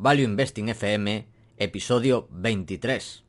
Value 0.00 0.22
Investing 0.22 0.68
FM, 0.68 1.26
episodio 1.56 2.28
23. 2.30 3.24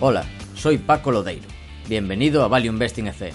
Hola, 0.00 0.26
soy 0.54 0.76
Paco 0.76 1.10
Lodeiro. 1.10 1.48
Bienvenido 1.88 2.44
a 2.44 2.48
Value 2.48 2.68
Investing 2.68 3.06
FM, 3.06 3.34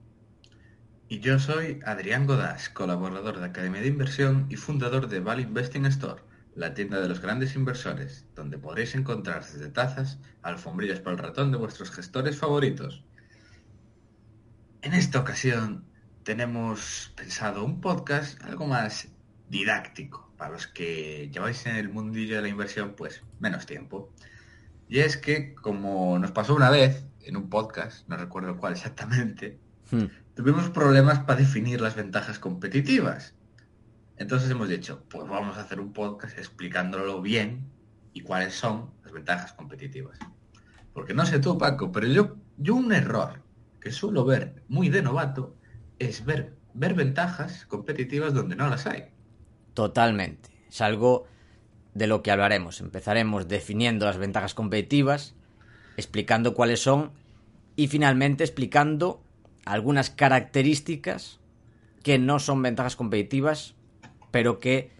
Y 1.11 1.19
yo 1.19 1.39
soy 1.39 1.81
Adrián 1.85 2.25
Godás, 2.25 2.69
colaborador 2.69 3.37
de 3.37 3.45
Academia 3.47 3.81
de 3.81 3.87
Inversión 3.87 4.45
y 4.49 4.55
fundador 4.55 5.09
de 5.09 5.19
Value 5.19 5.41
Investing 5.41 5.85
Store, 5.87 6.21
la 6.55 6.73
tienda 6.73 7.01
de 7.01 7.09
los 7.09 7.19
grandes 7.19 7.53
inversores, 7.53 8.25
donde 8.33 8.57
podréis 8.57 8.95
encontrar 8.95 9.43
desde 9.43 9.67
tazas, 9.67 10.19
alfombrillas 10.41 11.01
para 11.01 11.17
el 11.17 11.21
ratón 11.21 11.51
de 11.51 11.57
vuestros 11.57 11.91
gestores 11.91 12.37
favoritos. 12.37 13.03
En 14.83 14.93
esta 14.93 15.19
ocasión 15.19 15.83
tenemos 16.23 17.11
pensado 17.17 17.65
un 17.65 17.81
podcast 17.81 18.41
algo 18.45 18.65
más 18.67 19.09
didáctico, 19.49 20.31
para 20.37 20.51
los 20.51 20.67
que 20.67 21.29
lleváis 21.29 21.65
en 21.65 21.75
el 21.75 21.89
mundillo 21.89 22.37
de 22.37 22.43
la 22.43 22.47
inversión 22.47 22.93
pues 22.95 23.21
menos 23.41 23.65
tiempo. 23.65 24.13
Y 24.87 24.99
es 24.99 25.17
que, 25.17 25.55
como 25.55 26.17
nos 26.19 26.31
pasó 26.31 26.55
una 26.55 26.69
vez 26.69 27.05
en 27.19 27.35
un 27.35 27.49
podcast, 27.49 28.07
no 28.07 28.15
recuerdo 28.15 28.55
cuál 28.55 28.71
exactamente, 28.71 29.59
Hmm. 29.91 30.05
Tuvimos 30.35 30.69
problemas 30.69 31.19
para 31.19 31.39
definir 31.39 31.81
las 31.81 31.95
ventajas 31.95 32.39
competitivas. 32.39 33.35
Entonces 34.17 34.49
hemos 34.49 34.69
dicho, 34.69 35.03
pues 35.09 35.27
vamos 35.27 35.57
a 35.57 35.61
hacer 35.61 35.79
un 35.79 35.93
podcast 35.93 36.37
explicándolo 36.37 37.21
bien 37.21 37.69
y 38.13 38.21
cuáles 38.21 38.53
son 38.53 38.91
las 39.03 39.11
ventajas 39.11 39.53
competitivas. 39.53 40.19
Porque 40.93 41.13
no 41.13 41.25
sé 41.25 41.39
tú, 41.39 41.57
Paco, 41.57 41.91
pero 41.91 42.07
yo, 42.07 42.35
yo 42.57 42.75
un 42.75 42.93
error 42.93 43.41
que 43.79 43.91
suelo 43.91 44.25
ver 44.25 44.63
muy 44.67 44.89
de 44.89 45.01
novato 45.01 45.55
es 45.99 46.25
ver, 46.25 46.55
ver 46.73 46.93
ventajas 46.93 47.65
competitivas 47.65 48.33
donde 48.33 48.55
no 48.55 48.69
las 48.69 48.85
hay. 48.85 49.05
Totalmente. 49.73 50.49
Es 50.69 50.81
algo 50.81 51.25
de 51.93 52.07
lo 52.07 52.21
que 52.21 52.31
hablaremos. 52.31 52.81
Empezaremos 52.81 53.47
definiendo 53.47 54.05
las 54.05 54.17
ventajas 54.17 54.53
competitivas, 54.53 55.35
explicando 55.97 56.53
cuáles 56.53 56.81
son 56.81 57.11
y 57.75 57.87
finalmente 57.87 58.43
explicando 58.43 59.23
algunas 59.71 60.09
características 60.09 61.39
que 62.03 62.19
no 62.19 62.39
son 62.39 62.61
ventajas 62.61 62.97
competitivas, 62.97 63.73
pero 64.29 64.59
que 64.59 64.91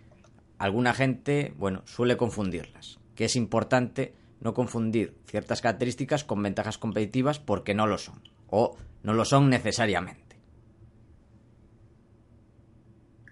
alguna 0.59 0.93
gente, 0.93 1.53
bueno, 1.57 1.81
suele 1.83 2.15
confundirlas. 2.15 2.97
Que 3.15 3.25
es 3.25 3.35
importante 3.35 4.13
no 4.39 4.53
confundir 4.53 5.17
ciertas 5.25 5.59
características 5.59 6.23
con 6.23 6.41
ventajas 6.41 6.77
competitivas 6.77 7.37
porque 7.37 7.73
no 7.73 7.85
lo 7.85 7.97
son, 7.97 8.21
o 8.47 8.77
no 9.03 9.13
lo 9.13 9.25
son 9.25 9.49
necesariamente. 9.49 10.37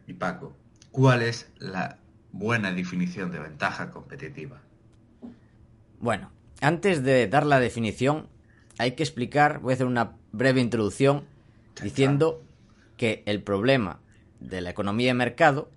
Y 0.08 0.16
Paco, 0.16 0.58
¿cuál 0.92 1.22
es 1.22 1.50
la 1.58 2.00
buena 2.34 2.74
definición 2.74 3.32
de 3.32 3.40
ventaja 3.40 3.92
competitiva? 3.92 4.60
Bueno, 6.02 6.32
antes 6.60 7.02
de 7.02 7.28
dar 7.30 7.46
la 7.46 7.62
definición, 7.62 8.28
hay 8.78 8.92
que 8.92 9.04
explicar, 9.04 9.60
voy 9.60 9.72
a 9.72 9.76
hacer 9.76 9.88
una 9.88 10.19
breve 10.32 10.62
introducción 10.62 11.26
diciendo 11.82 12.44
que 12.98 13.24
el 13.26 13.42
problema 13.44 14.02
de 14.40 14.62
la 14.62 14.70
economía 14.70 15.08
de 15.08 15.14
mercado 15.14 15.72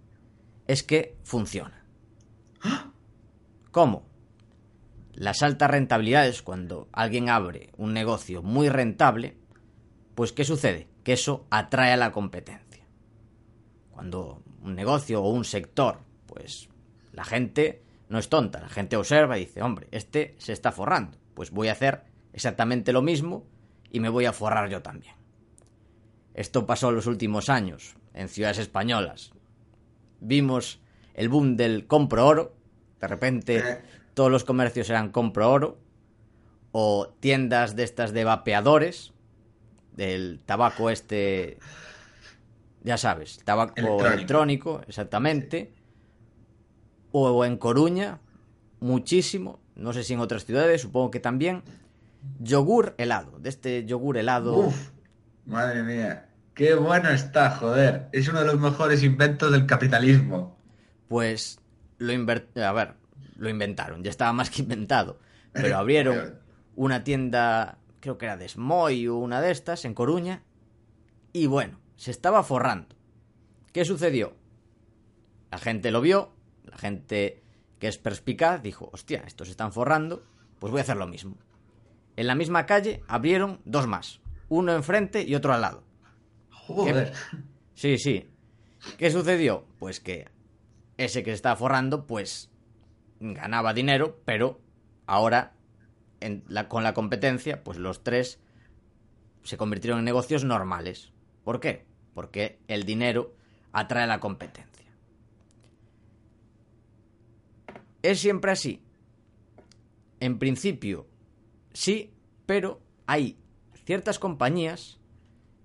es 0.66 0.82
que 0.82 1.16
funciona. 1.22 1.84
¿Cómo? 3.70 4.04
Las 5.14 5.42
altas 5.42 5.70
rentabilidades, 5.70 6.42
cuando 6.42 6.88
alguien 6.92 7.28
abre 7.28 7.70
un 7.76 7.92
negocio 7.92 8.42
muy 8.42 8.68
rentable, 8.68 9.36
pues 10.14 10.32
¿qué 10.32 10.44
sucede? 10.44 10.88
Que 11.04 11.14
eso 11.14 11.46
atrae 11.50 11.92
a 11.92 11.96
la 11.96 12.12
competencia. 12.12 12.86
Cuando 13.90 14.42
un 14.62 14.74
negocio 14.74 15.22
o 15.22 15.30
un 15.30 15.44
sector, 15.44 16.00
pues 16.26 16.68
la 17.12 17.24
gente 17.24 17.82
no 18.08 18.18
es 18.18 18.28
tonta, 18.28 18.60
la 18.60 18.68
gente 18.68 18.96
observa 18.96 19.38
y 19.38 19.46
dice, 19.46 19.62
hombre, 19.62 19.88
este 19.90 20.34
se 20.38 20.52
está 20.52 20.72
forrando, 20.72 21.18
pues 21.34 21.50
voy 21.50 21.68
a 21.68 21.72
hacer 21.72 22.04
exactamente 22.32 22.92
lo 22.92 23.02
mismo 23.02 23.46
y 23.92 24.00
me 24.00 24.08
voy 24.08 24.24
a 24.24 24.32
forrar 24.32 24.70
yo 24.70 24.82
también. 24.82 25.14
Esto 26.34 26.66
pasó 26.66 26.88
en 26.88 26.96
los 26.96 27.06
últimos 27.06 27.50
años 27.50 27.94
en 28.14 28.28
ciudades 28.28 28.58
españolas. 28.58 29.32
Vimos 30.20 30.80
el 31.14 31.28
boom 31.28 31.56
del 31.56 31.86
compro 31.86 32.26
oro, 32.26 32.56
de 33.00 33.06
repente 33.06 33.82
todos 34.14 34.30
los 34.30 34.44
comercios 34.44 34.88
eran 34.88 35.10
compro 35.10 35.50
oro, 35.50 35.78
o 36.72 37.14
tiendas 37.20 37.76
de 37.76 37.82
estas 37.82 38.12
de 38.12 38.24
vapeadores, 38.24 39.12
del 39.94 40.40
tabaco 40.46 40.88
este, 40.88 41.58
ya 42.82 42.96
sabes, 42.96 43.40
tabaco 43.44 43.74
electrónico, 43.76 44.14
Electrónico. 44.14 44.80
exactamente, 44.88 45.74
o 47.10 47.44
en 47.44 47.58
Coruña, 47.58 48.20
muchísimo, 48.80 49.60
no 49.74 49.92
sé 49.92 50.02
si 50.02 50.14
en 50.14 50.20
otras 50.20 50.46
ciudades, 50.46 50.80
supongo 50.80 51.10
que 51.10 51.20
también, 51.20 51.62
yogur 52.40 52.94
helado, 52.98 53.38
de 53.38 53.48
este 53.48 53.84
yogur 53.84 54.16
helado. 54.18 54.56
Uf, 54.56 54.90
madre 55.46 55.82
mía, 55.82 56.28
qué 56.54 56.74
bueno 56.74 57.10
está, 57.10 57.50
joder. 57.50 58.08
Es 58.12 58.28
uno 58.28 58.40
de 58.40 58.46
los 58.46 58.60
mejores 58.60 59.02
inventos 59.02 59.50
del 59.52 59.66
capitalismo. 59.66 60.56
Pues 61.08 61.58
lo 61.98 62.12
a 62.12 62.72
ver, 62.72 62.94
lo 63.36 63.48
inventaron, 63.48 64.02
ya 64.02 64.10
estaba 64.10 64.32
más 64.32 64.50
que 64.50 64.62
inventado, 64.62 65.18
pero 65.52 65.76
abrieron 65.78 66.38
una 66.74 67.04
tienda, 67.04 67.78
creo 68.00 68.18
que 68.18 68.26
era 68.26 68.36
de 68.36 68.48
Smoy 68.48 69.08
o 69.08 69.16
una 69.16 69.40
de 69.40 69.50
estas 69.50 69.84
en 69.84 69.94
Coruña 69.94 70.42
y 71.32 71.46
bueno, 71.46 71.80
se 71.96 72.10
estaba 72.10 72.42
forrando. 72.42 72.96
¿Qué 73.72 73.84
sucedió? 73.84 74.34
La 75.50 75.58
gente 75.58 75.90
lo 75.90 76.00
vio, 76.00 76.32
la 76.64 76.76
gente 76.76 77.42
que 77.78 77.88
es 77.88 77.98
perspicaz 77.98 78.62
dijo, 78.62 78.90
hostia, 78.92 79.22
estos 79.26 79.48
se 79.48 79.52
están 79.52 79.72
forrando, 79.72 80.24
pues 80.58 80.70
voy 80.70 80.80
a 80.80 80.82
hacer 80.82 80.96
lo 80.96 81.06
mismo. 81.06 81.36
En 82.16 82.26
la 82.26 82.34
misma 82.34 82.66
calle 82.66 83.02
abrieron 83.08 83.60
dos 83.64 83.86
más, 83.86 84.20
uno 84.48 84.72
enfrente 84.74 85.22
y 85.22 85.34
otro 85.34 85.52
al 85.52 85.60
lado. 85.62 85.82
Joder. 86.50 87.12
Sí, 87.74 87.98
sí. 87.98 88.28
¿Qué 88.98 89.10
sucedió? 89.10 89.64
Pues 89.78 90.00
que 90.00 90.28
ese 90.98 91.22
que 91.22 91.30
se 91.30 91.34
estaba 91.36 91.56
forrando, 91.56 92.06
pues 92.06 92.50
ganaba 93.20 93.72
dinero, 93.74 94.20
pero 94.24 94.60
ahora 95.06 95.54
en 96.20 96.44
la- 96.48 96.68
con 96.68 96.82
la 96.84 96.92
competencia, 96.94 97.64
pues 97.64 97.78
los 97.78 98.04
tres 98.04 98.40
se 99.42 99.56
convirtieron 99.56 100.00
en 100.00 100.04
negocios 100.04 100.44
normales. 100.44 101.12
¿Por 101.44 101.60
qué? 101.60 101.86
Porque 102.14 102.58
el 102.68 102.84
dinero 102.84 103.34
atrae 103.72 104.06
la 104.06 104.20
competencia. 104.20 104.86
¿Es 108.02 108.20
siempre 108.20 108.52
así? 108.52 108.82
En 110.20 110.38
principio, 110.38 111.06
sí, 111.72 112.12
pero 112.46 112.80
hay 113.06 113.38
ciertas 113.84 114.18
compañías 114.18 114.98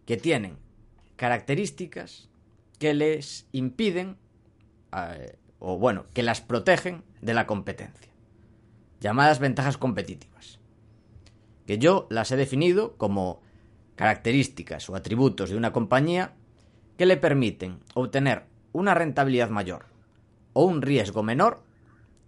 que 0.06 0.18
tienen 0.18 0.57
características 1.15 2.30
que 2.80 2.94
les 2.94 3.48
impiden, 3.51 4.18
eh, 4.95 5.38
o 5.59 5.77
bueno, 5.77 6.06
que 6.13 6.24
las 6.24 6.42
protegen 6.42 7.04
de 7.21 7.33
la 7.33 7.48
competencia. 7.48 8.07
llamadas 9.00 9.38
ventajas 9.38 9.77
competitivas, 9.77 10.59
que 11.68 11.77
yo 11.77 12.07
las 12.10 12.31
he 12.31 12.36
definido 12.36 12.98
como 12.98 13.42
características 13.95 14.89
o 14.89 14.95
atributos 14.95 15.51
de 15.51 15.57
una 15.57 15.71
compañía 15.71 16.33
que 16.98 17.06
le 17.06 17.18
permiten 17.18 17.80
obtener 17.94 18.45
una 18.74 18.95
rentabilidad 18.95 19.51
mayor 19.51 19.86
o 20.53 20.63
un 20.63 20.81
riesgo 20.81 21.21
menor 21.21 21.63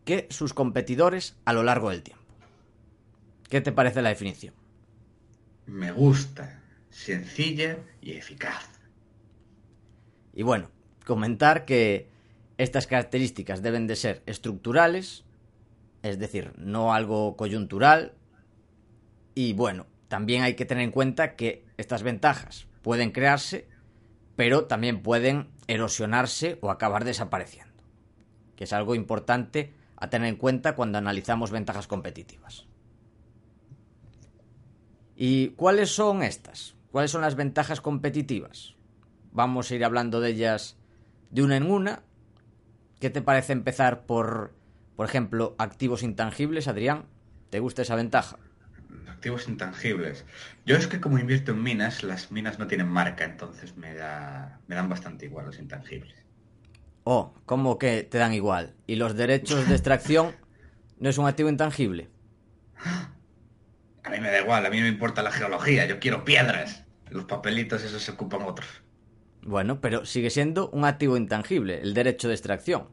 que 0.05 0.27
sus 0.29 0.53
competidores 0.53 1.37
a 1.45 1.53
lo 1.53 1.63
largo 1.63 1.89
del 1.89 2.03
tiempo. 2.03 2.19
¿Qué 3.49 3.61
te 3.61 3.71
parece 3.71 4.01
la 4.03 4.09
definición? 4.09 4.53
Me 5.65 5.91
gusta, 5.91 6.61
sencilla 6.91 7.77
y 7.99 8.11
eficaz. 8.11 8.69
Y 10.33 10.43
bueno, 10.43 10.69
comentar 11.05 11.65
que 11.65 12.09
estas 12.57 12.85
características 12.85 13.63
deben 13.63 13.87
de 13.87 13.95
ser 13.95 14.21
estructurales, 14.27 15.25
es 16.03 16.19
decir, 16.19 16.53
no 16.57 16.93
algo 16.93 17.35
coyuntural. 17.35 18.13
Y 19.33 19.53
bueno, 19.53 19.87
también 20.09 20.43
hay 20.43 20.53
que 20.55 20.65
tener 20.65 20.83
en 20.83 20.91
cuenta 20.91 21.35
que 21.35 21.65
estas 21.77 22.03
ventajas 22.03 22.67
pueden 22.83 23.11
crearse, 23.11 23.67
pero 24.35 24.65
también 24.65 25.01
pueden 25.01 25.49
erosionarse 25.67 26.59
o 26.61 26.69
acabar 26.69 27.03
desapareciendo, 27.03 27.83
que 28.55 28.65
es 28.65 28.73
algo 28.73 28.93
importante 28.93 29.73
a 29.97 30.09
tener 30.09 30.29
en 30.29 30.35
cuenta 30.35 30.75
cuando 30.75 30.99
analizamos 30.99 31.51
ventajas 31.51 31.87
competitivas. 31.87 32.69
¿Y 35.21 35.50
cuáles 35.50 35.94
son 35.94 36.24
estas? 36.24 36.77
¿Cuáles 36.94 37.12
son 37.12 37.19
las 37.19 37.36
ventajas 37.36 37.81
competitivas? 37.81 38.75
Vamos 39.33 39.69
a 39.69 39.75
ir 39.75 39.83
hablando 39.83 40.21
de 40.21 40.30
ellas 40.30 40.77
de 41.30 41.44
una 41.44 41.57
en 41.57 41.69
una. 41.69 42.04
¿Qué 43.01 43.10
te 43.10 43.21
parece 43.21 43.51
empezar 43.51 44.06
por, 44.06 44.54
por 44.95 45.06
ejemplo, 45.06 45.57
activos 45.60 46.04
intangibles, 46.04 46.69
Adrián? 46.69 47.04
¿Te 47.50 47.60
gusta 47.60 47.81
esa 47.81 47.95
ventaja? 47.95 48.38
Activos 49.10 49.50
intangibles. 49.50 50.24
Yo 50.66 50.77
es 50.77 50.88
que 50.88 51.01
como 51.01 51.19
invierto 51.19 51.51
en 51.51 51.63
minas, 51.63 52.01
las 52.01 52.31
minas 52.31 52.57
no 52.57 52.68
tienen 52.68 52.88
marca, 52.88 53.25
entonces 53.25 53.75
me, 53.75 53.94
da, 53.95 54.62
me 54.68 54.75
dan 54.75 54.88
bastante 54.88 55.25
igual 55.25 55.48
los 55.48 55.60
intangibles. 55.60 56.16
Oh, 57.04 57.33
¿cómo 57.45 57.77
que 57.77 58.04
te 58.04 58.19
dan 58.19 58.33
igual? 58.33 58.74
¿Y 58.88 58.95
los 58.95 59.16
derechos 59.16 59.68
de 59.68 59.75
extracción 59.75 60.33
no 60.98 61.10
es 61.10 61.18
un 61.18 61.27
activo 61.27 61.50
intangible? 61.50 62.07
A 64.03 64.09
mí 64.09 64.19
me 64.19 64.31
da 64.31 64.39
igual, 64.39 64.65
a 64.65 64.69
mí 64.69 64.77
no 64.77 64.83
me 64.83 64.89
importa 64.89 65.21
la 65.21 65.31
geología, 65.31 65.85
yo 65.85 65.99
quiero 65.99 66.23
piedras. 66.25 66.83
Los 67.09 67.25
papelitos 67.25 67.83
esos 67.83 68.01
se 68.01 68.11
ocupan 68.11 68.43
otros. 68.43 68.67
Bueno, 69.41 69.81
pero 69.81 70.05
sigue 70.05 70.29
siendo 70.29 70.69
un 70.69 70.85
activo 70.85 71.17
intangible, 71.17 71.81
el 71.81 71.93
derecho 71.93 72.27
de 72.27 72.35
extracción. 72.35 72.89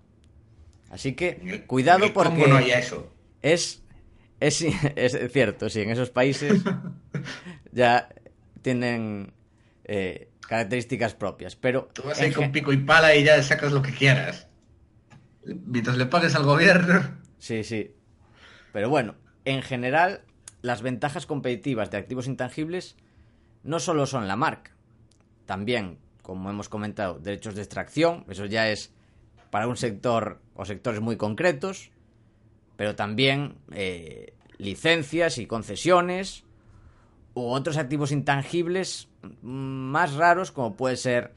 Así 0.91 1.15
que 1.15 1.65
cuidado 1.67 2.13
porque 2.13 2.47
no 2.47 2.57
hay 2.57 2.71
eso? 2.71 3.13
es 3.43 3.83
es, 4.41 4.63
es 4.97 5.33
cierto, 5.33 5.69
sí, 5.69 5.81
en 5.81 5.91
esos 5.91 6.11
países 6.11 6.63
ya 7.73 8.09
tienen 8.63 9.33
eh, 9.85 10.29
características 10.47 11.15
propias, 11.15 11.57
pero... 11.57 11.89
Tú 11.93 12.03
vas 12.03 12.21
ahí 12.21 12.33
con 12.33 12.53
pico 12.53 12.73
y 12.73 12.79
pala 12.79 13.15
y 13.15 13.25
ya 13.25 13.43
sacas 13.43 13.73
lo 13.73 13.83
que 13.83 13.93
quieras. 13.93 14.49
Mientras 15.45 15.97
le 15.97 16.07
pagues 16.07 16.35
al 16.35 16.45
gobierno... 16.45 17.19
Sí, 17.39 17.65
sí. 17.65 17.95
Pero 18.73 18.91
bueno, 18.91 19.15
en 19.45 19.63
general, 19.63 20.23
las 20.67 20.83
ventajas 20.83 21.27
competitivas 21.27 21.93
de 21.93 21.99
activos 21.99 22.27
intangibles 22.27 22.97
no 23.63 23.79
solo 23.79 24.05
son 24.05 24.27
la 24.27 24.35
marca, 24.35 24.73
también, 25.47 25.99
como 26.23 26.51
hemos 26.51 26.69
comentado, 26.69 27.21
derechos 27.21 27.55
de 27.55 27.63
extracción, 27.63 28.25
eso 28.29 28.47
ya 28.47 28.69
es 28.69 28.93
para 29.51 29.69
un 29.69 29.77
sector 29.77 30.41
o 30.57 30.65
sectores 30.65 31.01
muy 31.01 31.17
concretos, 31.17 31.91
pero 32.77 32.97
también 32.97 33.55
eh, 33.71 34.35
licencias 34.59 35.39
y 35.39 35.47
concesiones 35.47 36.43
u 37.35 37.43
otros 37.43 37.77
activos 37.77 38.11
intangibles 38.11 39.09
más 39.43 40.15
raros 40.15 40.51
como 40.51 40.75
puede 40.75 40.97
ser 40.97 41.33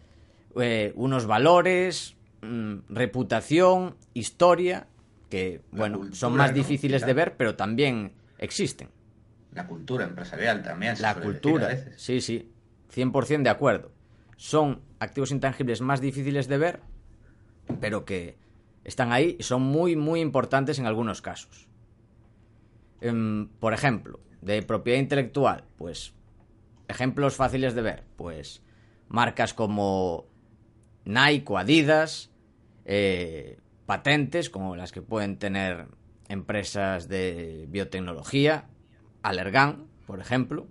eh, 0.59 0.91
unos 0.95 1.27
valores, 1.27 2.15
mm, 2.41 2.77
reputación, 2.89 3.95
historia, 4.15 4.87
que 5.29 5.61
bueno, 5.71 6.13
son 6.13 6.35
más 6.35 6.51
difíciles 6.51 7.05
de 7.05 7.13
ver, 7.13 7.37
pero 7.37 7.55
también 7.55 8.13
existen. 8.39 8.89
La 9.53 9.67
cultura 9.67 10.05
empresarial 10.05 10.61
también. 10.61 10.95
La 11.01 11.15
cultura, 11.15 11.69
sí, 11.95 12.21
sí, 12.21 12.51
100% 12.93 13.43
de 13.43 13.49
acuerdo. 13.49 13.91
Son 14.37 14.81
activos 14.99 15.31
intangibles 15.31 15.81
más 15.81 16.01
difíciles 16.01 16.47
de 16.47 16.57
ver, 16.57 16.79
pero 17.79 18.05
que 18.05 18.37
están 18.83 19.11
ahí 19.11 19.35
y 19.39 19.43
son 19.43 19.61
muy, 19.61 19.95
muy 19.95 20.21
importantes 20.21 20.79
en 20.79 20.85
algunos 20.85 21.21
casos. 21.21 21.67
Em, 23.01 23.47
por 23.59 23.73
ejemplo, 23.73 24.19
de 24.41 24.61
propiedad 24.61 24.99
intelectual, 24.99 25.65
pues 25.77 26.13
ejemplos 26.87 27.35
fáciles 27.35 27.73
de 27.75 27.81
ver, 27.81 28.03
pues 28.15 28.61
marcas 29.07 29.53
como 29.53 30.25
Nike 31.05 31.45
o 31.47 31.57
Adidas, 31.57 32.31
eh, 32.85 33.59
patentes 33.85 34.49
como 34.49 34.75
las 34.75 34.91
que 34.91 35.01
pueden 35.01 35.37
tener 35.37 35.87
empresas 36.27 37.07
de 37.07 37.65
biotecnología, 37.69 38.67
Allergan, 39.23 39.85
por 40.05 40.19
ejemplo. 40.19 40.67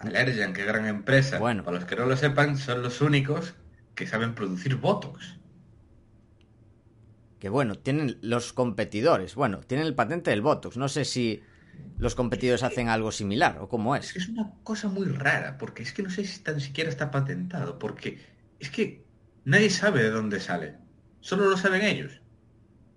Allergan, 0.00 0.52
qué 0.52 0.64
gran 0.64 0.86
empresa. 0.86 1.38
Bueno, 1.38 1.64
para 1.64 1.78
los 1.78 1.86
que 1.86 1.96
no 1.96 2.06
lo 2.06 2.16
sepan, 2.16 2.56
son 2.56 2.82
los 2.82 3.00
únicos 3.00 3.54
que 3.94 4.06
saben 4.06 4.34
producir 4.34 4.76
Botox 4.76 5.42
que 7.42 7.48
bueno, 7.48 7.74
tienen 7.74 8.18
los 8.22 8.52
competidores, 8.52 9.34
bueno, 9.34 9.62
tienen 9.66 9.88
el 9.88 9.96
patente 9.96 10.30
del 10.30 10.42
Botox, 10.42 10.76
no 10.76 10.88
sé 10.88 11.04
si 11.04 11.42
los 11.98 12.14
competidores 12.14 12.62
hacen 12.62 12.88
algo 12.88 13.10
similar 13.10 13.58
o 13.58 13.68
cómo 13.68 13.96
es. 13.96 14.14
Es 14.14 14.28
una 14.28 14.52
cosa 14.62 14.86
muy 14.86 15.06
rara, 15.06 15.58
porque 15.58 15.82
es 15.82 15.92
que 15.92 16.04
no 16.04 16.10
sé 16.10 16.24
si 16.24 16.38
tan 16.38 16.60
siquiera 16.60 16.88
está 16.88 17.10
patentado, 17.10 17.80
porque 17.80 18.24
es 18.60 18.70
que 18.70 19.04
nadie 19.44 19.70
sabe 19.70 20.04
de 20.04 20.10
dónde 20.10 20.38
sale, 20.38 20.76
solo 21.18 21.50
lo 21.50 21.56
saben 21.56 21.82
ellos. 21.82 22.22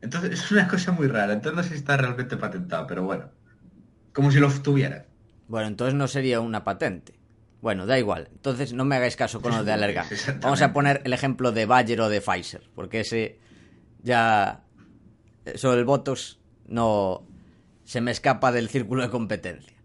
Entonces 0.01 0.31
es 0.39 0.51
una 0.51 0.67
cosa 0.67 0.91
muy 0.91 1.07
rara, 1.07 1.33
entonces 1.33 1.57
no 1.57 1.63
sé 1.63 1.69
si 1.69 1.75
está 1.77 1.97
realmente 1.97 2.37
patentado, 2.37 2.85
pero 2.85 3.03
bueno, 3.03 3.31
como 4.15 4.31
si 4.31 4.39
lo 4.39 4.49
tuvieran. 4.49 5.05
Bueno, 5.47 5.67
entonces 5.67 5.93
no 5.93 6.07
sería 6.07 6.39
una 6.39 6.63
patente. 6.63 7.19
Bueno, 7.61 7.85
da 7.85 7.99
igual. 7.99 8.29
Entonces 8.31 8.73
no 8.73 8.85
me 8.85 8.95
hagáis 8.95 9.15
caso 9.15 9.41
con 9.41 9.51
los 9.51 9.65
de 9.65 9.71
Allergan. 9.73 10.07
Vamos 10.41 10.61
a 10.61 10.71
poner 10.71 11.01
el 11.03 11.13
ejemplo 11.13 11.51
de 11.51 11.65
Bayer 11.65 11.99
o 11.99 12.09
de 12.09 12.21
Pfizer, 12.21 12.63
porque 12.73 13.01
ese 13.01 13.39
ya 14.01 14.63
sobre 15.55 15.79
el 15.79 15.85
Botox 15.85 16.39
no 16.65 17.27
se 17.83 18.01
me 18.01 18.11
escapa 18.11 18.51
del 18.51 18.69
círculo 18.69 19.03
de 19.03 19.09
competencia. 19.09 19.75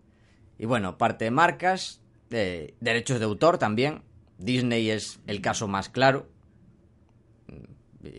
Y 0.59 0.67
bueno, 0.67 0.97
parte 0.97 1.25
de 1.25 1.31
marcas, 1.33 2.01
de 2.29 2.75
derechos 2.81 3.19
de 3.19 3.25
autor 3.25 3.59
también. 3.59 4.03
Disney 4.39 4.91
es 4.91 5.21
el 5.27 5.41
caso 5.41 5.67
más 5.67 5.89
claro. 5.89 6.29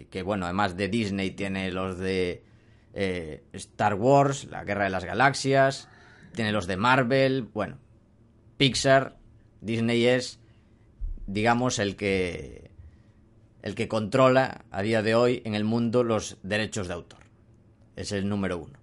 Que 0.10 0.22
bueno, 0.24 0.46
además 0.46 0.76
de 0.76 0.90
Disney 0.90 1.32
tiene 1.32 1.72
los 1.72 1.98
de 1.98 2.44
eh, 2.94 3.44
Star 3.54 3.94
Wars, 3.94 4.46
la 4.46 4.64
Guerra 4.64 4.84
de 4.84 4.90
las 4.90 5.06
Galaxias, 5.06 5.88
tiene 6.34 6.52
los 6.52 6.68
de 6.68 6.78
Marvel, 6.78 7.44
bueno, 7.44 7.78
Pixar, 8.58 9.18
Disney 9.62 10.06
es, 10.06 10.40
digamos, 11.28 11.80
el 11.80 11.96
que 11.96 12.72
el 13.62 13.76
que 13.76 13.88
controla 13.88 14.66
a 14.72 14.82
día 14.82 15.04
de 15.04 15.16
hoy 15.16 15.42
en 15.46 15.54
el 15.54 15.64
mundo 15.64 16.04
los 16.04 16.38
derechos 16.42 16.88
de 16.88 16.96
autor. 16.96 17.20
Es 17.96 18.12
el 18.12 18.28
número 18.28 18.58
uno. 18.58 18.80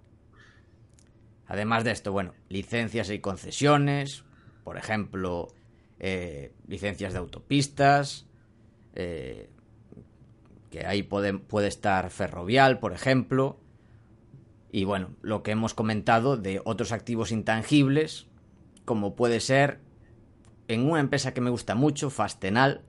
Además 1.47 1.83
de 1.83 1.91
esto, 1.91 2.11
bueno, 2.11 2.33
licencias 2.47 3.09
y 3.09 3.19
concesiones, 3.19 4.23
por 4.63 4.77
ejemplo, 4.77 5.47
eh, 5.99 6.53
licencias 6.67 7.11
de 7.13 7.19
autopistas, 7.19 8.25
eh, 8.93 9.49
que 10.69 10.85
ahí 10.85 11.03
puede, 11.03 11.33
puede 11.33 11.67
estar 11.67 12.09
ferrovial, 12.11 12.79
por 12.79 12.93
ejemplo, 12.93 13.59
y 14.71 14.83
bueno, 14.83 15.09
lo 15.21 15.43
que 15.43 15.51
hemos 15.51 15.73
comentado 15.73 16.37
de 16.37 16.61
otros 16.63 16.91
activos 16.91 17.31
intangibles, 17.31 18.27
como 18.85 19.15
puede 19.15 19.39
ser 19.39 19.79
en 20.67 20.89
una 20.89 20.99
empresa 20.99 21.33
que 21.33 21.41
me 21.41 21.49
gusta 21.49 21.75
mucho, 21.75 22.09
Fastenal, 22.09 22.81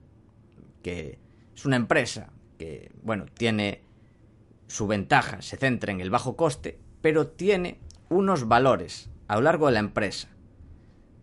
que 0.83 1.19
es 1.55 1.65
una 1.65 1.75
empresa 1.75 2.31
que, 2.57 2.91
bueno, 3.03 3.25
tiene 3.33 3.81
su 4.67 4.87
ventaja, 4.87 5.41
se 5.41 5.57
centra 5.57 5.91
en 5.91 6.01
el 6.01 6.11
bajo 6.11 6.35
coste, 6.35 6.79
pero 7.01 7.27
tiene 7.27 7.79
unos 8.09 8.47
valores 8.47 9.09
a 9.27 9.35
lo 9.35 9.41
largo 9.41 9.67
de 9.67 9.73
la 9.73 9.79
empresa 9.79 10.29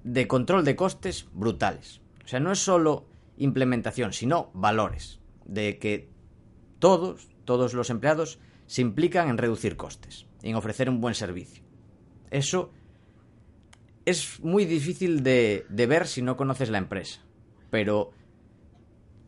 de 0.04 0.26
control 0.26 0.64
de 0.64 0.76
costes 0.76 1.28
brutales. 1.32 2.00
O 2.24 2.28
sea, 2.28 2.40
no 2.40 2.52
es 2.52 2.58
solo 2.58 3.06
implementación, 3.36 4.12
sino 4.12 4.50
valores, 4.54 5.20
de 5.44 5.78
que 5.78 6.08
todos, 6.78 7.28
todos 7.44 7.74
los 7.74 7.90
empleados 7.90 8.38
se 8.66 8.82
implican 8.82 9.28
en 9.28 9.38
reducir 9.38 9.76
costes, 9.76 10.26
en 10.42 10.54
ofrecer 10.54 10.88
un 10.88 11.00
buen 11.00 11.14
servicio. 11.14 11.62
Eso 12.30 12.72
es 14.04 14.40
muy 14.40 14.64
difícil 14.64 15.22
de, 15.22 15.66
de 15.68 15.86
ver 15.86 16.06
si 16.06 16.22
no 16.22 16.36
conoces 16.36 16.70
la 16.70 16.78
empresa, 16.78 17.20
pero 17.70 18.12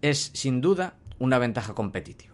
es 0.03 0.31
sin 0.35 0.61
duda 0.61 0.97
una 1.19 1.39
ventaja 1.39 1.75
competitiva. 1.75 2.31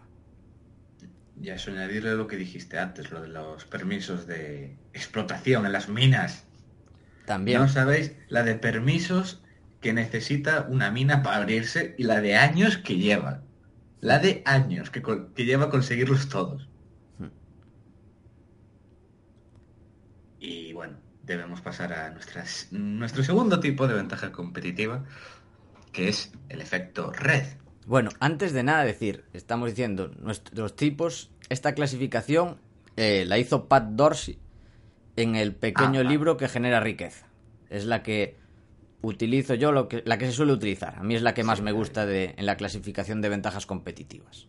Y 1.40 1.50
eso 1.50 1.70
añadirle 1.70 2.14
lo 2.14 2.26
que 2.26 2.36
dijiste 2.36 2.78
antes, 2.78 3.10
lo 3.10 3.20
de 3.20 3.28
los 3.28 3.64
permisos 3.66 4.26
de 4.26 4.76
explotación 4.94 5.66
en 5.66 5.72
las 5.72 5.88
minas. 5.88 6.44
También. 7.26 7.60
No 7.60 7.68
sabéis 7.68 8.12
la 8.28 8.42
de 8.42 8.54
permisos 8.54 9.42
que 9.80 9.92
necesita 9.92 10.66
una 10.70 10.90
mina 10.90 11.22
para 11.22 11.36
abrirse 11.36 11.94
y 11.98 12.04
la 12.04 12.20
de 12.20 12.36
años 12.36 12.78
que 12.78 12.96
lleva. 12.96 13.42
La 14.00 14.18
de 14.18 14.42
años 14.46 14.90
que, 14.90 15.02
que 15.34 15.44
lleva 15.44 15.66
a 15.66 15.70
conseguirlos 15.70 16.28
todos. 16.28 16.68
Y 20.38 20.72
bueno, 20.72 20.96
debemos 21.22 21.60
pasar 21.60 21.92
a 21.92 22.10
nuestras, 22.10 22.68
nuestro 22.70 23.22
segundo 23.22 23.60
tipo 23.60 23.86
de 23.88 23.94
ventaja 23.94 24.32
competitiva, 24.32 25.04
que 25.92 26.08
es 26.08 26.32
el 26.48 26.60
efecto 26.60 27.12
red. 27.12 27.44
Bueno, 27.86 28.10
antes 28.20 28.52
de 28.52 28.62
nada 28.62 28.84
decir, 28.84 29.24
estamos 29.32 29.70
diciendo 29.70 30.10
nuestros 30.18 30.74
tipos, 30.74 31.30
esta 31.48 31.74
clasificación 31.74 32.58
eh, 32.96 33.24
la 33.26 33.38
hizo 33.38 33.68
Pat 33.68 33.84
Dorsey 33.90 34.38
en 35.16 35.36
el 35.36 35.54
pequeño 35.54 36.00
ah, 36.00 36.04
libro 36.04 36.36
que 36.36 36.48
genera 36.48 36.80
riqueza. 36.80 37.26
Es 37.70 37.84
la 37.84 38.02
que 38.02 38.36
utilizo 39.02 39.54
yo, 39.54 39.72
lo 39.72 39.88
que, 39.88 40.02
la 40.04 40.18
que 40.18 40.26
se 40.26 40.32
suele 40.32 40.52
utilizar. 40.52 40.96
A 40.98 41.02
mí 41.02 41.14
es 41.14 41.22
la 41.22 41.34
que 41.34 41.44
más 41.44 41.60
me 41.60 41.72
gusta 41.72 42.06
de, 42.06 42.34
en 42.36 42.46
la 42.46 42.56
clasificación 42.56 43.20
de 43.20 43.28
ventajas 43.28 43.66
competitivas. 43.66 44.48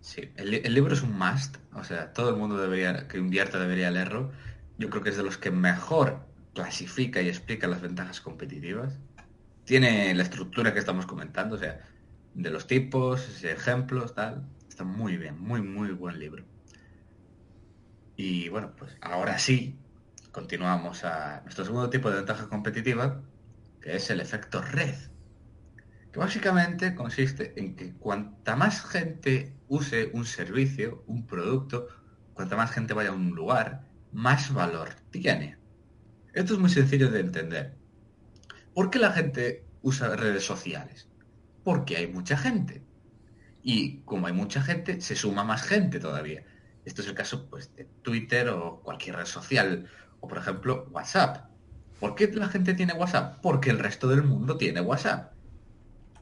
Sí, 0.00 0.30
el, 0.36 0.54
el, 0.54 0.72
libro 0.72 0.94
es 0.94 1.02
un 1.02 1.18
must, 1.18 1.56
o 1.74 1.82
sea, 1.82 2.12
todo 2.12 2.30
el 2.30 2.36
mundo 2.36 2.56
debería, 2.58 3.08
que 3.08 3.18
invierta 3.18 3.58
debería 3.58 3.90
leerlo. 3.90 4.30
Yo 4.78 4.90
creo 4.90 5.02
que 5.02 5.10
es 5.10 5.16
de 5.16 5.22
los 5.22 5.38
que 5.38 5.50
mejor 5.50 6.26
clasifica 6.54 7.20
y 7.22 7.28
explica 7.28 7.66
las 7.66 7.80
ventajas 7.80 8.20
competitivas. 8.20 8.98
Tiene 9.64 10.14
la 10.14 10.22
estructura 10.22 10.72
que 10.72 10.78
estamos 10.78 11.06
comentando, 11.06 11.56
o 11.56 11.58
sea, 11.58 11.80
de 12.34 12.50
los 12.50 12.66
tipos, 12.66 13.42
ejemplos, 13.44 14.14
tal. 14.14 14.46
Está 14.68 14.84
muy 14.84 15.16
bien, 15.16 15.40
muy, 15.40 15.62
muy 15.62 15.90
buen 15.90 16.18
libro. 16.18 16.44
Y 18.16 18.48
bueno, 18.48 18.74
pues 18.76 18.96
ahora 19.00 19.38
sí, 19.38 19.78
continuamos 20.32 21.04
a 21.04 21.40
nuestro 21.42 21.64
segundo 21.64 21.90
tipo 21.90 22.10
de 22.10 22.16
ventaja 22.16 22.48
competitiva, 22.48 23.22
que 23.80 23.96
es 23.96 24.10
el 24.10 24.20
efecto 24.20 24.60
red. 24.60 24.94
Que 26.12 26.18
básicamente 26.18 26.94
consiste 26.94 27.52
en 27.58 27.76
que 27.76 27.94
cuanta 27.94 28.56
más 28.56 28.84
gente 28.84 29.54
use 29.68 30.10
un 30.12 30.24
servicio, 30.24 31.04
un 31.06 31.26
producto, 31.26 31.88
cuanta 32.34 32.56
más 32.56 32.70
gente 32.70 32.94
vaya 32.94 33.10
a 33.10 33.14
un 33.14 33.34
lugar, 33.34 33.85
más 34.16 34.52
valor 34.52 34.88
tiene. 35.10 35.56
Esto 36.32 36.54
es 36.54 36.58
muy 36.58 36.70
sencillo 36.70 37.10
de 37.10 37.20
entender. 37.20 37.74
¿Por 38.74 38.90
qué 38.90 38.98
la 38.98 39.12
gente 39.12 39.64
usa 39.82 40.16
redes 40.16 40.44
sociales? 40.44 41.08
porque 41.66 41.96
hay 41.96 42.06
mucha 42.06 42.36
gente. 42.36 42.84
Y 43.60 44.02
como 44.02 44.28
hay 44.28 44.32
mucha 44.32 44.62
gente, 44.62 45.00
se 45.00 45.16
suma 45.16 45.42
más 45.42 45.62
gente 45.62 45.98
todavía. 45.98 46.44
Esto 46.84 47.02
es 47.02 47.08
el 47.08 47.14
caso 47.14 47.50
pues, 47.50 47.74
de 47.74 47.86
Twitter 48.02 48.50
o 48.50 48.80
cualquier 48.84 49.16
red 49.16 49.24
social. 49.24 49.90
O 50.20 50.28
por 50.28 50.38
ejemplo, 50.38 50.86
WhatsApp. 50.92 51.50
¿Por 51.98 52.14
qué 52.14 52.28
la 52.32 52.46
gente 52.46 52.74
tiene 52.74 52.92
WhatsApp? 52.92 53.40
Porque 53.42 53.70
el 53.70 53.80
resto 53.80 54.06
del 54.06 54.22
mundo 54.22 54.56
tiene 54.56 54.80
WhatsApp. 54.80 55.32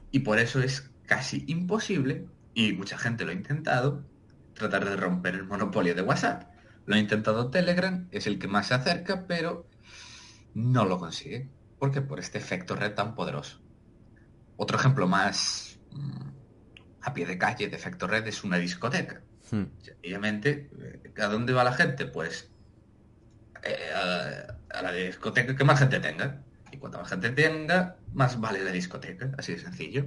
Y 0.09 0.21
por 0.21 0.39
eso 0.39 0.63
es 0.63 0.89
casi 1.05 1.43
imposible, 1.45 2.25
y 2.55 2.73
mucha 2.73 2.97
gente 2.97 3.23
lo 3.23 3.29
ha 3.29 3.35
intentado, 3.35 4.03
tratar 4.55 4.83
de 4.83 4.95
romper 4.95 5.35
el 5.35 5.43
monopolio 5.43 5.93
de 5.93 6.01
WhatsApp. 6.01 6.54
Lo 6.85 6.95
ha 6.95 6.99
intentado 6.99 7.49
Telegram, 7.49 8.07
es 8.11 8.27
el 8.27 8.37
que 8.39 8.47
más 8.47 8.67
se 8.67 8.75
acerca, 8.75 9.25
pero 9.27 9.67
no 10.53 10.85
lo 10.85 10.99
consigue. 10.99 11.49
¿Por 11.79 11.91
qué? 11.91 12.01
Por 12.01 12.19
este 12.19 12.37
efecto 12.37 12.75
red 12.75 12.93
tan 12.93 13.15
poderoso. 13.15 13.61
Otro 14.57 14.77
ejemplo 14.77 15.07
más 15.07 15.79
mm, 15.91 16.29
a 17.01 17.13
pie 17.13 17.25
de 17.25 17.37
calle 17.37 17.67
de 17.67 17.75
efecto 17.75 18.07
red 18.07 18.25
es 18.27 18.43
una 18.43 18.57
discoteca. 18.57 19.21
Hmm. 19.51 19.65
Sencillamente, 19.81 20.69
eh, 20.79 21.13
¿a 21.21 21.27
dónde 21.27 21.53
va 21.53 21.63
la 21.63 21.73
gente? 21.73 22.05
Pues 22.05 22.49
eh, 23.63 23.91
a, 23.93 24.81
la 24.81 24.91
discoteca 24.91 25.55
que 25.55 25.63
más 25.63 25.79
gente 25.79 25.99
tenga. 25.99 26.41
Y 26.71 26.77
cuanto 26.77 26.99
más 26.99 27.09
gente 27.09 27.29
tenga, 27.31 27.97
más 28.13 28.39
vale 28.39 28.63
la 28.63 28.71
discoteca. 28.71 29.31
Así 29.37 29.53
de 29.53 29.59
sencillo. 29.59 30.05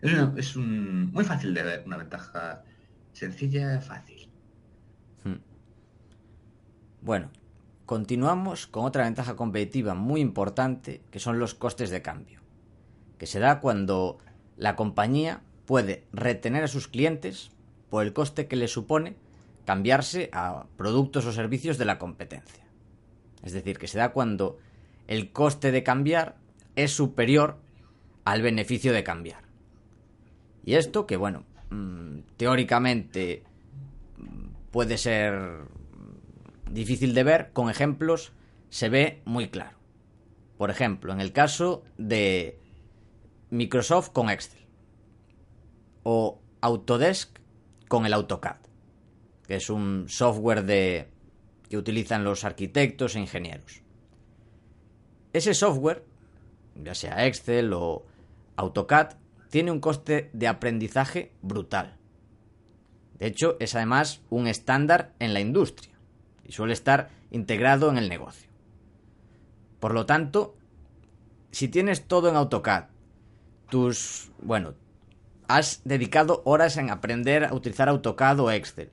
Es, 0.00 0.56
un, 0.56 1.12
muy 1.12 1.24
fácil 1.24 1.54
de 1.54 1.62
ver, 1.62 1.82
una 1.86 1.96
ventaja 1.96 2.64
sencilla, 3.12 3.80
fácil. 3.80 4.21
Bueno, 7.02 7.30
continuamos 7.84 8.66
con 8.66 8.84
otra 8.84 9.04
ventaja 9.04 9.36
competitiva 9.36 9.94
muy 9.94 10.20
importante, 10.20 11.02
que 11.10 11.18
son 11.18 11.38
los 11.38 11.54
costes 11.54 11.90
de 11.90 12.00
cambio 12.00 12.42
que 13.22 13.28
se 13.28 13.38
da 13.38 13.60
cuando 13.60 14.18
la 14.56 14.74
compañía 14.74 15.42
puede 15.64 16.02
retener 16.12 16.64
a 16.64 16.66
sus 16.66 16.88
clientes 16.88 17.52
por 17.88 18.02
el 18.02 18.12
coste 18.12 18.48
que 18.48 18.56
le 18.56 18.66
supone 18.66 19.14
cambiarse 19.64 20.28
a 20.32 20.66
productos 20.76 21.24
o 21.26 21.30
servicios 21.30 21.78
de 21.78 21.84
la 21.84 22.00
competencia. 22.00 22.64
Es 23.44 23.52
decir, 23.52 23.78
que 23.78 23.86
se 23.86 23.98
da 23.98 24.10
cuando 24.10 24.58
el 25.06 25.30
coste 25.30 25.70
de 25.70 25.84
cambiar 25.84 26.34
es 26.74 26.96
superior 26.96 27.58
al 28.24 28.42
beneficio 28.42 28.92
de 28.92 29.04
cambiar. 29.04 29.44
Y 30.64 30.74
esto 30.74 31.06
que, 31.06 31.16
bueno, 31.16 31.44
mm, 31.70 32.22
teóricamente 32.36 33.44
mm, 34.18 34.72
puede 34.72 34.98
ser 34.98 35.60
difícil 36.72 37.14
de 37.14 37.24
ver, 37.24 37.52
con 37.52 37.70
ejemplos 37.70 38.32
se 38.70 38.88
ve 38.88 39.22
muy 39.24 39.48
claro. 39.48 39.76
Por 40.56 40.70
ejemplo, 40.70 41.12
en 41.12 41.20
el 41.20 41.32
caso 41.32 41.84
de 41.98 42.58
Microsoft 43.50 44.10
con 44.10 44.30
Excel. 44.30 44.66
O 46.02 46.40
Autodesk 46.60 47.38
con 47.88 48.06
el 48.06 48.14
AutoCAD, 48.14 48.56
que 49.46 49.56
es 49.56 49.68
un 49.68 50.06
software 50.08 50.64
que 51.68 51.76
utilizan 51.76 52.24
los 52.24 52.44
arquitectos 52.44 53.14
e 53.14 53.20
ingenieros. 53.20 53.82
Ese 55.32 55.54
software, 55.54 56.04
ya 56.74 56.94
sea 56.94 57.26
Excel 57.26 57.72
o 57.72 58.06
AutoCAD, 58.56 59.16
tiene 59.50 59.70
un 59.70 59.80
coste 59.80 60.30
de 60.32 60.48
aprendizaje 60.48 61.32
brutal. 61.42 61.98
De 63.18 63.26
hecho, 63.26 63.56
es 63.60 63.74
además 63.74 64.22
un 64.30 64.46
estándar 64.46 65.14
en 65.18 65.34
la 65.34 65.40
industria 65.40 65.91
y 66.44 66.52
suele 66.52 66.72
estar 66.72 67.10
integrado 67.30 67.90
en 67.90 67.98
el 67.98 68.08
negocio. 68.08 68.50
Por 69.80 69.94
lo 69.94 70.06
tanto, 70.06 70.56
si 71.50 71.68
tienes 71.68 72.06
todo 72.06 72.28
en 72.28 72.36
AutoCAD 72.36 72.84
tus, 73.68 74.30
bueno, 74.42 74.74
has 75.48 75.80
dedicado 75.84 76.42
horas 76.44 76.76
en 76.76 76.90
aprender 76.90 77.44
a 77.44 77.54
utilizar 77.54 77.88
AutoCAD 77.88 78.40
o 78.40 78.50
Excel. 78.50 78.90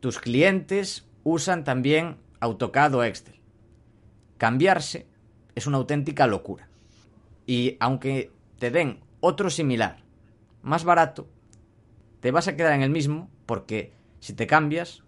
Tus 0.00 0.18
clientes 0.18 1.06
usan 1.24 1.64
también 1.64 2.16
AutoCAD 2.40 2.94
o 2.94 3.04
Excel. 3.04 3.40
Cambiarse 4.38 5.06
es 5.54 5.66
una 5.66 5.78
auténtica 5.78 6.26
locura. 6.26 6.68
Y 7.46 7.76
aunque 7.80 8.30
te 8.58 8.70
den 8.70 9.00
otro 9.20 9.50
similar, 9.50 9.98
más 10.62 10.84
barato, 10.84 11.28
te 12.20 12.30
vas 12.30 12.48
a 12.48 12.56
quedar 12.56 12.72
en 12.72 12.82
el 12.82 12.90
mismo 12.90 13.28
porque 13.46 13.92
si 14.20 14.32
te 14.32 14.46
cambias, 14.46 15.02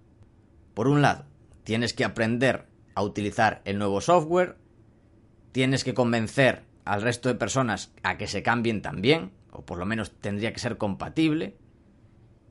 por 0.75 0.89
un 0.89 1.01
lado, 1.01 1.27
tienes 1.65 1.95
que 1.95 2.05
aprender 2.05 2.67
a 2.95 3.03
utilizar 3.03 3.63
el 3.65 3.79
nuevo 3.79 4.01
software, 4.01 4.57
tienes 5.53 5.83
que 5.83 5.95
convencer 5.95 6.65
al 6.85 7.03
resto 7.03 7.29
de 7.29 7.35
personas 7.35 7.93
a 8.03 8.17
que 8.19 8.27
se 8.27 8.43
cambien 8.43 8.83
también, 8.83 9.33
o 9.51 9.65
por 9.65 9.79
lo 9.79 9.87
menos 9.87 10.13
tendría 10.13 10.53
que 10.53 10.61
ser 10.61 10.77
compatible. 10.77 11.57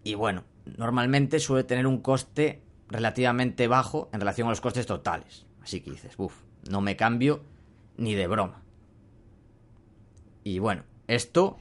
Y 0.03 0.15
bueno, 0.15 0.43
normalmente 0.77 1.39
suele 1.39 1.63
tener 1.63 1.87
un 1.87 2.01
coste 2.01 2.61
relativamente 2.89 3.67
bajo 3.67 4.09
en 4.11 4.19
relación 4.19 4.47
a 4.47 4.51
los 4.51 4.61
costes 4.61 4.85
totales. 4.85 5.45
Así 5.61 5.81
que 5.81 5.91
dices, 5.91 6.13
uff, 6.17 6.41
no 6.69 6.81
me 6.81 6.95
cambio 6.95 7.43
ni 7.97 8.15
de 8.15 8.27
broma. 8.27 8.61
Y 10.43 10.59
bueno, 10.59 10.83
esto 11.07 11.57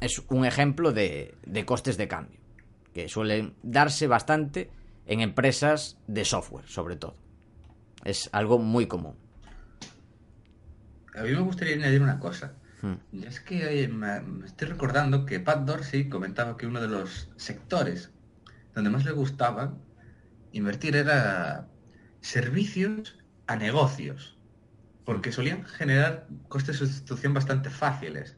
es 0.00 0.22
un 0.28 0.44
ejemplo 0.44 0.92
de, 0.92 1.34
de 1.46 1.64
costes 1.64 1.96
de 1.96 2.08
cambio, 2.08 2.40
que 2.92 3.08
suelen 3.08 3.54
darse 3.62 4.06
bastante 4.06 4.70
en 5.10 5.20
empresas 5.20 5.98
de 6.06 6.24
software, 6.24 6.66
sobre 6.66 6.96
todo. 6.96 7.16
Es 8.04 8.30
algo 8.32 8.58
muy 8.58 8.86
común 8.86 9.16
a 11.14 11.22
mí 11.22 11.30
me 11.32 11.40
gustaría 11.40 11.74
añadir 11.74 12.02
una 12.02 12.18
cosa. 12.18 12.54
Hmm. 12.82 12.94
Y 13.12 13.26
es 13.26 13.40
que 13.40 13.82
eh, 13.82 13.88
me, 13.88 14.22
estoy 14.44 14.68
recordando 14.68 15.26
que 15.26 15.40
Pat 15.40 15.60
Dorsey 15.60 16.08
comentaba 16.08 16.56
que 16.56 16.66
uno 16.66 16.80
de 16.80 16.88
los 16.88 17.30
sectores 17.36 18.10
donde 18.74 18.90
más 18.90 19.04
le 19.04 19.12
gustaba 19.12 19.74
invertir 20.52 20.96
era 20.96 21.68
servicios 22.20 23.18
a 23.46 23.56
negocios, 23.56 24.38
porque 25.04 25.32
solían 25.32 25.64
generar 25.64 26.26
costes 26.48 26.80
de 26.80 26.86
sustitución 26.86 27.34
bastante 27.34 27.68
fáciles. 27.70 28.36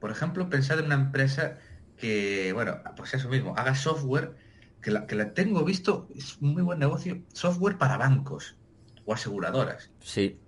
Por 0.00 0.10
ejemplo, 0.10 0.50
pensar 0.50 0.78
en 0.78 0.86
una 0.86 0.94
empresa 0.96 1.58
que, 1.96 2.52
bueno, 2.52 2.78
pues 2.96 3.14
eso 3.14 3.28
mismo, 3.28 3.54
haga 3.56 3.74
software, 3.74 4.34
que 4.82 4.90
la, 4.90 5.06
que 5.06 5.14
la 5.14 5.34
tengo 5.34 5.64
visto, 5.64 6.08
es 6.14 6.38
un 6.40 6.54
muy 6.54 6.62
buen 6.62 6.78
negocio, 6.78 7.22
software 7.32 7.78
para 7.78 7.96
bancos 7.96 8.56
o 9.04 9.14
aseguradoras. 9.14 9.90
Sí 10.00 10.38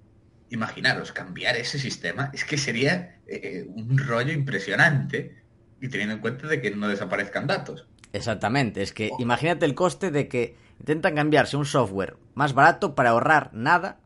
imaginaros, 0.52 1.12
cambiar 1.12 1.56
ese 1.56 1.78
sistema 1.78 2.30
es 2.32 2.44
que 2.44 2.58
sería 2.58 3.16
eh, 3.26 3.66
un 3.68 3.98
rollo 3.98 4.32
impresionante 4.32 5.42
y 5.80 5.88
teniendo 5.88 6.14
en 6.14 6.20
cuenta 6.20 6.46
de 6.46 6.60
que 6.60 6.70
no 6.70 6.88
desaparezcan 6.88 7.46
datos. 7.46 7.86
Exactamente, 8.12 8.82
es 8.82 8.92
que 8.92 9.10
imagínate 9.18 9.64
el 9.64 9.74
coste 9.74 10.10
de 10.10 10.28
que 10.28 10.56
intentan 10.78 11.14
cambiarse 11.14 11.56
un 11.56 11.64
software 11.64 12.18
más 12.34 12.52
barato 12.52 12.94
para 12.94 13.10
ahorrar 13.10 13.50
nada, 13.54 14.00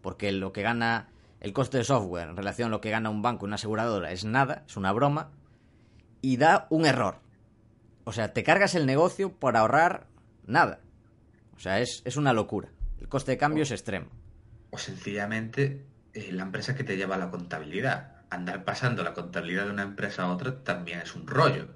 porque 0.00 0.32
lo 0.32 0.52
que 0.52 0.62
gana 0.62 1.08
el 1.40 1.52
coste 1.52 1.76
de 1.76 1.84
software 1.84 2.30
en 2.30 2.36
relación 2.36 2.68
a 2.68 2.70
lo 2.70 2.80
que 2.80 2.90
gana 2.90 3.10
un 3.10 3.20
banco, 3.20 3.44
una 3.44 3.56
aseguradora, 3.56 4.10
es 4.10 4.24
nada, 4.24 4.64
es 4.66 4.78
una 4.78 4.92
broma, 4.92 5.30
y 6.22 6.38
da 6.38 6.66
un 6.70 6.86
error. 6.86 7.20
O 8.04 8.12
sea, 8.12 8.32
te 8.32 8.44
cargas 8.44 8.74
el 8.74 8.86
negocio 8.86 9.32
por 9.32 9.56
ahorrar 9.56 10.06
nada. 10.46 10.80
O 11.56 11.58
sea, 11.58 11.80
es, 11.80 12.02
es 12.04 12.16
una 12.16 12.32
locura. 12.32 12.70
El 13.00 13.08
coste 13.08 13.32
de 13.32 13.38
cambio 13.38 13.62
es 13.62 13.70
extremo. 13.70 14.06
O 14.70 14.78
sencillamente 14.78 15.86
eh, 16.12 16.32
la 16.32 16.42
empresa 16.42 16.74
que 16.74 16.84
te 16.84 16.96
lleva 16.96 17.16
la 17.16 17.30
contabilidad. 17.30 18.24
Andar 18.30 18.64
pasando 18.64 19.02
la 19.02 19.14
contabilidad 19.14 19.66
de 19.66 19.70
una 19.70 19.82
empresa 19.82 20.24
a 20.24 20.32
otra 20.32 20.62
también 20.64 21.00
es 21.00 21.14
un 21.14 21.26
rollo. 21.26 21.68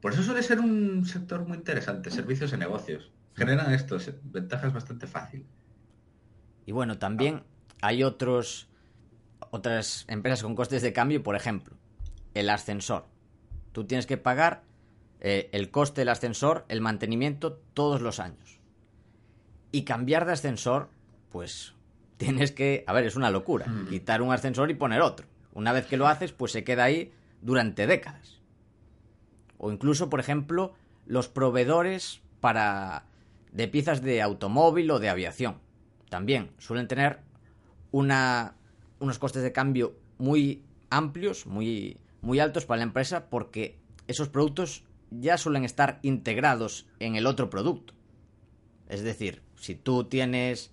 Por 0.00 0.12
eso 0.12 0.22
suele 0.22 0.42
ser 0.42 0.60
un 0.60 1.04
sector 1.06 1.46
muy 1.46 1.56
interesante, 1.56 2.10
servicios 2.10 2.52
y 2.52 2.56
negocios. 2.56 3.10
Generan 3.34 3.72
estos 3.72 4.10
ventajas 4.22 4.72
bastante 4.72 5.06
fácil. 5.06 5.46
Y 6.64 6.72
bueno, 6.72 6.98
también 6.98 7.44
hay 7.82 8.02
otros 8.02 8.68
otras 9.50 10.04
empresas 10.08 10.42
con 10.42 10.54
costes 10.54 10.82
de 10.82 10.92
cambio, 10.92 11.22
por 11.22 11.36
ejemplo, 11.36 11.76
el 12.34 12.50
ascensor. 12.50 13.06
Tú 13.72 13.84
tienes 13.86 14.06
que 14.06 14.16
pagar 14.16 14.62
eh, 15.28 15.48
el 15.50 15.72
coste 15.72 16.02
del 16.02 16.10
ascensor, 16.10 16.64
el 16.68 16.80
mantenimiento 16.80 17.54
todos 17.74 18.00
los 18.00 18.20
años. 18.20 18.60
Y 19.72 19.82
cambiar 19.82 20.24
de 20.24 20.32
ascensor, 20.34 20.88
pues 21.32 21.74
tienes 22.16 22.52
que, 22.52 22.84
a 22.86 22.92
ver, 22.92 23.04
es 23.04 23.16
una 23.16 23.32
locura, 23.32 23.66
Mm. 23.66 23.88
quitar 23.88 24.22
un 24.22 24.32
ascensor 24.32 24.70
y 24.70 24.74
poner 24.74 25.02
otro. 25.02 25.26
Una 25.52 25.72
vez 25.72 25.86
que 25.86 25.96
lo 25.96 26.06
haces, 26.06 26.30
pues 26.30 26.52
se 26.52 26.62
queda 26.62 26.84
ahí 26.84 27.12
durante 27.42 27.88
décadas. 27.88 28.40
O 29.58 29.72
incluso, 29.72 30.08
por 30.08 30.20
ejemplo, 30.20 30.74
los 31.06 31.26
proveedores 31.28 32.20
para 32.40 33.06
de 33.50 33.66
piezas 33.66 34.02
de 34.02 34.22
automóvil 34.22 34.88
o 34.92 35.00
de 35.00 35.08
aviación. 35.08 35.56
También 36.08 36.52
suelen 36.58 36.86
tener 36.86 37.18
una, 37.90 38.54
unos 39.00 39.18
costes 39.18 39.42
de 39.42 39.50
cambio 39.50 39.96
muy 40.18 40.62
amplios, 40.88 41.46
muy, 41.46 41.98
muy 42.20 42.38
altos 42.38 42.64
para 42.64 42.78
la 42.78 42.84
empresa, 42.84 43.28
porque 43.28 43.76
esos 44.06 44.28
productos 44.28 44.84
ya 45.10 45.38
suelen 45.38 45.64
estar 45.64 45.98
integrados 46.02 46.86
en 46.98 47.16
el 47.16 47.26
otro 47.26 47.50
producto. 47.50 47.94
Es 48.88 49.02
decir, 49.02 49.42
si 49.56 49.74
tú 49.74 50.04
tienes 50.04 50.70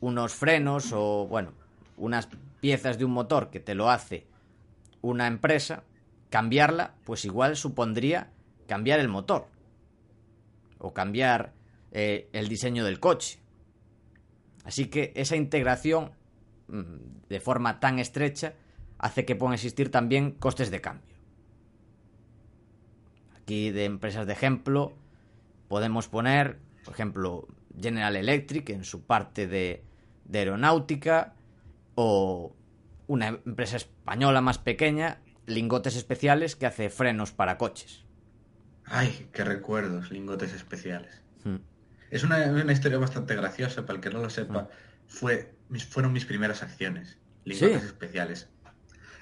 unos 0.00 0.34
frenos 0.34 0.92
o, 0.92 1.26
bueno, 1.26 1.52
unas 1.96 2.28
piezas 2.60 2.98
de 2.98 3.04
un 3.04 3.12
motor 3.12 3.50
que 3.50 3.60
te 3.60 3.74
lo 3.74 3.90
hace 3.90 4.26
una 5.02 5.26
empresa, 5.26 5.84
cambiarla, 6.30 6.94
pues 7.04 7.24
igual 7.24 7.56
supondría 7.56 8.30
cambiar 8.66 9.00
el 9.00 9.08
motor 9.08 9.46
o 10.78 10.92
cambiar 10.94 11.52
eh, 11.92 12.28
el 12.32 12.48
diseño 12.48 12.84
del 12.84 13.00
coche. 13.00 13.38
Así 14.64 14.86
que 14.86 15.12
esa 15.14 15.36
integración 15.36 16.12
mm, 16.68 17.28
de 17.28 17.40
forma 17.40 17.80
tan 17.80 17.98
estrecha 17.98 18.54
hace 18.98 19.24
que 19.24 19.36
puedan 19.36 19.54
existir 19.54 19.90
también 19.90 20.32
costes 20.32 20.70
de 20.70 20.80
cambio. 20.80 21.13
Aquí 23.44 23.70
de 23.70 23.84
empresas 23.84 24.26
de 24.26 24.32
ejemplo 24.32 24.94
podemos 25.68 26.08
poner, 26.08 26.56
por 26.82 26.94
ejemplo, 26.94 27.46
General 27.78 28.16
Electric 28.16 28.70
en 28.70 28.84
su 28.84 29.02
parte 29.02 29.46
de, 29.46 29.84
de 30.24 30.38
aeronáutica 30.38 31.34
o 31.94 32.56
una 33.06 33.28
empresa 33.28 33.76
española 33.76 34.40
más 34.40 34.56
pequeña, 34.56 35.18
Lingotes 35.44 35.94
Especiales, 35.94 36.56
que 36.56 36.64
hace 36.64 36.88
frenos 36.88 37.32
para 37.32 37.58
coches. 37.58 38.06
Ay, 38.86 39.28
qué 39.34 39.44
recuerdos, 39.44 40.10
lingotes 40.10 40.54
especiales. 40.54 41.20
Hmm. 41.44 41.56
Es 42.10 42.24
una, 42.24 42.38
una 42.50 42.72
historia 42.72 42.96
bastante 42.96 43.34
graciosa, 43.36 43.84
para 43.84 43.96
el 43.96 44.00
que 44.02 44.08
no 44.08 44.20
lo 44.20 44.30
sepa. 44.30 44.70
Fue, 45.06 45.52
mis, 45.68 45.84
fueron 45.84 46.14
mis 46.14 46.24
primeras 46.24 46.62
acciones, 46.62 47.18
lingotes 47.44 47.80
Sí. 47.82 47.86
especiales. 47.88 48.48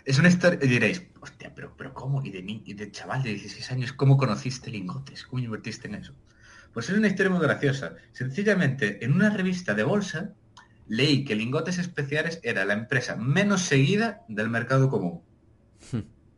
Es 0.05 0.19
una 0.19 0.29
historia, 0.29 0.59
y 0.63 0.69
diréis, 0.69 1.03
hostia, 1.21 1.55
pero, 1.55 1.77
pero 1.77 1.95
¿cómo? 1.95 2.23
¿Y 2.25 2.31
de, 2.31 2.43
ni- 2.43 2.63
y 2.67 2.75
de 2.75 2.91
chaval 2.91 3.23
de 3.23 3.31
16 3.31 3.71
años, 3.71 3.93
cómo 3.93 4.17
conociste 4.17 4.71
lingotes? 4.71 5.25
¿Cómo 5.27 5.43
invertiste 5.43 5.89
en 5.89 5.97
eso? 5.97 6.15
Pues 6.73 6.89
es 6.91 6.97
una 6.97 7.09
historia 7.09 7.31
muy 7.31 7.41
graciosa. 7.41 7.95
Sencillamente, 8.13 9.05
en 9.05 9.13
una 9.13 9.31
revista 9.31 9.75
de 9.75 9.83
bolsa, 9.85 10.35
leí 10.87 11.25
que 11.25 11.37
lingotes 11.37 11.79
especiales 11.79 12.41
era 12.43 12.65
la 12.65 12.75
empresa 12.75 13.17
menos 13.17 13.63
seguida 13.63 14.23
del 14.29 14.49
mercado 14.51 14.89
común. 14.89 15.23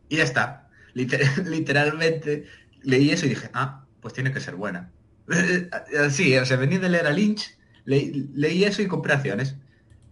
Y 0.08 0.16
ya 0.18 0.24
está. 0.24 0.68
Liter- 0.94 1.20
literalmente 1.46 2.46
leí 2.82 3.10
eso 3.10 3.26
y 3.26 3.30
dije, 3.30 3.50
ah, 3.54 3.86
pues 4.00 4.14
tiene 4.14 4.32
que 4.32 4.40
ser 4.40 4.56
buena. 4.56 4.92
Así, 6.00 6.36
o 6.36 6.44
sea, 6.44 6.56
venía 6.56 6.78
de 6.78 6.88
leer 6.90 7.06
a 7.06 7.10
Lynch, 7.12 7.56
leí, 7.84 8.30
leí 8.34 8.64
eso 8.64 8.82
y 8.82 8.86
compré 8.86 9.14
acciones. 9.14 9.56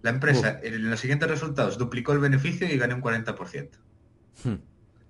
La 0.03 0.11
empresa 0.11 0.59
en 0.63 0.91
los 0.91 1.01
siguientes 1.01 1.29
resultados 1.29 1.79
duplicó 1.79 2.13
el 2.13 2.19
beneficio 2.19 2.67
y 2.67 2.77
gané 2.77 2.95
un 2.95 3.03
40%. 3.03 3.71
Hmm. 4.45 4.55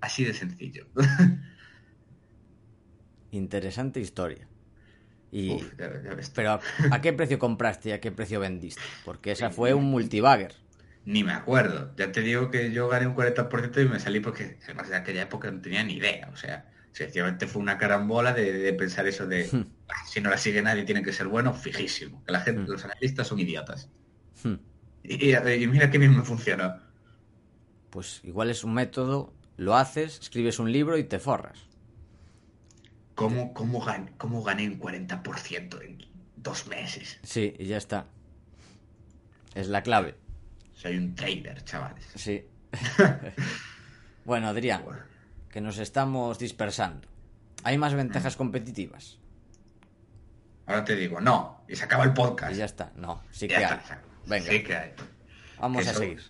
Así 0.01 0.23
de 0.23 0.33
sencillo. 0.33 0.87
Interesante 3.31 3.99
historia. 3.99 4.47
Y, 5.31 5.51
Uf, 5.51 5.73
ya- 5.77 5.91
pero 6.35 6.59
¿a, 6.91 7.01
qué 7.01 7.11
precio 7.13 7.39
compraste 7.39 7.89
y 7.89 7.91
a 7.93 7.99
qué 7.99 8.11
precio 8.11 8.39
vendiste? 8.39 8.81
Porque 9.03 9.31
esa 9.31 9.49
fue 9.49 9.73
un 9.73 9.85
multibagger. 9.85 10.53
Ni 11.05 11.23
me 11.23 11.33
acuerdo. 11.33 11.91
Ya 11.97 12.11
te 12.11 12.21
digo 12.21 12.51
que 12.51 12.71
yo 12.71 12.87
gané 12.87 13.07
un 13.07 13.15
40% 13.15 13.81
y 13.83 13.89
me 13.89 13.99
salí 13.99 14.19
porque 14.19 14.57
además 14.65 14.89
de 14.89 14.95
aquella 14.95 15.23
época 15.23 15.49
no 15.49 15.59
tenía 15.61 15.83
ni 15.83 15.93
idea. 15.95 16.29
O 16.31 16.37
sea, 16.37 16.69
sencillamente 16.91 17.47
fue 17.47 17.61
una 17.63 17.79
carambola 17.79 18.33
de, 18.33 18.53
de 18.53 18.73
pensar 18.73 19.07
eso 19.07 19.25
de 19.25 19.47
Hmm. 19.51 19.65
"Ah, 19.89 20.05
si 20.07 20.21
no 20.21 20.29
la 20.29 20.37
sigue 20.37 20.61
nadie 20.61 20.83
tiene 20.83 21.01
que 21.01 21.11
ser 21.11 21.27
bueno, 21.27 21.53
fijísimo. 21.53 22.23
Que 22.25 22.31
la 22.31 22.41
gente, 22.41 22.61
Hmm. 22.61 22.67
los 22.71 22.85
analistas 22.85 23.27
son 23.27 23.39
idiotas. 23.39 23.89
Y, 25.03 25.35
mira 25.67 25.91
que 25.91 25.97
bien 25.97 26.15
me 26.15 26.23
funcionó. 26.23 26.75
Pues 27.89 28.21
igual 28.23 28.49
es 28.49 28.63
un 28.63 28.73
método, 28.73 29.33
lo 29.57 29.75
haces, 29.75 30.19
escribes 30.19 30.59
un 30.59 30.71
libro 30.71 30.97
y 30.97 31.03
te 31.03 31.19
forras. 31.19 31.59
¿Cómo, 33.15 33.53
cómo, 33.53 33.81
gan- 33.85 34.11
cómo 34.17 34.41
gané 34.43 34.67
un 34.67 34.79
40% 34.79 35.81
en 35.83 36.05
dos 36.35 36.67
meses? 36.67 37.19
Sí, 37.23 37.53
y 37.59 37.65
ya 37.65 37.77
está. 37.77 38.07
Es 39.53 39.67
la 39.67 39.83
clave. 39.83 40.15
Soy 40.73 40.97
un 40.97 41.13
trader, 41.13 41.63
chavales. 41.63 42.05
Sí. 42.15 42.43
bueno, 44.25 44.47
Adrián, 44.47 44.83
Bueno, 44.83 45.03
que 45.51 45.61
nos 45.61 45.77
estamos 45.77 46.39
dispersando. 46.39 47.07
¿Hay 47.63 47.77
más 47.77 47.93
ventajas 47.93 48.35
competitivas? 48.35 49.19
ahora 50.65 50.83
te 50.85 50.95
digo, 50.95 51.19
no. 51.21 51.61
Y 51.67 51.75
se 51.75 51.83
acaba 51.83 52.05
el 52.05 52.13
podcast. 52.13 52.53
Y 52.53 52.57
ya 52.57 52.65
está. 52.65 52.91
No, 52.95 53.21
sí 53.31 53.47
que 53.47 53.57
hay. 53.57 53.77
Venga, 54.27 54.51
Sí 54.51 54.63
que 54.63 54.75
hay. 54.75 54.91
vamos 55.59 55.83
que 55.83 55.89
a 55.89 55.93
son- 55.93 56.01
seguir. 56.03 56.21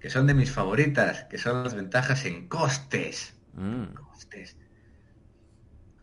Que 0.00 0.10
son 0.10 0.26
de 0.26 0.34
mis 0.34 0.50
favoritas, 0.50 1.24
que 1.24 1.38
son 1.38 1.64
las 1.64 1.74
ventajas 1.74 2.24
en 2.26 2.46
costes. 2.48 3.34
Mm, 3.54 3.94
costes. 3.94 4.56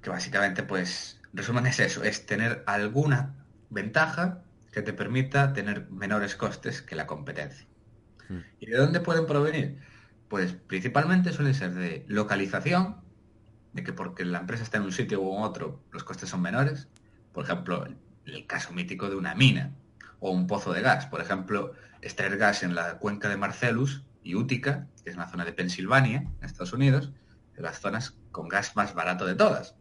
Que 0.01 0.09
básicamente, 0.09 0.63
pues, 0.63 1.19
resumen 1.33 1.67
es 1.67 1.79
eso, 1.79 2.03
es 2.03 2.25
tener 2.25 2.63
alguna 2.65 3.45
ventaja 3.69 4.43
que 4.71 4.81
te 4.81 4.93
permita 4.93 5.53
tener 5.53 5.89
menores 5.91 6.35
costes 6.35 6.81
que 6.81 6.95
la 6.95 7.05
competencia. 7.05 7.67
Mm. 8.29 8.37
¿Y 8.59 8.65
de 8.67 8.77
dónde 8.77 8.99
pueden 9.01 9.25
provenir? 9.27 9.79
Pues 10.29 10.53
principalmente 10.53 11.31
suelen 11.33 11.53
ser 11.53 11.73
de 11.73 12.05
localización, 12.07 13.01
de 13.73 13.83
que 13.83 13.93
porque 13.93 14.25
la 14.25 14.39
empresa 14.39 14.63
está 14.63 14.77
en 14.77 14.83
un 14.83 14.91
sitio 14.91 15.21
u 15.21 15.37
otro, 15.37 15.83
los 15.91 16.03
costes 16.03 16.29
son 16.29 16.41
menores. 16.41 16.87
Por 17.33 17.43
ejemplo, 17.45 17.85
el, 17.85 17.97
el 18.25 18.47
caso 18.47 18.73
mítico 18.73 19.09
de 19.09 19.15
una 19.15 19.35
mina 19.35 19.71
o 20.21 20.31
un 20.31 20.47
pozo 20.47 20.71
de 20.71 20.81
gas. 20.81 21.07
Por 21.07 21.19
ejemplo, 21.19 21.73
extraer 22.01 22.37
gas 22.37 22.63
en 22.63 22.73
la 22.75 22.97
cuenca 22.99 23.27
de 23.27 23.35
Marcellus 23.35 24.05
y 24.23 24.35
Utica, 24.35 24.87
que 25.03 25.09
es 25.09 25.15
una 25.17 25.27
zona 25.27 25.43
de 25.43 25.51
Pensilvania, 25.51 26.19
en 26.39 26.45
Estados 26.45 26.71
Unidos, 26.71 27.11
de 27.55 27.61
las 27.61 27.81
zonas 27.81 28.17
con 28.31 28.47
gas 28.47 28.75
más 28.77 28.93
barato 28.93 29.25
de 29.25 29.35
todas. 29.35 29.75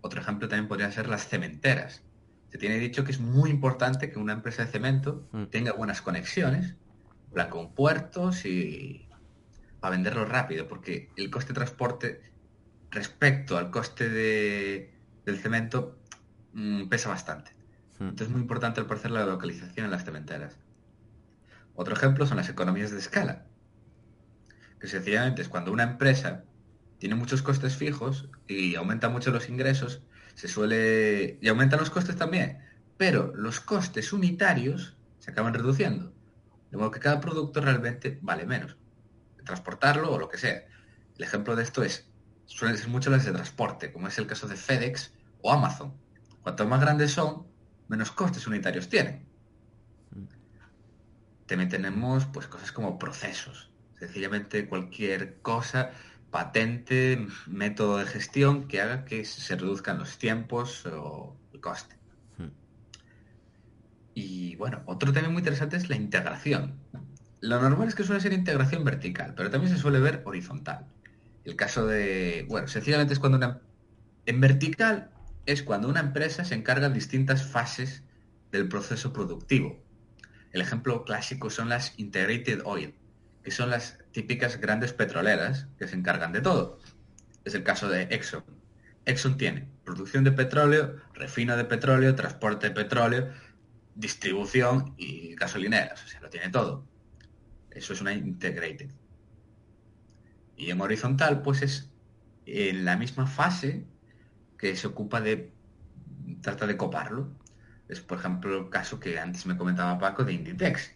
Otro 0.00 0.20
ejemplo 0.20 0.46
también 0.48 0.68
podrían 0.68 0.92
ser 0.92 1.08
las 1.08 1.26
cementeras. 1.26 2.04
Se 2.50 2.58
tiene 2.58 2.78
dicho 2.78 3.02
que 3.04 3.10
es 3.10 3.18
muy 3.18 3.50
importante 3.50 4.10
que 4.10 4.18
una 4.18 4.32
empresa 4.34 4.64
de 4.64 4.70
cemento 4.70 5.28
Mm. 5.32 5.44
tenga 5.46 5.72
buenas 5.72 6.00
conexiones, 6.02 6.76
plan 7.32 7.50
con 7.50 7.74
puertos 7.74 8.44
y 8.44 9.08
para 9.80 9.92
venderlo 9.92 10.24
rápido, 10.24 10.66
porque 10.68 11.10
el 11.16 11.30
coste 11.30 11.48
de 11.48 11.54
transporte 11.54 12.22
respecto 12.90 13.58
al 13.58 13.70
coste 13.70 14.08
de- 14.08 14.94
del 15.24 15.38
cemento 15.38 15.98
mm, 16.52 16.88
pesa 16.88 17.10
bastante. 17.10 17.52
Mm, 17.98 18.04
Entonces 18.04 18.28
es 18.28 18.32
muy 18.32 18.40
importante 18.42 18.80
al 18.80 18.86
parecer 18.86 19.10
la 19.10 19.26
localización 19.26 19.86
en 19.86 19.90
las 19.90 20.04
cementeras. 20.04 20.56
Otro 21.74 21.94
ejemplo 21.94 22.26
son 22.26 22.36
las 22.36 22.48
economías 22.48 22.90
de 22.90 22.98
escala. 22.98 23.46
Que 24.80 24.88
sencillamente 24.88 25.42
es 25.42 25.48
cuando 25.48 25.72
una 25.72 25.84
empresa 25.84 26.44
tiene 26.98 27.14
muchos 27.14 27.42
costes 27.42 27.76
fijos 27.76 28.28
y 28.46 28.74
aumenta 28.74 29.08
mucho 29.08 29.30
los 29.30 29.48
ingresos, 29.48 30.02
se 30.34 30.48
suele... 30.48 31.38
y 31.40 31.48
aumentan 31.48 31.80
los 31.80 31.90
costes 31.90 32.16
también, 32.16 32.58
pero 32.96 33.32
los 33.34 33.60
costes 33.60 34.12
unitarios 34.12 34.96
se 35.18 35.30
acaban 35.30 35.54
reduciendo. 35.54 36.12
De 36.70 36.76
modo 36.76 36.90
que 36.90 37.00
cada 37.00 37.20
producto 37.20 37.60
realmente 37.60 38.18
vale 38.22 38.46
menos. 38.46 38.76
Transportarlo 39.44 40.12
o 40.12 40.18
lo 40.18 40.28
que 40.28 40.38
sea. 40.38 40.64
El 41.16 41.24
ejemplo 41.24 41.56
de 41.56 41.62
esto 41.62 41.82
es 41.82 42.08
suelen 42.44 42.76
ser 42.76 42.88
mucho 42.88 43.10
las 43.10 43.24
de 43.24 43.32
transporte, 43.32 43.92
como 43.92 44.08
es 44.08 44.18
el 44.18 44.26
caso 44.26 44.48
de 44.48 44.56
FedEx 44.56 45.12
o 45.42 45.52
Amazon. 45.52 45.94
Cuanto 46.42 46.66
más 46.66 46.80
grandes 46.80 47.12
son, 47.12 47.46
menos 47.88 48.10
costes 48.12 48.46
unitarios 48.46 48.88
tienen. 48.88 49.26
También 51.46 51.70
tenemos 51.70 52.26
pues 52.26 52.46
cosas 52.46 52.72
como 52.72 52.98
procesos. 52.98 53.70
Sencillamente 53.98 54.68
cualquier 54.68 55.38
cosa, 55.40 55.90
patente, 56.30 57.26
método 57.46 57.98
de 57.98 58.06
gestión 58.06 58.68
que 58.68 58.80
haga 58.80 59.04
que 59.04 59.24
se 59.24 59.56
reduzcan 59.56 59.98
los 59.98 60.18
tiempos 60.18 60.84
o 60.86 61.36
el 61.52 61.60
coste. 61.60 61.96
Y 64.14 64.56
bueno, 64.56 64.82
otro 64.86 65.12
tema 65.12 65.28
muy 65.28 65.38
interesante 65.38 65.76
es 65.76 65.88
la 65.88 65.96
integración. 65.96 66.74
Lo 67.40 67.60
normal 67.62 67.88
es 67.88 67.94
que 67.94 68.02
suele 68.02 68.20
ser 68.20 68.32
integración 68.32 68.84
vertical, 68.84 69.32
pero 69.36 69.48
también 69.48 69.72
se 69.72 69.80
suele 69.80 70.00
ver 70.00 70.22
horizontal. 70.26 70.86
El 71.44 71.54
caso 71.54 71.86
de, 71.86 72.44
bueno, 72.48 72.68
sencillamente 72.68 73.14
es 73.14 73.20
cuando 73.20 73.38
una... 73.38 73.60
En 74.26 74.40
vertical 74.40 75.10
es 75.48 75.62
cuando 75.62 75.88
una 75.88 76.00
empresa 76.00 76.44
se 76.44 76.54
encarga 76.54 76.90
de 76.90 76.94
distintas 76.94 77.42
fases 77.42 78.02
del 78.52 78.68
proceso 78.68 79.14
productivo. 79.14 79.82
El 80.52 80.60
ejemplo 80.60 81.06
clásico 81.06 81.48
son 81.48 81.70
las 81.70 81.98
Integrated 81.98 82.60
Oil, 82.66 82.94
que 83.42 83.50
son 83.50 83.70
las 83.70 83.98
típicas 84.12 84.60
grandes 84.60 84.92
petroleras 84.92 85.66
que 85.78 85.88
se 85.88 85.96
encargan 85.96 86.32
de 86.32 86.42
todo. 86.42 86.78
Es 87.46 87.54
el 87.54 87.62
caso 87.62 87.88
de 87.88 88.02
Exxon. 88.02 88.44
Exxon 89.06 89.38
tiene 89.38 89.66
producción 89.84 90.22
de 90.22 90.32
petróleo, 90.32 90.96
refino 91.14 91.56
de 91.56 91.64
petróleo, 91.64 92.14
transporte 92.14 92.68
de 92.68 92.74
petróleo, 92.74 93.32
distribución 93.94 94.92
y 94.98 95.34
gasolineras. 95.34 96.04
O 96.04 96.08
sea, 96.08 96.20
lo 96.20 96.28
tiene 96.28 96.50
todo. 96.50 96.84
Eso 97.70 97.94
es 97.94 98.02
una 98.02 98.12
integrated. 98.12 98.90
Y 100.58 100.70
en 100.70 100.80
horizontal, 100.82 101.40
pues 101.40 101.62
es 101.62 101.88
en 102.44 102.84
la 102.84 102.98
misma 102.98 103.26
fase 103.26 103.86
que 104.58 104.76
se 104.76 104.86
ocupa 104.86 105.20
de 105.20 105.52
trata 106.42 106.66
de 106.66 106.76
coparlo. 106.76 107.28
Es, 107.88 108.00
por 108.00 108.18
ejemplo, 108.18 108.58
el 108.58 108.68
caso 108.68 109.00
que 109.00 109.18
antes 109.18 109.46
me 109.46 109.56
comentaba 109.56 109.98
Paco 109.98 110.24
de 110.24 110.34
Inditex, 110.34 110.94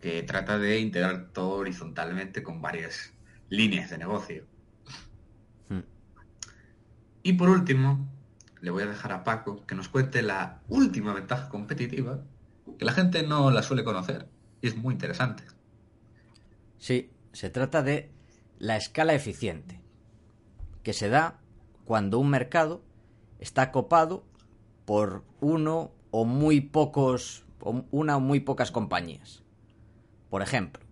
que 0.00 0.22
trata 0.22 0.58
de 0.58 0.78
integrar 0.78 1.30
todo 1.32 1.50
horizontalmente 1.50 2.42
con 2.42 2.62
varias 2.62 3.12
líneas 3.48 3.90
de 3.90 3.98
negocio. 3.98 4.44
Hmm. 5.68 5.80
Y 7.22 7.32
por 7.32 7.50
último, 7.50 8.08
le 8.60 8.70
voy 8.70 8.84
a 8.84 8.86
dejar 8.86 9.12
a 9.12 9.24
Paco 9.24 9.66
que 9.66 9.74
nos 9.74 9.88
cuente 9.88 10.22
la 10.22 10.60
última 10.68 11.12
ventaja 11.12 11.48
competitiva, 11.48 12.22
que 12.78 12.84
la 12.84 12.92
gente 12.92 13.22
no 13.24 13.50
la 13.50 13.62
suele 13.62 13.82
conocer 13.82 14.28
y 14.62 14.68
es 14.68 14.76
muy 14.76 14.94
interesante. 14.94 15.44
Sí, 16.78 17.10
se 17.32 17.50
trata 17.50 17.82
de 17.82 18.10
la 18.58 18.76
escala 18.76 19.14
eficiente, 19.14 19.80
que 20.82 20.92
se 20.92 21.08
da 21.08 21.40
cuando 21.84 22.18
un 22.18 22.30
mercado 22.30 22.82
está 23.40 23.72
copado 23.72 24.22
por 24.84 25.24
uno 25.40 25.90
o 26.10 26.24
muy 26.24 26.60
pocos, 26.60 27.44
una 27.90 28.16
o 28.16 28.20
muy 28.20 28.40
pocas 28.40 28.70
compañías. 28.70 29.42
Por 30.28 30.42
ejemplo, 30.42 30.84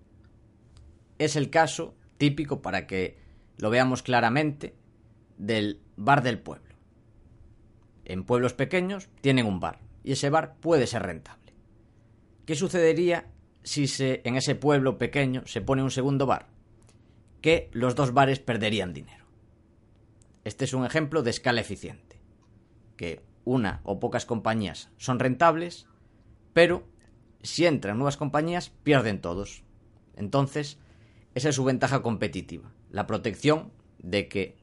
es 1.19 1.37
el 1.37 1.51
caso 1.51 1.95
típico 2.17 2.63
para 2.63 2.87
que 2.87 3.19
lo 3.59 3.71
veamos 3.71 4.03
claramente 4.03 4.75
del 5.37 5.81
bar 5.97 6.23
del 6.23 6.39
pueblo. 6.39 6.75
En 8.05 8.25
pueblos 8.25 8.55
pequeños 8.55 9.09
tienen 9.21 9.47
un 9.47 9.61
bar 9.61 9.81
y 10.03 10.13
ese 10.13 10.31
bar 10.31 10.57
puede 10.57 10.87
ser 10.87 11.03
rentable. 11.03 11.53
¿Qué 12.47 12.55
sucedería 12.55 13.27
si 13.63 13.87
en 13.99 14.37
ese 14.37 14.55
pueblo 14.55 14.97
pequeño 14.97 15.43
se 15.47 15.61
pone 15.61 15.83
un 15.83 15.91
segundo 15.91 16.25
bar? 16.25 16.47
Que 17.43 17.69
los 17.73 17.95
dos 17.95 18.15
bares 18.15 18.41
perderían 18.41 18.95
dinero. 18.95 19.27
Este 20.45 20.65
es 20.65 20.73
un 20.73 20.87
ejemplo 20.87 21.23
de 21.23 21.31
escala 21.31 21.61
eficiente, 21.61 22.08
que 22.99 23.23
una 23.47 23.81
o 23.85 23.99
pocas 23.99 24.27
compañías 24.27 24.91
son 24.99 25.19
rentables, 25.19 25.87
pero 26.53 26.87
si 27.43 27.65
entran 27.65 27.97
nuevas 27.97 28.19
compañías 28.19 28.69
pierden 28.83 29.23
todos. 29.23 29.63
Entonces, 30.17 30.77
esa 31.35 31.49
es 31.49 31.55
su 31.55 31.65
ventaja 31.65 32.03
competitiva, 32.03 32.71
la 32.91 33.07
protección 33.07 33.73
de 33.99 34.29
que 34.29 34.59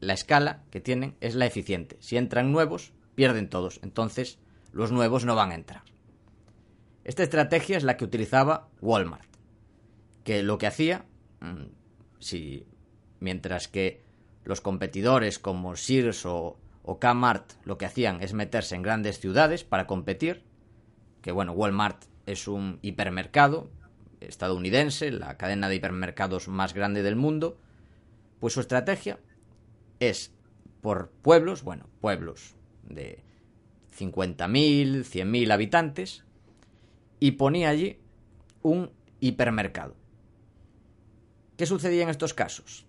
la 0.00 0.14
escala 0.14 0.64
que 0.70 0.80
tienen 0.80 1.16
es 1.20 1.36
la 1.36 1.46
eficiente. 1.46 1.96
Si 2.00 2.16
entran 2.16 2.50
nuevos, 2.50 2.92
pierden 3.14 3.48
todos. 3.48 3.78
Entonces, 3.82 4.38
los 4.72 4.90
nuevos 4.90 5.24
no 5.24 5.36
van 5.36 5.52
a 5.52 5.54
entrar. 5.54 5.82
Esta 7.04 7.22
estrategia 7.22 7.76
es 7.76 7.84
la 7.84 7.96
que 7.96 8.04
utilizaba 8.04 8.68
Walmart, 8.80 9.28
que 10.24 10.42
lo 10.42 10.58
que 10.58 10.66
hacía, 10.66 11.04
mm, 11.40 11.66
si 12.18 12.66
mientras 13.20 13.68
que 13.68 14.02
los 14.44 14.60
competidores 14.60 15.38
como 15.38 15.76
Sears 15.76 16.26
o 16.26 16.58
o 16.84 17.00
Kmart 17.00 17.52
lo 17.64 17.78
que 17.78 17.86
hacían 17.86 18.22
es 18.22 18.34
meterse 18.34 18.76
en 18.76 18.82
grandes 18.82 19.18
ciudades 19.18 19.64
para 19.64 19.86
competir, 19.86 20.44
que 21.22 21.32
bueno, 21.32 21.52
Walmart 21.52 22.04
es 22.26 22.46
un 22.46 22.78
hipermercado 22.82 23.70
estadounidense, 24.20 25.10
la 25.10 25.36
cadena 25.36 25.68
de 25.68 25.76
hipermercados 25.76 26.48
más 26.48 26.74
grande 26.74 27.02
del 27.02 27.16
mundo, 27.16 27.58
pues 28.40 28.52
su 28.54 28.60
estrategia 28.60 29.18
es 30.00 30.32
por 30.80 31.10
pueblos, 31.10 31.62
bueno, 31.62 31.88
pueblos 32.00 32.54
de 32.82 33.22
50.000, 33.98 35.04
100.000 35.04 35.52
habitantes, 35.52 36.24
y 37.20 37.32
ponía 37.32 37.70
allí 37.70 37.98
un 38.62 38.90
hipermercado. 39.20 39.96
¿Qué 41.56 41.66
sucedía 41.66 42.02
en 42.02 42.10
estos 42.10 42.34
casos? 42.34 42.86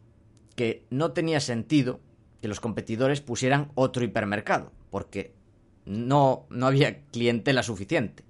Que 0.56 0.86
no 0.90 1.12
tenía 1.12 1.40
sentido 1.40 2.02
que 2.46 2.50
los 2.50 2.60
competidores 2.60 3.22
pusieran 3.22 3.72
otro 3.74 4.04
hipermercado, 4.04 4.72
porque 4.92 5.34
no, 5.84 6.46
no 6.52 6.68
había 6.68 7.02
clientela 7.06 7.64
suficiente. 7.64 8.24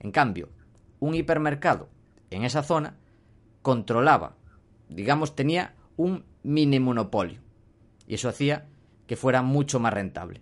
En 0.00 0.10
cambio, 0.10 0.48
un 1.00 1.14
hipermercado 1.14 1.90
en 2.30 2.44
esa 2.44 2.62
zona 2.62 2.96
controlaba, 3.60 4.36
digamos, 4.88 5.36
tenía 5.36 5.74
un 5.98 6.24
mini 6.42 6.80
monopolio. 6.80 7.42
Y 8.06 8.14
eso 8.14 8.30
hacía 8.30 8.68
que 9.06 9.16
fuera 9.16 9.42
mucho 9.42 9.80
más 9.80 9.92
rentable. 9.92 10.40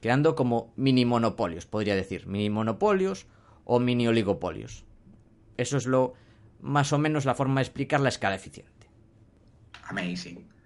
Creando 0.00 0.34
como 0.34 0.72
mini 0.74 1.04
monopolios, 1.04 1.66
podría 1.66 1.96
decir. 1.96 2.26
Mini 2.26 2.48
monopolios 2.48 3.26
o 3.66 3.78
mini 3.78 4.08
oligopolios. 4.08 4.86
Eso 5.58 5.76
es 5.76 5.84
lo 5.84 6.14
más 6.62 6.94
o 6.94 6.98
menos 6.98 7.26
la 7.26 7.34
forma 7.34 7.60
de 7.60 7.64
explicar 7.64 8.00
la 8.00 8.08
escala 8.08 8.36
eficiente. 8.36 8.88
Amazing. 9.82 10.57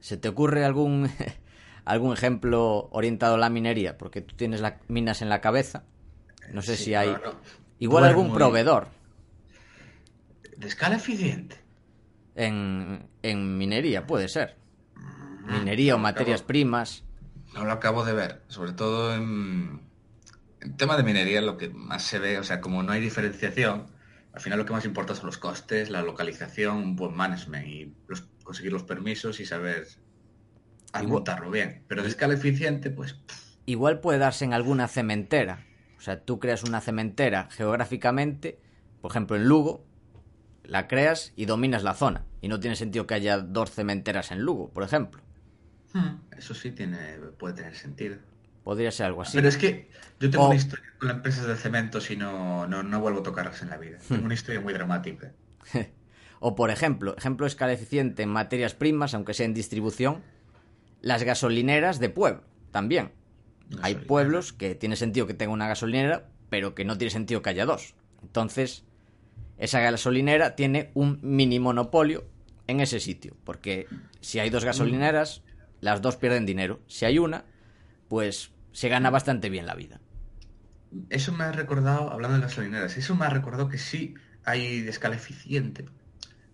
¿Se 0.00 0.16
te 0.16 0.28
ocurre 0.28 0.64
algún, 0.64 1.10
algún 1.84 2.12
ejemplo 2.12 2.88
orientado 2.92 3.34
a 3.34 3.38
la 3.38 3.50
minería? 3.50 3.98
Porque 3.98 4.20
tú 4.20 4.36
tienes 4.36 4.60
las 4.60 4.74
minas 4.88 5.22
en 5.22 5.28
la 5.28 5.40
cabeza. 5.40 5.84
No 6.52 6.62
sé 6.62 6.76
si 6.76 6.94
hay... 6.94 7.14
Igual 7.78 8.04
algún 8.04 8.32
proveedor. 8.34 8.88
¿De 10.56 10.66
escala 10.66 10.96
eficiente? 10.96 11.56
En, 12.34 13.08
en 13.22 13.56
minería, 13.56 14.06
puede 14.06 14.28
ser. 14.28 14.56
Mm, 14.96 15.52
minería 15.58 15.94
o 15.94 15.98
materias 15.98 16.42
primas. 16.42 17.04
No 17.54 17.64
lo 17.64 17.72
acabo 17.72 18.04
de 18.04 18.12
ver. 18.12 18.42
Sobre 18.48 18.72
todo 18.72 19.14
en, 19.14 19.80
en 20.60 20.76
tema 20.76 20.96
de 20.96 21.04
minería 21.04 21.40
lo 21.40 21.56
que 21.56 21.68
más 21.68 22.02
se 22.02 22.18
ve, 22.18 22.38
o 22.38 22.44
sea, 22.44 22.60
como 22.60 22.82
no 22.82 22.92
hay 22.92 23.00
diferenciación, 23.00 23.86
al 24.32 24.40
final 24.40 24.58
lo 24.58 24.64
que 24.64 24.72
más 24.72 24.84
importa 24.84 25.14
son 25.14 25.26
los 25.26 25.38
costes, 25.38 25.90
la 25.90 26.02
localización, 26.02 26.76
un 26.76 26.96
buen 26.96 27.14
management 27.14 27.66
y 27.66 27.94
conseguir 28.48 28.72
los 28.72 28.82
permisos 28.82 29.40
y 29.40 29.44
saber 29.44 29.86
montarlo 31.06 31.50
bien. 31.50 31.82
Pero 31.86 32.02
de 32.02 32.08
escala 32.08 32.32
eficiente, 32.32 32.88
pues... 32.88 33.14
Igual 33.66 34.00
puede 34.00 34.18
darse 34.18 34.46
en 34.46 34.54
alguna 34.54 34.88
cementera. 34.88 35.66
O 35.98 36.00
sea, 36.00 36.24
tú 36.24 36.38
creas 36.38 36.62
una 36.62 36.80
cementera 36.80 37.48
geográficamente, 37.50 38.58
por 39.02 39.10
ejemplo 39.10 39.36
en 39.36 39.46
Lugo, 39.46 39.84
la 40.64 40.88
creas 40.88 41.34
y 41.36 41.44
dominas 41.44 41.82
la 41.82 41.92
zona. 41.92 42.24
Y 42.40 42.48
no 42.48 42.58
tiene 42.58 42.74
sentido 42.74 43.06
que 43.06 43.12
haya 43.12 43.36
dos 43.36 43.70
cementeras 43.70 44.32
en 44.32 44.40
Lugo, 44.40 44.70
por 44.70 44.82
ejemplo. 44.82 45.20
Hmm, 45.92 46.16
eso 46.34 46.54
sí 46.54 46.70
tiene, 46.70 47.18
puede 47.38 47.52
tener 47.52 47.74
sentido. 47.74 48.16
Podría 48.64 48.90
ser 48.90 49.06
algo 49.06 49.20
así. 49.20 49.36
Pero 49.36 49.48
es 49.48 49.58
que 49.58 49.90
yo 50.20 50.30
tengo 50.30 50.46
una 50.46 50.56
historia 50.56 50.86
con 50.98 51.08
las 51.08 51.18
empresas 51.18 51.46
de 51.46 51.56
cemento 51.56 51.98
y 52.08 52.16
no, 52.16 52.66
no, 52.66 53.00
vuelvo 53.00 53.20
a 53.20 53.22
tocarlas 53.22 53.60
en 53.60 53.68
la 53.68 53.76
vida. 53.76 53.98
Tengo 54.08 54.24
una 54.24 54.32
historia 54.32 54.62
muy 54.62 54.72
dramática. 54.72 55.32
o 56.40 56.54
por 56.54 56.70
ejemplo, 56.70 57.16
ejemplo 57.16 57.46
escala 57.46 57.72
eficiente 57.72 58.22
en 58.22 58.28
materias 58.28 58.74
primas, 58.74 59.14
aunque 59.14 59.34
sea 59.34 59.46
en 59.46 59.54
distribución, 59.54 60.22
las 61.00 61.22
gasolineras 61.22 61.98
de 61.98 62.10
pueblo, 62.10 62.42
también. 62.70 63.12
Hay 63.82 63.96
pueblos 63.96 64.52
que 64.52 64.74
tiene 64.74 64.96
sentido 64.96 65.26
que 65.26 65.34
tenga 65.34 65.52
una 65.52 65.68
gasolinera, 65.68 66.28
pero 66.48 66.74
que 66.74 66.84
no 66.84 66.96
tiene 66.96 67.10
sentido 67.10 67.42
que 67.42 67.50
haya 67.50 67.66
dos. 67.66 67.94
Entonces, 68.22 68.84
esa 69.58 69.80
gasolinera 69.80 70.56
tiene 70.56 70.90
un 70.94 71.18
mini 71.22 71.58
monopolio 71.58 72.24
en 72.66 72.80
ese 72.80 73.00
sitio, 73.00 73.36
porque 73.44 73.86
si 74.20 74.38
hay 74.38 74.50
dos 74.50 74.64
gasolineras, 74.64 75.42
las 75.80 76.00
dos 76.00 76.16
pierden 76.16 76.46
dinero. 76.46 76.80
Si 76.86 77.04
hay 77.04 77.18
una, 77.18 77.44
pues 78.08 78.52
se 78.72 78.88
gana 78.88 79.10
bastante 79.10 79.50
bien 79.50 79.66
la 79.66 79.74
vida. 79.74 80.00
Eso 81.10 81.32
me 81.32 81.44
ha 81.44 81.52
recordado, 81.52 82.10
hablando 82.10 82.36
de 82.38 82.44
gasolineras, 82.44 82.96
eso 82.96 83.14
me 83.14 83.26
ha 83.26 83.30
recordado 83.30 83.68
que 83.68 83.78
sí 83.78 84.14
hay 84.44 84.80
de 84.80 84.90
escala 84.90 85.16
eficiente. 85.16 85.84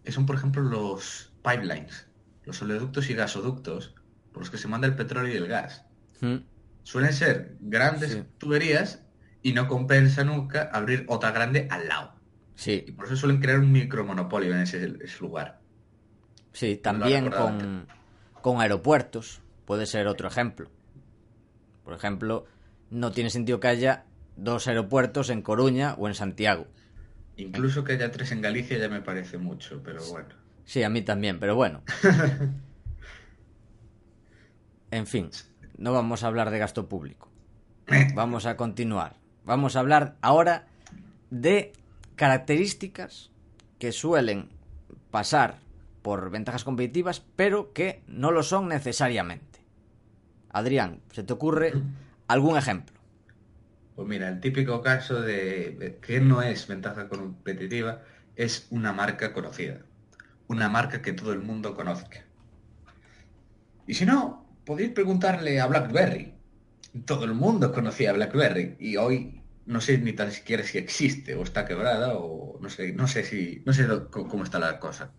Que 0.05 0.13
son, 0.13 0.27
por 0.27 0.37
ejemplo, 0.37 0.63
los 0.63 1.33
pipelines, 1.43 2.09
los 2.45 2.61
oleoductos 2.63 3.09
y 3.11 3.15
gasoductos, 3.15 3.95
por 4.33 4.43
los 4.43 4.51
que 4.51 4.59
se 4.59 4.69
manda 4.69 4.87
el 4.87 4.97
petróleo 4.97 5.33
y 5.33 5.37
el 5.37 5.47
gas. 5.49 5.85
Mm, 6.21 6.37
Suelen 6.83 7.13
ser 7.15 7.57
grandes 7.61 8.13
Sí. 8.13 8.23
tuberías 8.39 9.03
y 9.43 9.53
no 9.55 9.67
compensa 9.69 10.23
nunca 10.25 10.69
abrir 10.73 11.07
otra 11.09 11.31
grande 11.31 11.67
al 11.71 11.89
lado. 11.89 12.15
Y 12.57 12.61
Sí, 12.61 12.81
por 12.97 13.07
eso 13.07 13.17
suelen 13.17 13.41
crear 13.41 13.59
un 13.59 13.73
micromonopolio 13.73 14.55
en 14.55 14.61
ese, 14.61 14.95
ese 15.03 15.19
lugar. 15.21 15.61
sí, 16.53 16.77
también 16.77 17.31
con, 17.31 17.87
con 18.43 18.61
aeropuertos 18.61 19.41
puede 19.65 19.87
ser 19.87 20.07
otro 20.07 20.29
ejemplo. 20.29 20.71
Por 21.85 21.95
ejemplo, 21.95 22.45
no 22.91 23.11
tiene 23.13 23.31
sentido 23.31 23.61
que 23.61 23.69
haya 23.69 24.05
dos 24.37 24.69
aeropuertos 24.69 25.31
en 25.31 25.43
Coruña 25.43 25.95
o 25.95 26.07
en 26.09 26.15
Santiago. 26.15 26.67
Incluso 27.37 27.85
que 27.85 27.95
haya 27.95 28.11
tres 28.11 28.33
en 28.33 28.41
Galicia 28.41 28.79
ya 28.79 28.89
me 28.89 29.01
parece 29.01 29.39
mucho, 29.39 29.83
pero 29.83 30.05
bueno. 30.11 30.29
Sí, 30.65 30.83
a 30.83 30.89
mí 30.89 31.03
también, 31.03 31.39
pero 31.39 31.57
bueno. 31.57 31.83
En 34.95 35.09
fin, 35.09 35.29
no 35.77 35.93
vamos 35.93 36.23
a 36.23 36.29
hablar 36.29 36.51
de 36.51 36.61
gasto 36.61 36.89
público. 36.89 37.29
Vamos 38.15 38.47
a 38.47 38.57
continuar. 38.57 39.17
Vamos 39.45 39.75
a 39.75 39.81
hablar 39.81 40.15
ahora 40.23 40.67
de 41.31 41.73
características 42.15 43.33
que 43.81 43.91
suelen 43.91 44.51
pasar 45.11 45.59
por 46.01 46.31
ventajas 46.31 46.63
competitivas, 46.63 47.25
pero 47.35 47.73
que 47.73 48.05
no 48.07 48.31
lo 48.31 48.45
son 48.45 48.69
necesariamente. 48.69 49.59
Adrián, 50.51 51.01
¿se 51.11 51.25
te 51.25 51.33
ocurre 51.33 51.73
algún 52.29 52.57
ejemplo? 52.57 52.94
Pues 53.95 54.09
mira, 54.09 54.29
el 54.29 54.41
típico 54.41 54.83
caso 54.83 55.21
de 55.21 55.99
que 56.03 56.21
no 56.21 56.43
es 56.43 56.67
ventaja 56.67 57.09
competitiva 57.09 58.03
es 58.37 58.67
una 58.71 58.93
marca 58.93 59.33
conocida. 59.33 59.83
Una 60.49 60.69
marca 60.69 61.01
que 61.01 61.13
todo 61.13 61.33
el 61.33 61.41
mundo 61.41 61.75
conozca. 61.75 62.25
Y 63.87 63.95
si 63.95 64.05
no, 64.05 64.47
podéis 64.65 64.91
preguntarle 64.91 65.61
a 65.61 65.67
BlackBerry. 65.67 66.35
Todo 67.07 67.25
el 67.25 67.35
mundo 67.35 67.73
conocía 67.73 68.11
a 68.11 68.15
BlackBerry 68.15 68.77
y 68.79 68.97
hoy 68.97 69.43
no 69.67 69.81
sé 69.81 69.99
ni 69.99 70.13
tan 70.13 70.31
siquiera 70.31 70.63
si 70.63 70.79
existe 70.79 71.35
o 71.35 71.43
está 71.43 71.65
quebrada 71.65 72.15
o 72.15 72.59
no 72.61 72.69
sé, 72.69 72.93
no 72.93 73.07
sé 73.07 73.25
si 73.25 73.63
no 73.65 73.73
sé 73.73 73.87
cómo 74.11 74.45
está 74.45 74.59
la 74.59 74.79
cosa. 74.79 75.13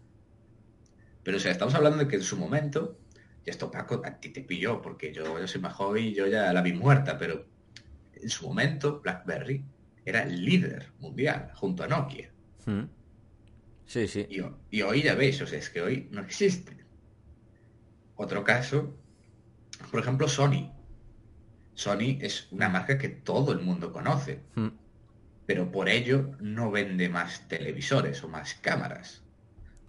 Pero 1.24 1.38
o 1.38 1.40
sea, 1.40 1.52
estamos 1.52 1.74
hablando 1.76 2.00
de 2.00 2.08
que 2.08 2.18
en 2.18 2.22
su 2.22 2.38
momento, 2.38 3.00
y 3.46 3.50
esto 3.50 3.72
Paco, 3.72 4.02
a 4.06 4.20
ti 4.20 4.30
te 4.30 4.42
pilló 4.42 4.82
porque 4.82 5.12
yo, 5.14 5.40
yo 5.40 5.48
soy 5.48 5.62
más 5.62 5.74
joven 5.74 6.06
y 6.06 6.14
yo 6.14 6.28
ya 6.28 6.54
la 6.54 6.62
vi 6.62 6.74
muerta, 6.74 7.18
pero 7.18 7.46
en 8.21 8.30
su 8.30 8.47
momento 8.47 9.01
BlackBerry 9.01 9.65
era 10.04 10.23
el 10.23 10.43
líder 10.43 10.93
mundial 10.99 11.51
junto 11.56 11.84
a 11.84 11.88
Nokia. 11.88 12.32
¿Mm? 12.65 12.84
Sí, 13.86 14.08
sí. 14.08 14.25
Y, 14.30 14.39
ho- 14.39 14.60
y 14.69 14.82
hoy 14.82 15.04
ya 15.04 15.15
veis, 15.15 15.41
o 15.41 15.47
sea, 15.47 15.60
es 15.60 15.69
que 15.69 15.82
hoy 15.82 16.08
no 16.12 16.21
existe. 16.21 16.86
Otro 18.15 18.43
caso, 18.43 18.97
por 19.91 19.99
ejemplo, 19.99 20.28
Sony. 20.28 20.71
Sony 21.73 22.17
es 22.21 22.47
una 22.51 22.69
marca 22.69 22.97
que 22.97 23.10
todo 23.10 23.51
el 23.51 23.60
mundo 23.60 23.91
conoce, 23.91 24.39
¿Mm? 24.56 24.67
pero 25.45 25.71
por 25.71 25.89
ello 25.89 26.32
no 26.39 26.71
vende 26.71 27.10
más 27.10 27.47
televisores 27.47 28.23
o 28.23 28.30
más 28.30 28.54
cámaras. 28.56 29.23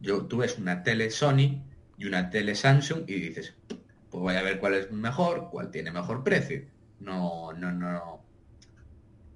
Yo, 0.01 0.27
tú 0.27 0.39
ves 0.39 0.59
una 0.59 0.83
tele 0.83 1.11
Sony 1.11 1.63
y 1.97 2.05
una 2.07 2.29
tele 2.31 2.55
Samsung 2.55 3.05
y 3.09 3.15
dices, 3.21 3.55
pues 3.69 4.21
voy 4.21 4.35
a 4.35 4.43
ver 4.43 4.59
cuál 4.59 4.75
es 4.75 4.91
mejor, 4.91 5.49
cuál 5.51 5.71
tiene 5.71 5.91
mejor 5.93 6.23
precio. 6.25 6.69
No, 7.01 7.53
no, 7.53 7.73
no. 7.73 8.23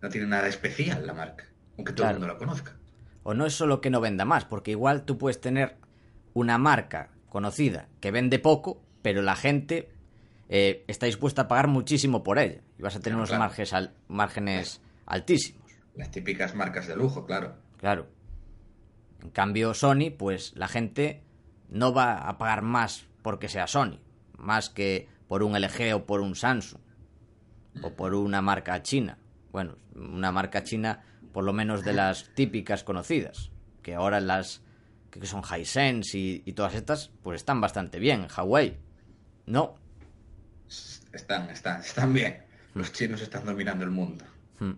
No 0.03 0.09
tiene 0.09 0.27
nada 0.27 0.49
especial 0.49 1.07
la 1.07 1.13
marca, 1.15 1.45
aunque 1.77 1.93
todo 1.93 2.05
Claro. 2.05 2.17
el 2.17 2.21
mundo 2.21 2.33
la 2.35 2.39
conozca. 2.39 2.77
O 3.23 3.35
no 3.35 3.45
es 3.45 3.55
solo 3.55 3.81
que 3.81 3.91
no 3.91 4.01
venda 4.01 4.25
más, 4.25 4.45
porque 4.47 4.71
igual 4.71 5.05
tú 5.05 5.19
puedes 5.19 5.41
tener 5.41 5.77
una 6.33 6.57
marca 6.59 7.11
conocida 7.29 7.89
que 8.01 8.11
vende 8.11 8.39
poco, 8.39 8.83
pero 9.03 9.21
la 9.23 9.37
gente 9.37 9.91
eh, 10.49 10.85
está 10.89 11.07
dispuesta 11.07 11.43
a 11.43 11.49
pagar 11.49 11.69
muchísimo 11.69 12.25
por 12.25 12.39
ella. 12.39 12.61
Y 12.79 12.83
vas 12.83 12.97
a 12.97 12.99
tener 13.01 13.13
Claro, 13.13 13.19
unos 13.19 13.29
claro. 13.29 13.45
márgenes, 13.45 13.73
al- 13.73 13.95
márgenes 14.09 14.81
altísimos. 15.07 15.71
Las 15.95 16.11
típicas 16.11 16.55
marcas 16.57 16.87
de 16.89 16.97
lujo, 16.97 17.25
claro. 17.27 17.55
Claro. 17.77 18.07
En 19.23 19.31
cambio, 19.31 19.75
Sony, 19.75 20.11
pues 20.17 20.53
la 20.57 20.67
gente 20.67 21.23
no 21.69 21.93
va 21.93 22.15
a 22.29 22.39
pagar 22.39 22.63
más 22.63 23.07
porque 23.23 23.49
sea 23.49 23.67
Sony, 23.67 24.01
más 24.39 24.71
que 24.71 25.09
por 25.29 25.43
un 25.43 25.55
LG 25.55 25.95
o 25.95 26.05
por 26.07 26.21
un 26.21 26.35
Samsung, 26.35 26.81
o 27.83 27.91
por 27.91 28.15
una 28.15 28.43
marca 28.43 28.83
china. 28.83 29.19
Bueno, 29.53 29.77
una 29.95 30.33
marca 30.33 30.63
china 30.63 31.03
por 31.33 31.45
lo 31.45 31.53
menos 31.53 31.85
de 31.85 31.93
las 31.93 32.31
típicas 32.35 32.85
conocidas, 32.85 33.51
que 33.83 33.95
ahora 33.95 34.21
las 34.21 34.63
que 35.11 35.27
son 35.27 35.43
Hisense 35.43 36.17
y, 36.17 36.43
y 36.45 36.53
todas 36.53 36.75
estas, 36.75 37.11
pues 37.23 37.41
están 37.41 37.61
bastante 37.61 37.99
bien. 37.99 38.27
Huawei, 38.37 38.79
no. 39.47 39.75
Están, 41.13 41.51
están, 41.51 41.81
están 41.81 42.13
bien. 42.13 42.45
Los 42.75 42.93
chinos 42.93 43.21
están 43.21 43.45
dominando 43.45 43.85
el 43.85 43.91
mundo. 43.91 44.25
Hmm. 44.61 44.75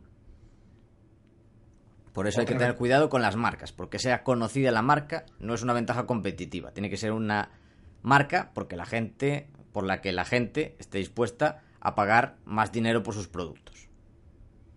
Por 2.13 2.27
eso 2.27 2.41
hay 2.41 2.47
que 2.47 2.55
tener 2.55 2.77
cuidado 2.77 3.09
con 3.09 3.23
las 3.23 3.37
marcas, 3.37 3.73
porque 3.73 3.99
sea 3.99 4.23
conocida 4.23 4.71
la 4.71 4.83
marca 4.83 5.25
no 5.39 5.55
es 5.55 5.63
una 5.63 5.73
ventaja 5.73 6.07
competitiva. 6.07 6.73
Tiene 6.73 6.91
que 6.91 6.97
ser 6.97 7.13
una 7.13 7.51
marca 8.03 8.51
porque 8.55 8.77
la 8.77 8.85
gente, 8.85 9.49
por 9.73 9.85
la 9.85 10.01
que 10.01 10.13
la 10.13 10.25
gente 10.25 10.77
esté 10.79 10.99
dispuesta 10.99 11.63
a 11.85 11.97
pagar 11.97 12.37
más 12.45 12.71
dinero 12.71 13.03
por 13.03 13.13
sus 13.13 13.27
productos. 13.27 13.89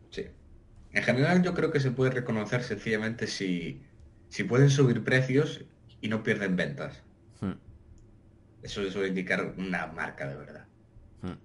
Sí. 0.10 0.26
En 0.92 1.04
general 1.04 1.44
yo 1.44 1.54
creo 1.54 1.72
que 1.72 1.80
se 1.80 1.92
puede 1.92 2.10
reconocer 2.10 2.64
sencillamente 2.64 3.28
si, 3.28 3.84
si 4.30 4.44
pueden 4.44 4.72
subir 4.72 5.04
precios 5.04 5.64
y 6.02 6.10
no 6.10 6.24
pierden 6.24 6.56
ventas. 6.56 7.04
Hmm. 7.42 7.54
Eso 8.64 8.90
suele 8.90 9.10
indicar 9.10 9.54
una 9.56 9.86
marca 9.86 10.28
de 10.28 10.36
verdad. 10.36 10.66
Hmm. 11.22 11.38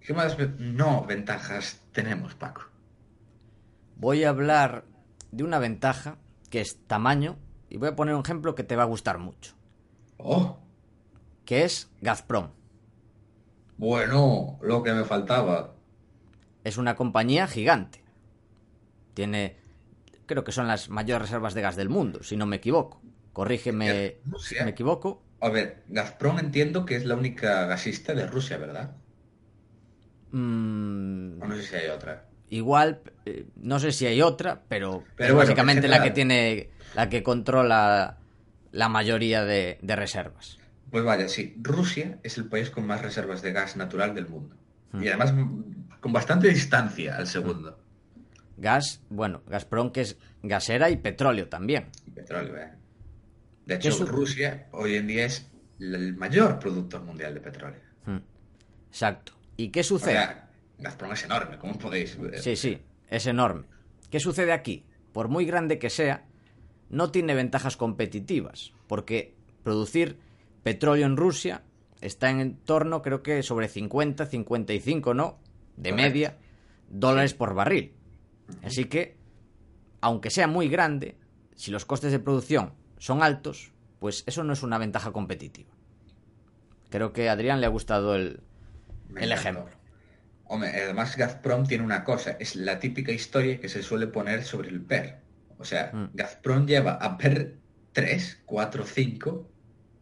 ¿Qué 0.00 0.14
más 0.14 0.36
no 0.58 1.04
ventajas 1.04 1.82
tenemos, 1.90 2.36
Paco? 2.36 2.62
Voy 3.96 4.22
a 4.22 4.28
hablar 4.28 4.84
de 5.32 5.42
una 5.42 5.58
ventaja 5.58 6.16
que 6.48 6.60
es 6.60 6.78
tamaño 6.86 7.38
y 7.68 7.78
voy 7.78 7.88
a 7.88 7.96
poner 7.96 8.14
un 8.14 8.20
ejemplo 8.20 8.54
que 8.54 8.62
te 8.62 8.76
va 8.76 8.84
a 8.84 8.86
gustar 8.86 9.18
mucho, 9.18 9.54
Oh, 10.18 10.60
que 11.44 11.64
es 11.64 11.90
Gazprom. 12.00 12.50
Bueno, 13.78 14.58
lo 14.62 14.82
que 14.82 14.92
me 14.92 15.04
faltaba. 15.04 15.74
Es 16.64 16.76
una 16.76 16.96
compañía 16.96 17.46
gigante. 17.46 18.04
Tiene, 19.14 19.56
creo 20.26 20.44
que 20.44 20.52
son 20.52 20.66
las 20.68 20.88
mayores 20.90 21.22
reservas 21.28 21.54
de 21.54 21.62
gas 21.62 21.76
del 21.76 21.88
mundo, 21.88 22.22
si 22.22 22.36
no 22.36 22.46
me 22.46 22.56
equivoco. 22.56 23.02
Corrígeme 23.32 24.16
si 24.38 24.56
me 24.62 24.70
equivoco. 24.70 25.22
A 25.40 25.48
ver, 25.48 25.82
Gazprom 25.88 26.38
entiendo 26.38 26.84
que 26.84 26.96
es 26.96 27.06
la 27.06 27.14
única 27.14 27.64
gasista 27.66 28.12
de 28.14 28.26
Rusia, 28.26 28.58
¿verdad? 28.58 28.96
Mm, 30.30 31.42
O 31.42 31.46
no 31.46 31.56
sé 31.56 31.62
si 31.62 31.74
hay 31.76 31.88
otra. 31.88 32.28
igual, 32.48 33.02
eh, 33.24 33.46
no 33.56 33.78
sé 33.78 33.92
si 33.92 34.06
hay 34.06 34.22
otra, 34.22 34.64
pero, 34.68 35.04
Pero 35.16 35.32
es 35.32 35.34
bueno, 35.34 35.38
básicamente 35.42 35.86
en 35.86 35.90
la 35.90 36.02
que 36.02 36.10
tiene, 36.10 36.70
la 36.94 37.08
que 37.08 37.22
controla 37.22 38.18
la 38.72 38.88
mayoría 38.88 39.44
de, 39.44 39.78
de 39.82 39.96
reservas. 39.96 40.58
Pues 40.90 41.04
vaya, 41.04 41.28
sí, 41.28 41.56
Rusia 41.60 42.18
es 42.22 42.38
el 42.38 42.46
país 42.48 42.70
con 42.70 42.86
más 42.86 43.02
reservas 43.02 43.42
de 43.42 43.52
gas 43.52 43.76
natural 43.76 44.14
del 44.14 44.28
mundo. 44.28 44.56
Hmm. 44.92 45.02
Y 45.02 45.08
además 45.08 45.32
mm, 45.34 45.98
con 46.00 46.12
bastante 46.12 46.48
distancia 46.48 47.16
al 47.16 47.26
segundo. 47.26 47.78
Gas, 48.56 49.02
bueno, 49.10 49.42
Gazprom 49.46 49.90
que 49.90 50.00
es 50.02 50.16
gasera 50.42 50.88
y 50.90 50.96
petróleo 50.96 51.48
también. 51.48 51.88
Y 52.06 52.10
petróleo, 52.10 52.56
¿eh? 52.56 52.72
De 53.66 53.78
¿Qué 53.78 53.88
hecho, 53.88 54.06
Rusia 54.06 54.68
hoy 54.72 54.94
en 54.94 55.08
día 55.08 55.26
es 55.26 55.50
el 55.80 56.16
mayor 56.16 56.58
productor 56.58 57.02
mundial 57.02 57.34
de 57.34 57.40
petróleo. 57.40 57.80
Mm. 58.06 58.18
Exacto. 58.88 59.32
¿Y 59.56 59.68
qué 59.70 59.80
O 59.80 59.84
sucede? 59.84 60.12
sea, 60.12 60.50
Gazprom 60.78 61.12
es 61.12 61.24
enorme, 61.24 61.58
¿cómo 61.58 61.76
podéis 61.78 62.18
ver? 62.18 62.38
Sí, 62.38 62.56
sí, 62.56 62.78
es 63.08 63.26
enorme. 63.26 63.64
¿Qué 64.10 64.20
sucede 64.20 64.52
aquí? 64.52 64.84
Por 65.12 65.28
muy 65.28 65.44
grande 65.44 65.78
que 65.78 65.90
sea, 65.90 66.24
no 66.88 67.10
tiene 67.10 67.34
ventajas 67.34 67.76
competitivas, 67.76 68.72
porque 68.86 69.34
producir 69.64 70.18
petróleo 70.66 71.06
en 71.06 71.16
Rusia 71.16 71.62
está 72.00 72.28
en 72.28 72.56
torno, 72.56 73.00
creo 73.00 73.22
que 73.22 73.44
sobre 73.44 73.68
50, 73.68 74.26
55, 74.26 75.14
¿no? 75.14 75.38
De 75.76 75.90
Correcto. 75.90 76.10
media, 76.10 76.38
dólares 76.88 77.34
por 77.34 77.54
barril. 77.54 77.94
Así 78.64 78.86
que, 78.86 79.16
aunque 80.00 80.28
sea 80.30 80.48
muy 80.48 80.68
grande, 80.68 81.18
si 81.54 81.70
los 81.70 81.84
costes 81.84 82.10
de 82.10 82.18
producción 82.18 82.72
son 82.98 83.22
altos, 83.22 83.70
pues 84.00 84.24
eso 84.26 84.42
no 84.42 84.54
es 84.54 84.64
una 84.64 84.76
ventaja 84.76 85.12
competitiva. 85.12 85.70
Creo 86.90 87.12
que 87.12 87.28
a 87.28 87.32
Adrián 87.34 87.60
le 87.60 87.66
ha 87.66 87.70
gustado 87.70 88.16
el, 88.16 88.40
ejemplo. 89.14 89.68
Hombre, 90.46 90.70
además 90.82 91.16
Gazprom 91.16 91.64
tiene 91.68 91.84
una 91.84 92.02
cosa, 92.02 92.32
es 92.40 92.56
la 92.56 92.80
típica 92.80 93.12
historia 93.12 93.60
que 93.60 93.68
se 93.68 93.84
suele 93.84 94.08
poner 94.08 94.42
sobre 94.42 94.70
el 94.70 94.80
PER. 94.80 95.20
O 95.58 95.64
sea, 95.64 95.92
Mm. 95.92 96.10
Gazprom 96.12 96.66
lleva 96.66 96.94
a 96.94 97.16
PER 97.16 97.56
3, 97.92 98.42
4, 98.44 98.84
5, 98.84 99.48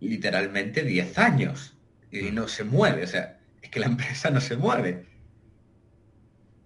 literalmente 0.09 0.83
10 0.83 1.19
años. 1.19 1.77
Y 2.11 2.31
Mm. 2.31 2.35
no 2.35 2.49
se 2.49 2.65
mueve, 2.65 3.05
o 3.05 3.07
sea, 3.07 3.41
es 3.61 3.71
que 3.71 3.81
la 3.81 3.87
empresa 3.95 4.31
no 4.31 4.41
se 4.41 4.57
mueve. 4.57 5.07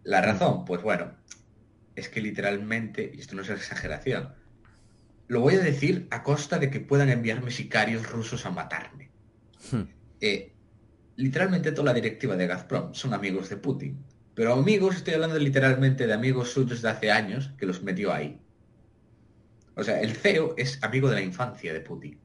La 0.04 0.20
razón, 0.20 0.64
pues 0.64 0.82
bueno, 0.82 1.12
es 1.96 2.08
que 2.08 2.20
literalmente, 2.20 3.10
y 3.14 3.20
esto 3.20 3.34
no 3.36 3.42
es 3.42 3.50
exageración, 3.50 4.34
lo 5.26 5.40
voy 5.40 5.54
a 5.54 5.60
decir 5.60 6.06
a 6.10 6.22
costa 6.22 6.58
de 6.58 6.70
que 6.70 6.80
puedan 6.80 7.10
enviarme 7.10 7.50
sicarios 7.50 8.08
rusos 8.10 8.46
a 8.46 8.50
matarme. 8.50 9.10
Hmm. 9.70 9.82
Eh, 10.20 10.52
literalmente 11.16 11.72
toda 11.72 11.86
la 11.86 11.94
directiva 11.94 12.36
de 12.36 12.46
Gazprom 12.46 12.94
son 12.94 13.12
amigos 13.12 13.48
de 13.50 13.56
Putin. 13.56 13.98
Pero 14.34 14.52
amigos, 14.52 14.96
estoy 14.96 15.14
hablando 15.14 15.38
literalmente 15.38 16.06
de 16.06 16.12
amigos 16.14 16.52
suyos 16.52 16.80
de 16.80 16.88
hace 16.88 17.10
años 17.10 17.52
que 17.58 17.66
los 17.66 17.82
metió 17.82 18.12
ahí. 18.12 18.40
O 19.74 19.82
sea, 19.82 20.00
el 20.00 20.12
CEO 20.14 20.54
es 20.56 20.82
amigo 20.82 21.08
de 21.08 21.16
la 21.16 21.22
infancia 21.22 21.72
de 21.72 21.80
Putin. 21.80 22.18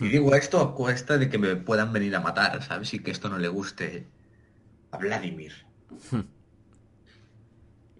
Y 0.00 0.08
digo 0.08 0.34
esto 0.34 0.60
a 0.60 0.74
cuesta 0.74 1.18
de 1.18 1.28
que 1.28 1.38
me 1.38 1.56
puedan 1.56 1.92
venir 1.92 2.16
a 2.16 2.20
matar, 2.20 2.62
¿sabes? 2.62 2.92
Y 2.94 3.00
que 3.00 3.10
esto 3.10 3.28
no 3.28 3.38
le 3.38 3.48
guste 3.48 4.06
a 4.90 4.98
Vladimir. 4.98 5.52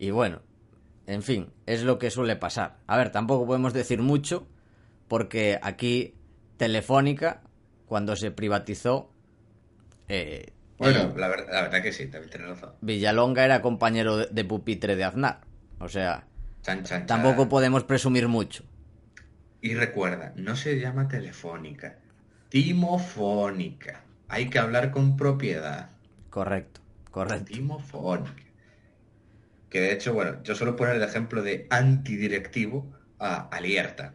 Y 0.03 0.11
bueno, 0.11 0.43
en 1.07 1.23
fin, 1.23 1.53
es 1.65 1.85
lo 1.85 1.97
que 2.01 2.11
suele 2.11 2.35
pasar. 2.35 2.79
A 2.89 2.97
ver, 2.97 3.13
tampoco 3.13 3.47
podemos 3.47 3.73
decir 3.73 4.03
mucho, 4.03 4.49
porque 5.07 5.61
aquí 5.63 6.17
Telefónica, 6.57 7.43
cuando 7.87 8.17
se 8.17 8.33
privatizó... 8.33 9.13
Eh, 10.09 10.53
bueno, 10.79 11.15
la, 11.17 11.29
verdad, 11.29 11.83
que 11.83 11.93
sí, 11.93 12.09
también 12.09 12.31
tienes 12.31 12.49
razón. 12.49 12.73
Villalonga 12.81 13.45
era 13.45 13.63
compañero 13.63 14.17
de, 14.17 14.45
pupitre 14.45 14.97
de 14.97 15.05
Aznar. 15.05 15.43
O 15.79 15.89
sea, 15.89 16.27
tampoco 17.07 17.49
podemos 17.49 17.85
presumir 17.85 18.27
mucho. 18.27 18.65
Y 19.63 19.75
recuerda, 19.75 20.33
no 20.35 20.57
se 20.57 20.81
llama 20.81 21.07
telefónica, 21.07 21.97
timofónica. 22.49 24.03
Hay 24.29 24.51
que 24.51 24.59
hablar 24.59 24.91
con 24.91 25.17
propiedad. 25.17 25.89
Correcto, 26.31 26.81
correcto. 27.13 27.45
Timofónica. 27.45 28.43
Que 29.71 29.81
de 29.81 29.93
hecho, 29.93 30.15
bueno, 30.15 30.43
yo 30.43 30.57
suelo 30.57 30.75
poner 30.75 30.97
el 30.97 31.03
ejemplo 31.05 31.43
de 31.43 31.69
antidirectivo 31.71 32.93
a 33.21 33.49
Alierta, 33.49 34.15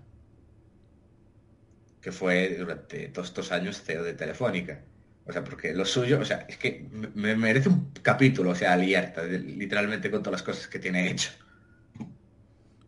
que 2.02 2.12
fue 2.12 2.56
durante 2.58 3.08
todos 3.08 3.30
estos 3.30 3.54
años 3.54 3.82
CEO 3.82 4.04
de 4.04 4.14
Telefónica. 4.14 4.82
O 5.26 5.32
sea, 5.32 5.46
porque 5.46 5.74
lo 5.74 5.86
suyo, 5.86 6.20
o 6.20 6.26
sea, 6.26 6.46
es 6.50 6.58
que 6.58 6.88
me 6.92 7.36
merece 7.38 7.70
un 7.70 7.92
capítulo, 8.02 8.52
o 8.52 8.56
sea, 8.56 8.74
Alierta, 8.74 9.24
literalmente 9.24 10.12
con 10.12 10.22
todas 10.22 10.42
las 10.42 10.44
cosas 10.44 10.68
que 10.68 10.80
tiene 10.80 11.10
hecho. 11.10 11.32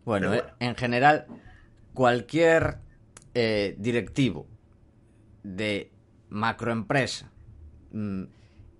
Bueno, 0.03 0.33
eh, 0.33 0.43
en 0.59 0.75
general, 0.75 1.25
cualquier 1.99 2.77
eh, 3.33 3.75
directivo 3.77 4.47
de 5.43 5.91
macroempresa, 6.29 7.29
mm, 7.91 8.23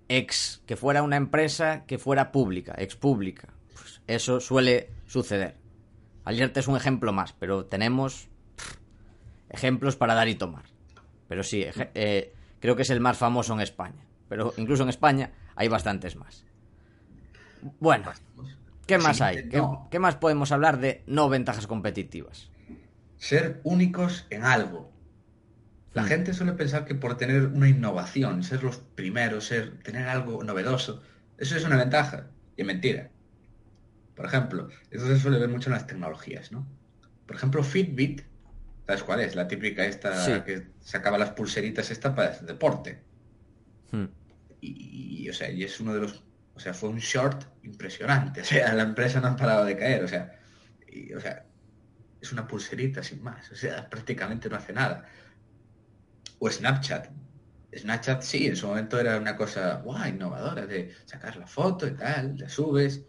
ex 0.08 0.62
que 0.64 0.74
fuera 0.74 1.02
una 1.02 1.16
empresa 1.16 1.84
que 1.84 1.98
fuera 1.98 2.32
pública, 2.32 2.74
ex 2.78 2.96
pública, 2.96 3.50
pues 3.74 4.00
eso 4.06 4.40
suele 4.40 4.88
suceder. 5.04 5.58
Alierta 6.24 6.60
es 6.60 6.68
un 6.68 6.78
ejemplo 6.78 7.12
más, 7.12 7.34
pero 7.34 7.66
tenemos 7.66 8.30
ejemplos 9.50 9.96
para 9.96 10.14
dar 10.14 10.28
y 10.28 10.36
tomar. 10.36 10.64
Pero 11.28 11.42
sí, 11.42 11.66
eh, 11.76 12.34
creo 12.58 12.74
que 12.74 12.82
es 12.82 12.90
el 12.90 13.00
más 13.00 13.18
famoso 13.18 13.52
en 13.52 13.60
España. 13.60 14.06
Pero 14.30 14.54
incluso 14.56 14.84
en 14.84 14.88
España 14.88 15.30
hay 15.56 15.68
bastantes 15.68 16.16
más. 16.16 16.46
Bueno, 17.80 18.12
¿qué 18.86 18.96
más 18.96 19.20
hay? 19.20 19.46
¿Qué, 19.90 19.98
más 19.98 20.16
podemos 20.16 20.52
hablar 20.52 20.78
de 20.78 21.02
no 21.06 21.28
ventajas 21.28 21.66
competitivas? 21.66 22.49
Ser 23.20 23.60
únicos 23.62 24.26
en 24.30 24.42
algo. 24.42 24.92
La 25.92 26.02
hmm. 26.02 26.06
gente 26.06 26.34
suele 26.34 26.54
pensar 26.54 26.84
que 26.84 26.96
por 26.96 27.16
tener 27.16 27.46
una 27.46 27.68
innovación, 27.68 28.42
ser 28.42 28.64
los 28.64 28.78
primeros, 28.78 29.44
ser, 29.46 29.78
tener 29.84 30.08
algo 30.08 30.42
novedoso, 30.42 31.02
eso 31.38 31.56
es 31.56 31.64
una 31.64 31.76
ventaja. 31.76 32.26
Y 32.56 32.62
es 32.62 32.66
mentira. 32.66 33.10
Por 34.16 34.26
ejemplo, 34.26 34.68
eso 34.90 35.06
se 35.06 35.18
suele 35.18 35.38
ver 35.38 35.48
mucho 35.48 35.70
en 35.70 35.74
las 35.74 35.86
tecnologías, 35.86 36.50
¿no? 36.50 36.66
Por 37.26 37.36
ejemplo, 37.36 37.62
Fitbit 37.62 38.22
¿Sabes 38.90 39.04
cuál 39.04 39.20
es? 39.20 39.36
La 39.36 39.46
típica 39.46 39.84
esta 39.84 40.44
que 40.44 40.66
sacaba 40.80 41.16
las 41.16 41.30
pulseritas 41.30 41.92
esta 41.92 42.12
para 42.12 42.34
el 42.34 42.44
deporte. 42.44 42.98
Hmm. 43.92 44.06
Y, 44.60 45.28
o 45.28 45.32
sea, 45.32 45.48
y 45.48 45.62
es 45.62 45.78
uno 45.78 45.94
de 45.94 46.00
los... 46.00 46.24
O 46.54 46.58
sea, 46.58 46.74
fue 46.74 46.88
un 46.88 46.98
short 46.98 47.44
impresionante. 47.62 48.40
O 48.42 48.44
sea, 48.44 48.74
la 48.74 48.82
empresa 48.82 49.20
no 49.20 49.28
ha 49.28 49.36
parado 49.36 49.64
de 49.64 49.76
caer. 49.76 50.02
O 50.02 50.08
sea, 50.08 50.36
o 51.16 51.20
sea, 51.20 51.46
es 52.20 52.32
una 52.32 52.46
pulserita 52.46 53.02
sin 53.02 53.22
más. 53.22 53.50
O 53.50 53.56
sea, 53.56 53.88
prácticamente 53.88 54.48
no 54.48 54.56
hace 54.56 54.72
nada. 54.72 55.06
O 56.38 56.50
Snapchat. 56.50 57.08
Snapchat 57.76 58.22
sí, 58.22 58.46
en 58.46 58.56
su 58.56 58.66
momento 58.66 58.98
era 58.98 59.16
una 59.16 59.36
cosa 59.36 59.76
guau, 59.76 60.08
innovadora 60.08 60.66
de 60.66 60.92
sacar 61.04 61.36
la 61.36 61.46
foto 61.46 61.86
y 61.86 61.92
tal, 61.92 62.36
la 62.38 62.48
subes. 62.48 63.02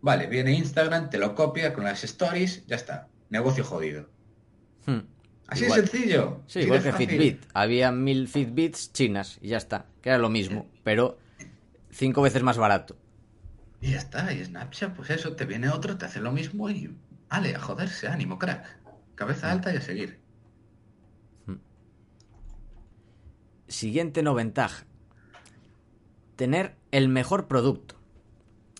Vale, 0.00 0.26
viene 0.26 0.52
Instagram, 0.52 1.10
te 1.10 1.18
lo 1.18 1.34
copia 1.34 1.74
con 1.74 1.84
las 1.84 2.02
stories, 2.04 2.66
ya 2.66 2.76
está. 2.76 3.08
Negocio 3.28 3.64
jodido. 3.64 4.08
Hmm. 4.86 5.00
Así 5.48 5.64
es 5.64 5.74
sencillo. 5.74 6.42
Sí, 6.46 6.60
igual 6.60 6.82
que 6.82 6.92
Fitbit. 6.92 7.44
Había 7.52 7.90
mil 7.92 8.28
Fitbits 8.28 8.92
chinas 8.92 9.38
y 9.42 9.48
ya 9.48 9.58
está. 9.58 9.86
Que 10.00 10.10
era 10.10 10.18
lo 10.18 10.30
mismo, 10.30 10.70
pero 10.84 11.18
cinco 11.90 12.22
veces 12.22 12.42
más 12.42 12.56
barato. 12.56 12.96
Y 13.80 13.92
ya 13.92 13.98
está. 13.98 14.32
Y 14.32 14.44
Snapchat, 14.44 14.94
pues 14.94 15.10
eso, 15.10 15.34
te 15.34 15.44
viene 15.44 15.68
otro, 15.68 15.98
te 15.98 16.06
hace 16.06 16.20
lo 16.20 16.32
mismo 16.32 16.70
y. 16.70 16.96
Ale, 17.30 17.54
a 17.54 17.60
joderse, 17.60 18.08
ánimo, 18.08 18.38
crack. 18.38 18.78
Cabeza 19.14 19.50
alta 19.50 19.72
y 19.72 19.76
a 19.76 19.80
seguir. 19.80 20.20
Hmm. 21.46 21.56
Siguiente 23.68 24.22
no 24.22 24.34
ventaja. 24.34 24.84
Tener 26.36 26.76
el 26.90 27.08
mejor 27.08 27.46
producto. 27.46 27.94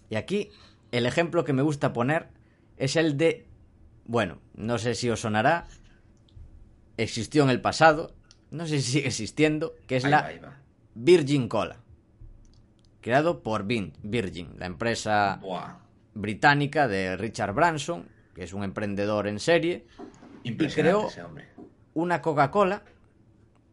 Y 0.08 0.16
aquí 0.16 0.50
el 0.90 1.06
ejemplo 1.06 1.44
que 1.44 1.52
me 1.52 1.62
gusta 1.62 1.92
poner 1.92 2.28
es 2.76 2.96
el 2.96 3.16
de. 3.16 3.46
Bueno, 4.04 4.40
no 4.54 4.78
sé 4.78 4.94
si 4.94 5.08
os 5.08 5.20
sonará, 5.20 5.68
existió 6.96 7.44
en 7.44 7.50
el 7.50 7.60
pasado, 7.60 8.14
no 8.50 8.66
sé 8.66 8.80
si 8.80 8.92
sigue 8.92 9.06
existiendo, 9.06 9.76
que 9.86 9.96
es 9.96 10.04
la 10.04 10.28
Virgin 10.94 11.48
Cola. 11.48 11.76
Creado 13.00 13.42
por 13.42 13.64
Virgin, 13.64 14.54
la 14.58 14.66
empresa 14.66 15.40
británica 16.14 16.88
de 16.88 17.16
Richard 17.16 17.54
Branson, 17.54 18.08
que 18.40 18.44
es 18.44 18.54
un 18.54 18.64
emprendedor 18.64 19.26
en 19.26 19.38
serie, 19.38 19.84
y 20.44 20.56
creó 20.56 21.10
una 21.92 22.22
Coca-Cola 22.22 22.84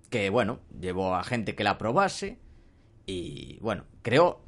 que, 0.09 0.29
bueno, 0.29 0.59
llevó 0.77 1.15
a 1.15 1.23
gente 1.23 1.55
que 1.55 1.63
la 1.63 1.77
probase 1.77 2.37
y, 3.05 3.59
bueno, 3.61 3.85
creó, 4.01 4.41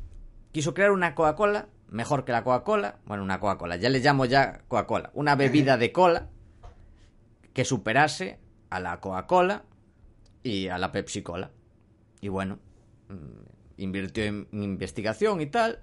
quiso 0.51 0.73
crear 0.73 0.91
una 0.91 1.15
Coca-Cola 1.15 1.69
mejor 1.87 2.25
que 2.25 2.33
la 2.33 2.43
Coca-Cola, 2.43 2.99
bueno, 3.05 3.23
una 3.23 3.39
Coca-Cola, 3.39 3.77
ya 3.77 3.87
le 3.87 4.01
llamo 4.01 4.25
ya 4.25 4.59
Coca-Cola, 4.67 5.09
una 5.13 5.37
bebida 5.37 5.77
de 5.77 5.93
cola 5.93 6.27
que 7.53 7.63
superase 7.63 8.39
a 8.69 8.81
la 8.81 8.99
Coca-Cola 8.99 9.63
y 10.43 10.67
a 10.67 10.77
la 10.77 10.91
Pepsi-Cola. 10.91 11.49
Y 12.19 12.27
bueno, 12.27 12.59
mm, 13.07 13.81
invirtió 13.81 14.25
en 14.25 14.49
investigación 14.51 15.39
y 15.39 15.45
tal, 15.45 15.79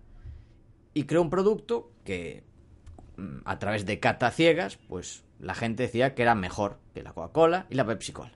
y 0.92 1.04
creó 1.04 1.22
un 1.22 1.30
producto 1.30 1.90
que 2.04 2.44
a 3.44 3.58
través 3.58 3.86
de 3.86 4.00
cata 4.00 4.30
ciegas, 4.30 4.76
pues 4.88 5.24
la 5.38 5.54
gente 5.54 5.84
decía 5.84 6.14
que 6.14 6.22
era 6.22 6.34
mejor 6.34 6.78
que 6.94 7.02
la 7.02 7.12
Coca-Cola 7.12 7.66
y 7.70 7.74
la 7.74 7.86
Pepsi-Cola. 7.86 8.32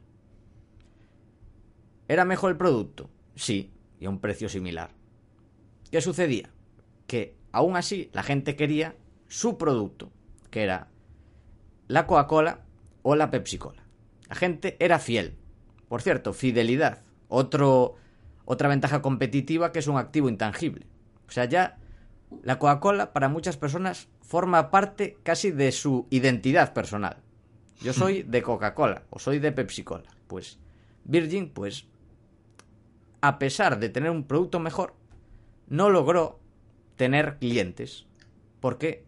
¿Era 2.09 2.25
mejor 2.25 2.51
el 2.51 2.57
producto? 2.57 3.11
Sí, 3.35 3.73
y 3.99 4.07
a 4.07 4.11
un 4.11 4.21
precio 4.21 4.49
similar. 4.49 4.91
¿Qué 5.91 6.01
sucedía? 6.01 6.51
Que 7.07 7.37
aún 7.53 7.77
así 7.77 8.11
la 8.13 8.23
gente 8.23 8.57
quería 8.57 8.97
su 9.29 9.59
producto, 9.59 10.11
que 10.51 10.63
era 10.63 10.89
la 11.89 12.07
Coca-Cola 12.07 12.61
o 13.03 13.17
la 13.17 13.31
Pepsi-Cola. 13.31 13.83
La 14.29 14.35
gente 14.35 14.77
era 14.81 14.99
fiel. 14.99 15.37
Por 15.89 16.03
cierto, 16.03 16.33
fidelidad. 16.33 17.03
Otro, 17.29 17.97
otra 18.45 18.69
ventaja 18.69 19.03
competitiva 19.03 19.73
que 19.73 19.81
es 19.81 19.89
un 19.89 19.99
activo 19.99 20.29
intangible. 20.29 20.87
O 21.29 21.33
sea, 21.33 21.45
ya 21.45 21.79
la 22.43 22.59
Coca-Cola 22.59 23.13
para 23.13 23.29
muchas 23.29 23.57
personas 23.57 24.09
forma 24.31 24.71
parte 24.71 25.19
casi 25.25 25.51
de 25.51 25.73
su 25.73 26.07
identidad 26.09 26.73
personal. 26.73 27.17
Yo 27.83 27.93
soy 27.93 28.23
de 28.23 28.43
Coca-Cola 28.43 29.03
o 29.11 29.19
soy 29.19 29.41
de 29.41 29.51
Pepsi-Cola. 29.51 30.09
Pues 30.29 30.61
Virgin, 31.03 31.51
pues, 31.51 31.89
a 33.23 33.41
pesar 33.41 33.81
de 33.81 33.89
tener 33.89 34.09
un 34.09 34.23
producto 34.23 34.61
mejor, 34.61 34.95
no 35.67 35.91
logró 35.91 36.39
tener 36.95 37.39
clientes. 37.39 38.07
Porque 38.61 39.05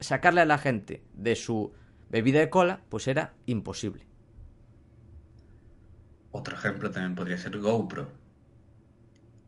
sacarle 0.00 0.40
a 0.40 0.46
la 0.46 0.58
gente 0.58 1.04
de 1.14 1.36
su 1.36 1.72
bebida 2.10 2.40
de 2.40 2.50
cola, 2.50 2.80
pues 2.88 3.06
era 3.06 3.34
imposible. 3.46 4.04
Otro 6.32 6.56
ejemplo 6.56 6.90
también 6.90 7.14
podría 7.14 7.38
ser 7.38 7.56
GoPro. 7.60 8.08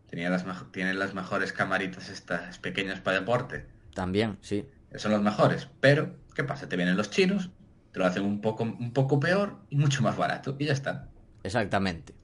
Tenía 0.09 0.31
las 0.31 0.45
tiene 0.71 0.95
las 0.95 1.15
mejores 1.15 1.53
camaritas 1.53 2.11
estas 2.11 2.61
pequeñas 2.61 3.01
para 3.01 3.19
deporte. 3.19 3.67
También, 3.93 4.39
sí. 4.41 4.69
Son 4.97 5.13
los 5.13 5.23
mejores. 5.23 5.69
Pero, 5.81 6.17
¿qué 6.35 6.45
pasa? 6.45 6.69
Te 6.69 6.77
vienen 6.77 6.97
los 6.97 7.11
chinos, 7.11 7.51
te 7.93 7.99
lo 7.99 8.07
hacen 8.07 8.25
un 8.25 8.41
poco, 8.41 8.65
un 8.65 8.93
poco 8.93 9.21
peor 9.21 9.59
y 9.71 9.77
mucho 9.77 10.03
más 10.03 10.17
barato. 10.17 10.57
Y 10.59 10.67
ya 10.67 10.73
está. 10.73 11.09
Exactamente. 11.43 12.15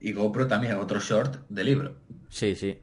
Y 0.00 0.12
GoPro 0.12 0.46
también, 0.46 0.76
otro 0.76 1.00
short 1.00 1.46
de 1.48 1.64
libro. 1.64 1.96
Sí, 2.28 2.54
sí. 2.54 2.80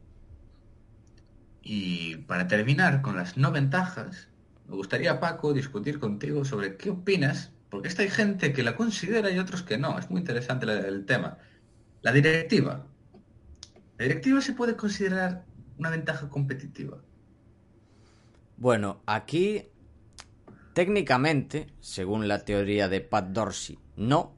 Y 1.62 2.18
para 2.18 2.48
terminar 2.48 3.02
con 3.02 3.18
las 3.18 3.38
no 3.38 3.52
ventajas, 3.52 4.30
me 4.68 4.76
gustaría, 4.76 5.20
Paco, 5.20 5.54
discutir 5.54 6.00
contigo 6.00 6.46
sobre 6.46 6.78
qué 6.78 6.92
opinas 6.92 7.52
porque 7.70 7.88
esta 7.88 8.02
hay 8.02 8.10
gente 8.10 8.52
que 8.52 8.64
la 8.64 8.76
considera 8.76 9.30
y 9.30 9.40
otros 9.40 9.64
que 9.64 9.78
no. 9.78 9.98
Es 10.00 10.10
muy 10.10 10.20
interesante 10.20 10.66
el 10.66 11.06
tema. 11.06 11.38
La 12.02 12.12
directiva. 12.12 12.88
La 13.98 14.04
directiva 14.06 14.42
se 14.42 14.54
puede 14.54 14.76
considerar 14.76 15.46
una 15.78 15.90
ventaja 15.90 16.30
competitiva. 16.30 17.02
Bueno, 18.60 19.02
aquí 19.06 19.70
técnicamente, 20.74 21.68
según 21.80 22.28
la 22.28 22.44
teoría 22.44 22.90
de 22.90 23.00
Pat 23.00 23.30
Dorsey, 23.30 23.80
no, 23.96 24.36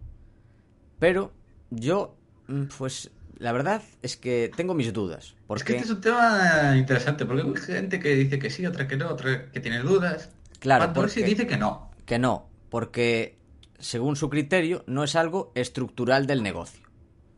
pero 1.00 1.34
yo, 1.72 2.16
mm, 2.48 2.66
pues 2.78 3.10
la 3.40 3.52
verdad 3.52 3.82
es 4.04 4.18
que 4.18 4.52
tengo 4.56 4.76
mis 4.76 4.94
dudas. 4.94 5.36
Porque... 5.48 5.64
Es 5.64 5.66
que 5.66 5.74
este 5.74 5.86
es 5.86 5.96
un 5.96 6.02
tema 6.02 6.78
interesante, 6.78 7.26
porque 7.26 7.42
hay 7.42 7.76
gente 7.76 8.00
que 8.00 8.10
dice 8.14 8.38
que 8.38 8.52
sí, 8.52 8.64
otra 8.68 8.88
que 8.88 8.96
no, 8.96 9.10
otra 9.10 9.50
que 9.50 9.60
tiene 9.60 9.80
dudas. 9.80 10.30
Claro, 10.60 10.86
Pat 10.86 10.96
Dorsey 10.96 11.24
dice 11.24 11.48
que 11.48 11.58
no. 11.58 11.90
Que 12.06 12.20
no, 12.20 12.48
porque 12.70 13.40
según 13.80 14.16
su 14.16 14.30
criterio 14.30 14.84
no 14.86 15.04
es 15.04 15.16
algo 15.16 15.52
estructural 15.56 16.28
del 16.28 16.44
negocio. 16.44 16.88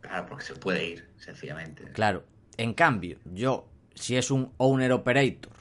Claro, 0.02 0.26
porque 0.28 0.44
se 0.44 0.56
puede 0.56 0.86
ir, 0.86 1.08
sencillamente. 1.16 1.86
Claro, 1.94 2.26
en 2.58 2.74
cambio, 2.74 3.20
yo, 3.24 3.70
si 3.96 4.18
es 4.18 4.32
un 4.32 4.52
owner 4.58 4.92
operator 4.92 5.54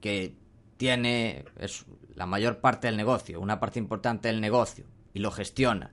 que 0.00 0.34
tiene 0.76 1.44
es 1.58 1.86
la 2.14 2.26
mayor 2.26 2.60
parte 2.60 2.86
del 2.86 2.96
negocio, 2.96 3.40
una 3.40 3.60
parte 3.60 3.78
importante 3.78 4.28
del 4.28 4.40
negocio, 4.40 4.86
y 5.12 5.20
lo 5.20 5.30
gestiona, 5.30 5.92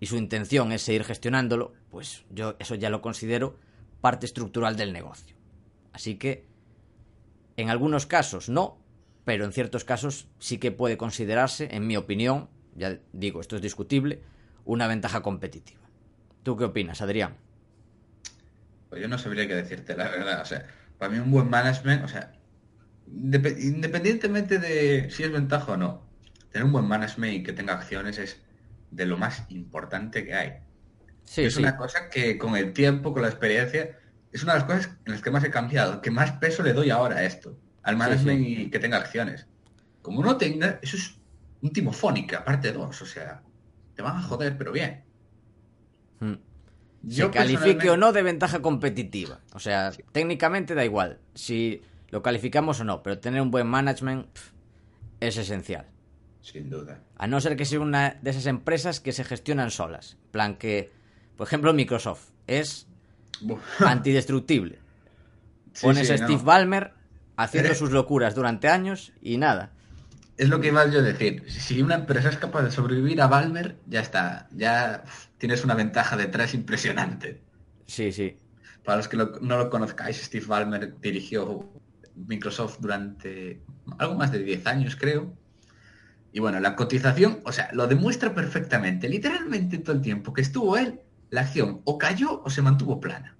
y 0.00 0.06
su 0.06 0.16
intención 0.16 0.72
es 0.72 0.82
seguir 0.82 1.04
gestionándolo, 1.04 1.74
pues 1.90 2.24
yo 2.30 2.56
eso 2.58 2.74
ya 2.74 2.90
lo 2.90 3.02
considero 3.02 3.58
parte 4.00 4.26
estructural 4.26 4.76
del 4.76 4.92
negocio. 4.92 5.36
Así 5.92 6.16
que, 6.16 6.46
en 7.56 7.70
algunos 7.70 8.06
casos 8.06 8.48
no, 8.48 8.78
pero 9.24 9.44
en 9.44 9.52
ciertos 9.52 9.84
casos 9.84 10.26
sí 10.38 10.58
que 10.58 10.72
puede 10.72 10.96
considerarse, 10.96 11.68
en 11.70 11.86
mi 11.86 11.96
opinión, 11.96 12.48
ya 12.74 12.98
digo, 13.12 13.40
esto 13.40 13.56
es 13.56 13.62
discutible, 13.62 14.22
una 14.64 14.86
ventaja 14.86 15.22
competitiva. 15.22 15.80
¿Tú 16.42 16.56
qué 16.56 16.64
opinas, 16.64 17.02
Adrián? 17.02 17.36
Pues 18.88 19.00
yo 19.00 19.08
no 19.08 19.18
sabría 19.18 19.46
qué 19.46 19.54
decirte, 19.54 19.96
la 19.96 20.08
verdad. 20.08 20.42
O 20.42 20.44
sea, 20.44 20.66
para 20.98 21.12
mí 21.12 21.18
un 21.18 21.30
buen 21.30 21.48
management, 21.48 22.04
o 22.04 22.08
sea, 22.08 22.32
independientemente 23.06 24.58
de 24.58 25.10
si 25.10 25.22
es 25.22 25.32
ventaja 25.32 25.72
o 25.72 25.76
no, 25.76 26.02
tener 26.50 26.64
un 26.66 26.72
buen 26.72 26.86
management 26.86 27.34
y 27.34 27.42
que 27.42 27.52
tenga 27.52 27.74
acciones 27.74 28.18
es 28.18 28.40
de 28.90 29.06
lo 29.06 29.16
más 29.16 29.44
importante 29.48 30.24
que 30.24 30.34
hay. 30.34 30.52
Sí, 31.24 31.42
es 31.42 31.54
sí. 31.54 31.60
una 31.60 31.76
cosa 31.76 32.08
que 32.10 32.36
con 32.38 32.56
el 32.56 32.72
tiempo, 32.72 33.12
con 33.12 33.22
la 33.22 33.28
experiencia, 33.28 33.98
es 34.30 34.42
una 34.42 34.54
de 34.54 34.58
las 34.60 34.68
cosas 34.68 34.90
en 35.04 35.12
las 35.12 35.22
que 35.22 35.30
más 35.30 35.44
he 35.44 35.50
cambiado, 35.50 36.00
que 36.00 36.10
más 36.10 36.32
peso 36.32 36.62
le 36.62 36.72
doy 36.72 36.90
ahora 36.90 37.16
a 37.16 37.24
esto, 37.24 37.56
al 37.82 37.96
management 37.96 38.46
y 38.46 38.70
que 38.70 38.78
tenga 38.78 38.98
acciones. 38.98 39.46
Como 40.00 40.22
no 40.22 40.36
tenga, 40.36 40.78
eso 40.82 40.96
es 40.96 41.14
un 41.60 41.72
timofónica, 41.72 42.44
parte 42.44 42.72
2, 42.72 43.02
o 43.02 43.06
sea, 43.06 43.42
te 43.94 44.02
van 44.02 44.16
a 44.16 44.22
joder, 44.22 44.56
pero 44.58 44.72
bien. 44.72 45.04
Mm. 46.20 46.34
Yo 47.04 47.26
se 47.26 47.30
califique 47.32 47.90
o 47.90 47.96
no 47.96 48.12
de 48.12 48.22
ventaja 48.22 48.62
competitiva. 48.62 49.40
O 49.54 49.58
sea, 49.58 49.90
técnicamente 50.12 50.74
da 50.74 50.84
igual 50.84 51.18
si 51.34 51.82
lo 52.12 52.22
calificamos 52.22 52.78
o 52.80 52.84
no, 52.84 53.02
pero 53.02 53.18
tener 53.18 53.40
un 53.42 53.50
buen 53.50 53.66
management 53.66 54.26
es 55.18 55.36
esencial. 55.36 55.86
Sin 56.42 56.70
duda. 56.70 57.00
A 57.16 57.26
no 57.26 57.40
ser 57.40 57.56
que 57.56 57.64
sea 57.64 57.80
una 57.80 58.18
de 58.22 58.30
esas 58.30 58.46
empresas 58.46 59.00
que 59.00 59.12
se 59.12 59.24
gestionan 59.24 59.70
solas. 59.70 60.18
En 60.26 60.30
plan 60.30 60.54
que, 60.56 60.92
por 61.36 61.46
ejemplo, 61.46 61.72
Microsoft 61.72 62.28
es 62.46 62.86
antidestructible. 63.80 64.78
Sí, 65.72 65.86
Pones 65.86 66.06
sí, 66.06 66.12
a 66.12 66.16
no. 66.18 66.24
Steve 66.26 66.42
Ballmer 66.44 66.92
haciendo 67.36 67.74
sus 67.74 67.90
locuras 67.90 68.34
durante 68.34 68.68
años 68.68 69.12
y 69.22 69.38
nada. 69.38 69.72
Es 70.36 70.48
lo 70.48 70.60
que 70.60 70.68
iba 70.68 70.86
yo 70.90 70.98
a 70.98 71.02
decir. 71.02 71.44
Si 71.50 71.80
una 71.80 71.94
empresa 71.94 72.28
es 72.28 72.36
capaz 72.36 72.62
de 72.62 72.70
sobrevivir 72.70 73.20
a 73.22 73.26
Balmer, 73.26 73.76
ya 73.86 74.00
está. 74.00 74.48
Ya 74.50 75.04
tienes 75.38 75.64
una 75.64 75.74
ventaja 75.74 76.16
detrás 76.16 76.54
impresionante. 76.54 77.40
Sí, 77.86 78.12
sí. 78.12 78.36
Para 78.84 78.96
los 78.96 79.08
que 79.08 79.16
lo- 79.16 79.38
no 79.40 79.56
lo 79.58 79.70
conozcáis, 79.70 80.20
Steve 80.22 80.44
Ballmer 80.46 80.98
dirigió 81.00 81.70
Microsoft 82.16 82.78
durante 82.80 83.62
algo 83.98 84.14
más 84.14 84.32
de 84.32 84.40
10 84.40 84.66
años, 84.66 84.96
creo. 84.96 85.34
Y 86.32 86.40
bueno, 86.40 86.60
la 86.60 86.76
cotización, 86.76 87.40
o 87.44 87.52
sea, 87.52 87.70
lo 87.72 87.86
demuestra 87.86 88.34
perfectamente. 88.34 89.08
Literalmente 89.08 89.78
todo 89.78 89.94
el 89.94 90.02
tiempo 90.02 90.32
que 90.32 90.40
estuvo 90.40 90.76
él, 90.76 91.00
la 91.30 91.42
acción 91.42 91.82
o 91.84 91.98
cayó 91.98 92.42
o 92.42 92.50
se 92.50 92.62
mantuvo 92.62 93.00
plana. 93.00 93.36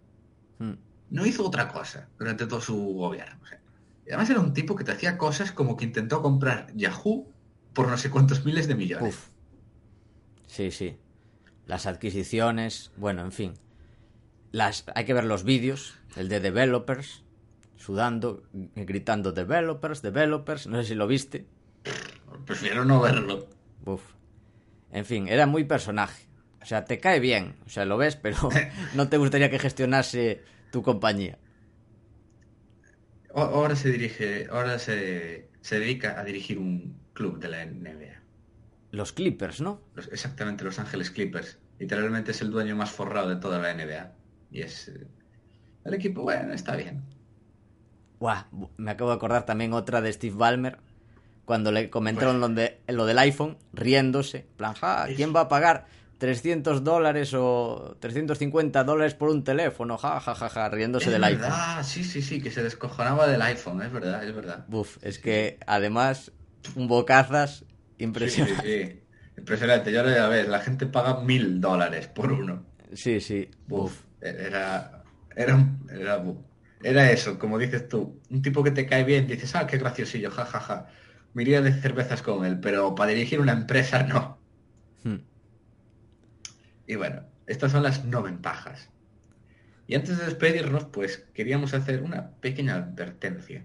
Mm. 0.59 0.73
No 1.11 1.27
hizo 1.27 1.47
otra 1.47 1.69
cosa 1.69 2.09
durante 2.19 2.47
todo 2.47 2.61
su 2.61 2.77
gobierno. 2.77 3.39
o 3.43 3.47
sea. 3.47 3.61
Y 4.07 4.11
además 4.11 4.31
era 4.31 4.41
un 4.41 4.53
tipo 4.53 4.77
que 4.77 4.85
te 4.85 4.93
hacía 4.93 5.17
cosas 5.17 5.53
como 5.53 5.77
que 5.77 5.85
intentó 5.85 6.23
comprar 6.23 6.73
Yahoo 6.75 7.31
por 7.73 7.89
no 7.89 7.97
sé 7.97 8.11
cuántos 8.11 8.45
miles 8.45 8.69
de 8.69 8.75
millones. 8.75 9.15
Uf. 9.15 9.29
Sí, 10.47 10.71
sí. 10.71 10.99
Las 11.67 11.87
adquisiciones, 11.87 12.93
bueno, 12.97 13.23
en 13.23 13.33
fin. 13.33 13.55
Las, 14.51 14.85
hay 14.95 15.05
que 15.05 15.15
ver 15.15 15.25
los 15.25 15.45
vídeos, 15.45 15.95
el 16.17 16.29
de 16.29 16.41
developers, 16.41 17.25
sudando, 17.85 18.43
gritando 18.75 19.33
developers, 19.33 20.03
developers, 20.03 20.67
no 20.67 20.77
sé 20.81 20.85
si 20.89 20.95
lo 20.95 21.07
viste. 21.07 21.47
Prefiero 22.47 22.85
no 22.85 23.01
verlo. 23.01 23.49
Uf. 23.85 24.03
En 24.91 25.05
fin, 25.05 25.29
era 25.29 25.47
muy 25.47 25.65
personaje. 25.65 26.27
O 26.63 26.65
sea, 26.67 26.85
te 26.85 26.99
cae 27.01 27.19
bien, 27.21 27.57
o 27.67 27.69
sea, 27.69 27.85
lo 27.85 27.97
ves, 27.97 28.17
pero 28.17 28.37
no 28.95 29.09
te 29.09 29.17
gustaría 29.17 29.51
que 29.51 29.59
gestionase 29.59 30.43
tu 30.71 30.83
compañía. 30.83 31.39
Ahora 33.35 33.77
se 33.77 33.91
dirige, 33.91 34.47
ahora 34.51 34.79
se, 34.79 35.49
se 35.63 35.79
dedica 35.81 36.21
a 36.21 36.25
dirigir 36.25 36.59
un 36.59 37.01
club 37.15 37.39
de 37.39 37.49
la 37.49 37.63
NBA. 37.63 38.21
Los 38.91 39.13
Clippers, 39.13 39.61
¿no? 39.61 39.81
Los- 39.95 40.09
exactamente, 40.13 40.65
Los 40.65 40.79
Ángeles 40.79 41.11
Clippers. 41.11 41.59
Literalmente 41.79 42.33
es 42.33 42.43
el 42.43 42.51
dueño 42.51 42.77
más 42.77 42.91
forrado 42.91 43.29
de 43.31 43.37
toda 43.37 43.59
la 43.59 43.71
NBA. 43.71 44.13
Y 44.51 44.61
es... 44.63 44.89
eh, 44.89 45.07
El 45.85 45.95
equipo, 45.95 46.23
bueno, 46.23 46.53
está 46.53 46.77
bien. 46.77 47.03
Buah, 48.23 48.47
me 48.77 48.93
acabo 48.93 49.11
de 49.11 49.17
acordar 49.17 49.45
también 49.47 49.73
otra 49.73 50.01
de 50.01 50.13
Steve 50.13 50.37
Ballmer, 50.37 50.79
cuando 51.45 51.73
le 51.73 51.91
comentaron 51.91 52.39
lo, 52.39 52.49
de- 52.51 52.79
lo 52.87 53.05
del 53.05 53.19
iPhone, 53.19 53.59
riéndose. 53.73 54.39
en 54.39 54.57
plan, 54.57 54.75
"Ja, 54.75 55.09
¿quién 55.17 55.35
va 55.35 55.41
a 55.41 55.49
pagar 55.49 55.87
300 56.19 56.85
dólares 56.85 57.35
o 57.35 57.97
350 57.99 58.85
dólares 58.85 59.15
por 59.15 59.29
un 59.29 59.43
teléfono? 59.43 59.99
Ja, 59.99 60.21
ja, 60.21 60.37
ja, 60.37 60.49
ja, 60.49 60.69
riéndose 60.69 61.07
es 61.07 61.13
del 61.13 61.25
iPhone. 61.25 61.51
verdad, 61.51 61.83
sí, 61.83 62.05
sí, 62.05 62.23
sí, 62.23 62.41
que 62.41 62.53
se 62.53 62.63
descojonaba 62.63 63.27
del 63.27 63.43
iPhone, 63.43 63.83
es 63.83 63.91
verdad, 63.91 64.23
es 64.23 64.33
verdad. 64.33 64.67
Buf, 64.69 64.99
es 65.03 65.19
que 65.19 65.59
además, 65.67 66.31
un 66.77 66.87
bocazas 66.87 67.65
impresionante. 67.99 68.63
sí, 68.63 68.69
sí. 68.95 69.03
Impresionante, 69.37 69.91
yo 69.91 69.99
ahora 69.99 70.15
ya 70.15 70.29
ves, 70.29 70.47
la 70.47 70.61
gente 70.61 70.87
paga 70.87 71.23
mil 71.23 71.61
dólares 71.61 72.07
por 72.07 72.31
uno. 72.31 72.63
Sí, 72.93 73.21
sí, 73.21 73.51
Buf, 73.67 73.81
buf. 73.83 74.03
era, 74.21 75.03
era, 75.35 75.67
era. 75.91 76.23
Era 76.83 77.11
eso, 77.11 77.39
como 77.39 77.59
dices 77.59 77.89
tú, 77.89 78.21
un 78.31 78.43
tipo 78.43 78.63
que 78.63 78.71
te 78.71 78.87
cae 78.87 79.05
bien, 79.05 79.27
dices, 79.27 79.55
ah, 79.55 79.67
qué 79.67 79.79
graciosillo, 79.79 80.31
jajaja. 80.31 80.61
Ja, 80.61 80.83
ja. 80.85 80.89
Me 81.35 81.43
iría 81.43 81.63
de 81.63 81.73
cervezas 81.73 82.23
con 82.23 82.45
él, 82.45 82.61
pero 82.61 82.95
para 82.95 83.13
dirigir 83.13 83.41
una 83.41 83.53
empresa 83.53 84.03
no. 84.03 84.39
Hmm. 85.03 85.21
Y 86.87 86.97
bueno, 86.97 87.23
estas 87.47 87.73
son 87.73 87.83
las 87.83 88.05
no 88.05 88.23
ventajas. 88.23 88.91
Y 89.87 89.95
antes 89.95 90.19
de 90.19 90.25
despedirnos, 90.27 90.85
pues 90.85 91.27
queríamos 91.35 91.75
hacer 91.75 92.03
una 92.03 92.33
pequeña 92.37 92.77
advertencia 92.77 93.65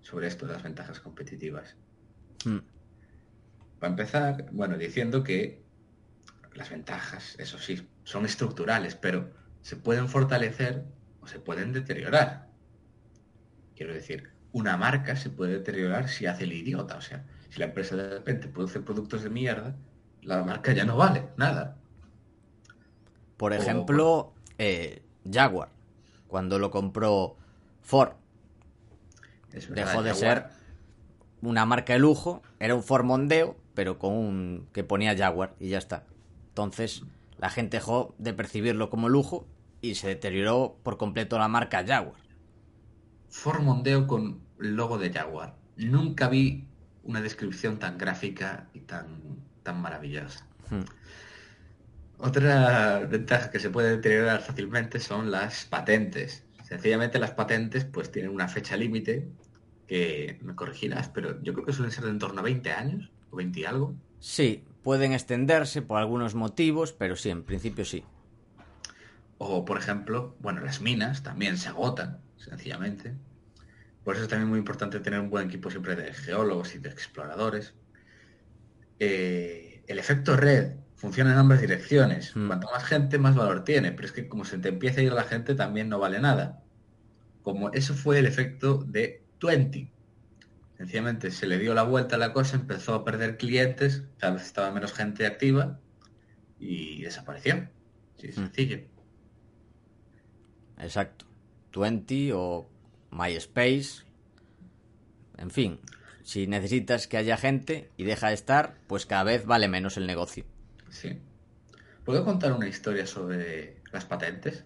sobre 0.00 0.26
esto 0.26 0.46
de 0.46 0.54
las 0.54 0.62
ventajas 0.62 1.00
competitivas. 1.00 1.76
Hmm. 2.44 2.58
Para 3.78 3.90
empezar, 3.90 4.46
bueno, 4.52 4.78
diciendo 4.78 5.22
que 5.22 5.62
las 6.54 6.70
ventajas, 6.70 7.36
eso 7.38 7.58
sí, 7.58 7.88
son 8.04 8.24
estructurales, 8.24 8.94
pero 8.94 9.32
se 9.60 9.76
pueden 9.76 10.08
fortalecer 10.08 10.84
o 11.20 11.26
se 11.26 11.38
pueden 11.38 11.72
deteriorar. 11.72 12.51
Quiero 13.82 13.94
decir, 13.94 14.30
una 14.52 14.76
marca 14.76 15.16
se 15.16 15.28
puede 15.28 15.54
deteriorar 15.54 16.08
si 16.08 16.26
hace 16.26 16.44
el 16.44 16.52
idiota. 16.52 16.94
O 16.96 17.00
sea, 17.00 17.24
si 17.50 17.58
la 17.58 17.64
empresa 17.64 17.96
de 17.96 18.08
repente 18.10 18.46
produce 18.46 18.78
productos 18.78 19.24
de 19.24 19.28
mierda, 19.30 19.74
la 20.22 20.44
marca 20.44 20.72
ya 20.72 20.84
no 20.84 20.96
vale 20.96 21.24
nada. 21.36 21.74
Por 23.36 23.50
O- 23.50 23.54
ejemplo, 23.56 24.32
eh, 24.58 25.02
Jaguar, 25.28 25.70
cuando 26.28 26.60
lo 26.60 26.70
compró 26.70 27.36
Ford, 27.80 28.12
Es 29.52 29.68
dejó 29.68 30.04
de 30.04 30.10
Jaguar- 30.12 30.14
ser 30.14 30.46
una 31.40 31.66
marca 31.66 31.94
de 31.94 31.98
lujo, 31.98 32.40
era 32.60 32.76
un 32.76 32.84
Ford 32.84 33.04
Mondeo, 33.04 33.56
pero 33.74 33.98
con 33.98 34.12
un 34.12 34.68
que 34.72 34.84
ponía 34.84 35.16
Jaguar 35.18 35.56
y 35.58 35.70
ya 35.70 35.78
está. 35.78 36.04
Entonces, 36.50 37.02
la 37.36 37.50
gente 37.50 37.78
dejó 37.78 38.14
de 38.18 38.32
percibirlo 38.32 38.90
como 38.90 39.08
lujo 39.08 39.44
y 39.80 39.96
se 39.96 40.06
deterioró 40.06 40.76
por 40.84 40.98
completo 40.98 41.36
la 41.36 41.48
marca 41.48 41.84
Jaguar. 41.84 42.21
Ford 43.32 43.62
Mondeo 43.62 44.06
con 44.06 44.40
el 44.60 44.76
logo 44.76 44.98
de 44.98 45.10
Jaguar. 45.10 45.56
Nunca 45.76 46.28
vi 46.28 46.66
una 47.02 47.20
descripción 47.20 47.78
tan 47.78 47.96
gráfica 47.98 48.68
y 48.74 48.80
tan, 48.80 49.06
tan 49.62 49.80
maravillosa. 49.80 50.46
Hmm. 50.70 50.82
Otra 52.18 53.00
ventaja 53.00 53.50
que 53.50 53.58
se 53.58 53.70
puede 53.70 53.96
deteriorar 53.96 54.42
fácilmente 54.42 55.00
son 55.00 55.30
las 55.30 55.64
patentes. 55.64 56.44
Sencillamente 56.62 57.18
las 57.18 57.32
patentes 57.32 57.84
pues 57.86 58.12
tienen 58.12 58.30
una 58.30 58.48
fecha 58.48 58.76
límite 58.76 59.26
que 59.88 60.38
me 60.42 60.54
corregirás, 60.54 61.08
pero 61.08 61.42
yo 61.42 61.54
creo 61.54 61.66
que 61.66 61.72
suelen 61.72 61.90
ser 61.90 62.04
de 62.04 62.10
en 62.10 62.18
torno 62.18 62.40
a 62.40 62.44
20 62.44 62.70
años 62.70 63.10
o 63.30 63.36
20 63.36 63.60
y 63.60 63.64
algo. 63.64 63.94
Sí, 64.20 64.62
pueden 64.82 65.12
extenderse 65.12 65.82
por 65.82 65.98
algunos 65.98 66.34
motivos, 66.34 66.92
pero 66.92 67.16
sí, 67.16 67.30
en 67.30 67.42
principio 67.42 67.84
sí. 67.84 68.04
O, 69.38 69.64
por 69.64 69.78
ejemplo, 69.78 70.36
bueno, 70.38 70.60
las 70.60 70.80
minas 70.80 71.22
también 71.22 71.58
se 71.58 71.70
agotan, 71.70 72.20
sencillamente. 72.44 73.14
Por 74.04 74.14
eso 74.14 74.24
es 74.24 74.28
también 74.28 74.48
muy 74.48 74.58
importante 74.58 75.00
tener 75.00 75.20
un 75.20 75.30
buen 75.30 75.46
equipo 75.46 75.70
siempre 75.70 75.94
de 75.96 76.12
geólogos 76.12 76.74
y 76.74 76.78
de 76.78 76.88
exploradores. 76.88 77.74
Eh, 78.98 79.84
el 79.86 79.98
efecto 79.98 80.36
red 80.36 80.76
funciona 80.96 81.32
en 81.32 81.38
ambas 81.38 81.60
direcciones. 81.60 82.34
Mm. 82.36 82.46
Cuanto 82.48 82.68
más 82.70 82.84
gente, 82.84 83.18
más 83.18 83.34
valor 83.36 83.64
tiene. 83.64 83.92
Pero 83.92 84.06
es 84.06 84.12
que 84.12 84.28
como 84.28 84.44
se 84.44 84.58
te 84.58 84.68
empieza 84.68 85.00
a 85.00 85.04
ir 85.04 85.12
la 85.12 85.24
gente, 85.24 85.54
también 85.54 85.88
no 85.88 85.98
vale 85.98 86.20
nada. 86.20 86.62
Como 87.42 87.70
eso 87.72 87.94
fue 87.94 88.18
el 88.18 88.26
efecto 88.26 88.84
de 88.86 89.22
20. 89.42 89.90
Sencillamente 90.78 91.30
se 91.30 91.46
le 91.46 91.58
dio 91.58 91.74
la 91.74 91.82
vuelta 91.84 92.16
a 92.16 92.18
la 92.18 92.32
cosa, 92.32 92.56
empezó 92.56 92.94
a 92.94 93.04
perder 93.04 93.36
clientes, 93.36 94.04
cada 94.18 94.34
vez 94.34 94.42
estaba 94.44 94.70
menos 94.72 94.92
gente 94.92 95.26
activa 95.26 95.78
y 96.58 97.02
desapareció. 97.02 97.68
Sí, 98.18 98.28
Mm. 98.28 98.32
sencillo. 98.32 98.80
Exacto. 100.78 101.26
20 101.80 102.32
o 102.34 102.68
MySpace. 103.10 104.04
En 105.38 105.50
fin, 105.50 105.80
si 106.22 106.46
necesitas 106.46 107.06
que 107.08 107.16
haya 107.16 107.36
gente 107.36 107.90
y 107.96 108.04
deja 108.04 108.28
de 108.28 108.34
estar, 108.34 108.76
pues 108.86 109.06
cada 109.06 109.24
vez 109.24 109.44
vale 109.46 109.68
menos 109.68 109.96
el 109.96 110.06
negocio. 110.06 110.44
Sí. 110.90 111.20
¿Puedo 112.04 112.24
contar 112.24 112.52
una 112.52 112.68
historia 112.68 113.06
sobre 113.06 113.80
las 113.92 114.04
patentes? 114.04 114.64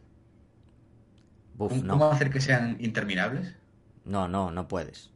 Buf, 1.54 1.72
¿Cómo, 1.72 1.96
no. 1.96 2.10
hacer 2.10 2.30
que 2.30 2.40
sean 2.40 2.76
interminables? 2.80 3.54
No, 4.04 4.28
no, 4.28 4.50
no 4.50 4.68
puedes. 4.68 5.10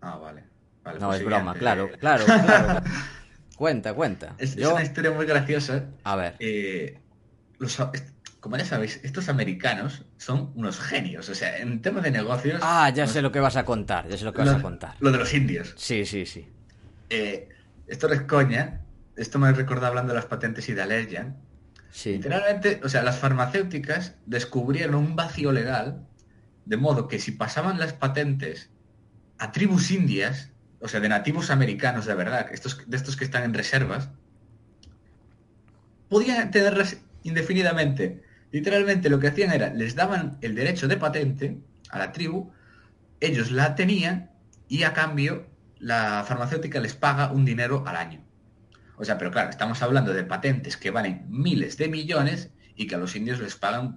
Ah, 0.00 0.16
vale. 0.16 0.44
Vale, 0.84 1.00
No, 1.00 1.08
pues 1.08 1.20
es 1.20 1.26
broma, 1.26 1.54
claro, 1.54 1.90
claro, 1.98 2.24
claro. 2.24 2.80
Cuenta, 3.56 3.94
cuenta. 3.94 4.34
Es, 4.38 4.50
es 4.50 4.56
Yo, 4.56 4.74
una 4.74 4.82
historia 4.82 5.10
muy 5.10 5.24
graciosa. 5.26 5.86
a 6.04 6.14
ver, 6.16 6.36
Eh, 6.38 7.00
los- 7.58 7.78
como 8.46 8.56
ya 8.58 8.64
sabéis, 8.64 9.00
estos 9.02 9.28
americanos 9.28 10.04
son 10.18 10.52
unos 10.54 10.78
genios. 10.78 11.28
O 11.28 11.34
sea, 11.34 11.58
en 11.58 11.82
temas 11.82 12.04
de 12.04 12.12
negocios... 12.12 12.60
ah, 12.62 12.88
ya 12.94 13.02
los- 13.02 13.12
sé 13.12 13.20
lo 13.20 13.32
que 13.32 13.40
vas 13.40 13.56
a 13.56 13.64
contar, 13.64 14.08
ya 14.08 14.16
sé 14.16 14.24
lo 14.24 14.32
que 14.32 14.38
vas 14.38 14.48
lo, 14.52 14.56
a 14.56 14.62
contar. 14.62 14.94
lo 15.00 15.10
de 15.10 15.18
los 15.18 15.34
indios. 15.34 15.74
Sí, 15.76 16.06
sí, 16.06 16.24
sí. 16.26 16.48
Eh, 17.10 17.48
esto 17.88 18.06
no 18.06 18.14
es 18.14 18.20
coña. 18.22 18.82
Esto 19.16 19.40
me 19.40 19.50
recuerda 19.52 19.88
hablando 19.88 20.12
de 20.12 20.18
las 20.20 20.26
patentes 20.26 20.68
y 20.68 20.74
de 20.74 20.82
Allergan. 20.82 21.36
Sí. 21.90 22.12
Literalmente, 22.12 22.80
o 22.84 22.88
sea, 22.88 23.02
las 23.02 23.18
farmacéuticas 23.18 24.14
descubrieron 24.26 24.94
un 24.94 25.16
vacío 25.16 25.50
legal, 25.50 26.06
de 26.66 26.76
modo 26.76 27.08
que 27.08 27.18
si 27.18 27.32
pasaban 27.32 27.80
las 27.80 27.94
patentes 27.94 28.70
a 29.38 29.50
tribus 29.50 29.90
indias, 29.90 30.52
o 30.80 30.86
sea, 30.86 31.00
de 31.00 31.08
nativos 31.08 31.50
americanos 31.50 32.06
de 32.06 32.14
verdad, 32.14 32.46
estos, 32.52 32.80
de 32.86 32.96
estos 32.96 33.16
que 33.16 33.24
están 33.24 33.42
en 33.42 33.54
reservas, 33.54 34.10
podían 36.08 36.50
tenerlas 36.50 36.98
indefinidamente. 37.22 38.22
Literalmente 38.52 39.10
lo 39.10 39.18
que 39.18 39.28
hacían 39.28 39.52
era, 39.52 39.72
les 39.72 39.94
daban 39.94 40.38
el 40.40 40.54
derecho 40.54 40.88
de 40.88 40.96
patente 40.96 41.58
a 41.90 41.98
la 41.98 42.12
tribu, 42.12 42.52
ellos 43.20 43.50
la 43.50 43.74
tenían 43.74 44.30
y 44.68 44.82
a 44.84 44.92
cambio 44.92 45.46
la 45.78 46.24
farmacéutica 46.26 46.80
les 46.80 46.94
paga 46.94 47.32
un 47.32 47.44
dinero 47.44 47.84
al 47.86 47.96
año. 47.96 48.24
O 48.96 49.04
sea, 49.04 49.18
pero 49.18 49.30
claro, 49.30 49.50
estamos 49.50 49.82
hablando 49.82 50.12
de 50.12 50.24
patentes 50.24 50.76
que 50.76 50.90
valen 50.90 51.26
miles 51.28 51.76
de 51.76 51.88
millones 51.88 52.50
y 52.76 52.86
que 52.86 52.94
a 52.94 52.98
los 52.98 53.14
indios 53.14 53.40
les 53.40 53.56
pagan 53.56 53.94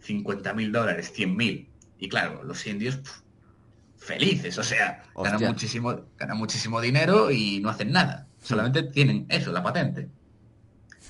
50 0.00 0.54
mil 0.54 0.72
dólares, 0.72 1.12
100 1.12 1.36
mil. 1.36 1.70
Y 1.98 2.08
claro, 2.08 2.42
los 2.44 2.66
indios 2.66 2.96
pf, 2.96 3.22
felices, 3.98 4.56
o 4.58 4.62
sea, 4.62 5.02
ganan 5.16 5.42
muchísimo, 5.42 6.06
ganan 6.16 6.38
muchísimo 6.38 6.80
dinero 6.80 7.30
y 7.30 7.60
no 7.60 7.68
hacen 7.68 7.92
nada. 7.92 8.26
Solamente 8.40 8.84
tienen 8.84 9.26
eso, 9.28 9.52
la 9.52 9.62
patente. 9.62 10.08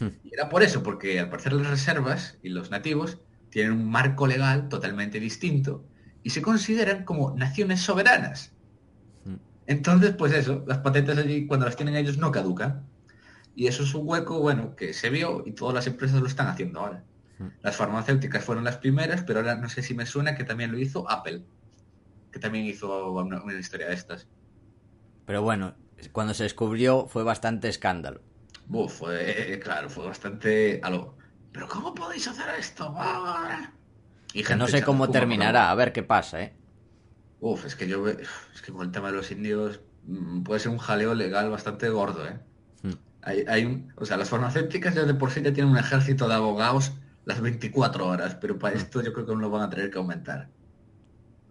Y 0.01 0.33
era 0.33 0.49
por 0.49 0.63
eso, 0.63 0.83
porque 0.83 1.19
al 1.21 1.31
parecer 1.31 1.53
las 1.53 1.69
reservas 1.69 2.39
y 2.43 2.51
los 2.51 2.71
nativos 2.71 3.19
tienen 3.51 3.73
un 3.73 3.91
marco 3.91 4.27
legal 4.27 4.69
totalmente 4.69 5.21
distinto 5.21 5.85
y 6.23 6.31
se 6.31 6.43
consideran 6.43 7.05
como 7.05 7.35
naciones 7.37 7.81
soberanas. 7.81 8.53
Entonces, 9.67 10.15
pues 10.17 10.33
eso, 10.33 10.65
las 10.67 10.79
patentes 10.79 11.19
allí 11.19 11.47
cuando 11.47 11.67
las 11.67 11.77
tienen 11.77 11.95
ellos 11.95 12.17
no 12.17 12.31
caducan. 12.31 12.87
Y 13.55 13.67
eso 13.67 13.83
es 13.83 13.95
un 13.95 14.09
hueco, 14.09 14.41
bueno, 14.41 14.75
que 14.77 14.95
se 14.95 15.11
vio 15.11 15.43
y 15.45 15.53
todas 15.53 15.75
las 15.75 15.87
empresas 15.87 16.21
lo 16.21 16.27
están 16.27 16.47
haciendo 16.47 16.81
ahora. 16.81 17.05
Las 17.63 17.77
farmacéuticas 17.77 18.43
fueron 18.43 18.65
las 18.65 18.79
primeras, 18.79 19.23
pero 19.23 19.41
ahora 19.41 19.57
no 19.57 19.69
sé 19.69 19.83
si 19.83 19.95
me 19.95 20.07
suena 20.07 20.35
que 20.35 20.45
también 20.45 20.73
lo 20.73 20.79
hizo 20.79 21.09
Apple, 21.11 21.43
que 22.33 22.39
también 22.39 22.65
hizo 22.65 23.13
una, 23.13 23.43
una 23.43 23.59
historia 23.59 23.89
de 23.89 23.95
estas. 23.95 24.27
Pero 25.27 25.43
bueno, 25.43 25.75
cuando 26.13 26.35
se 26.35 26.45
descubrió 26.45 27.07
fue 27.07 27.23
bastante 27.23 27.69
escándalo. 27.69 28.23
Buf, 28.69 28.99
fue, 28.99 29.59
claro, 29.62 29.89
fue 29.91 30.07
bastante 30.07 30.81
a 30.83 30.91
lo... 30.91 31.16
Pero 31.53 31.66
¿cómo 31.69 31.95
podéis 31.95 32.29
hacer 32.29 32.49
esto? 32.59 32.95
Y 34.33 34.43
Que 34.45 34.55
no 34.57 34.69
sé 34.69 34.83
cómo 34.83 35.11
terminará, 35.11 35.71
a 35.71 35.75
ver 35.75 35.93
qué 35.93 36.03
pasa, 36.03 36.43
¿eh? 36.43 36.53
Uf, 37.41 37.64
es 37.66 37.75
que 37.77 37.87
yo 37.89 38.03
ve- 38.03 38.19
es 38.55 38.62
que 38.62 38.73
con 38.73 38.83
el 38.87 38.93
tema 38.93 39.09
de 39.09 39.16
los 39.16 39.31
indios 39.31 39.81
mm, 40.03 40.43
puede 40.43 40.61
ser 40.61 40.71
un 40.73 40.79
jaleo 40.79 41.14
legal 41.14 41.51
bastante 41.51 41.89
gordo, 41.89 42.27
¿eh? 42.27 42.41
Hmm. 42.83 42.99
Hay, 43.23 43.45
hay 43.49 43.64
un, 43.66 43.93
o 43.97 44.07
sea, 44.07 44.16
las 44.19 44.31
farmacéuticas 44.31 44.95
ya 44.97 45.05
de 45.05 45.14
por 45.14 45.31
sí 45.33 45.43
ya 45.43 45.53
tienen 45.55 45.73
un 45.73 45.79
ejército 45.79 46.29
de 46.29 46.35
abogados 46.37 46.93
las 47.25 47.41
24 47.43 48.09
horas, 48.09 48.37
pero 48.37 48.59
para 48.59 48.75
Hmm. 48.75 48.79
esto 48.79 49.03
yo 49.03 49.12
creo 49.14 49.27
que 49.27 49.33
aún 49.33 49.43
lo 49.43 49.51
van 49.51 49.62
a 49.64 49.71
tener 49.71 49.91
que 49.91 49.99
aumentar. 49.99 50.53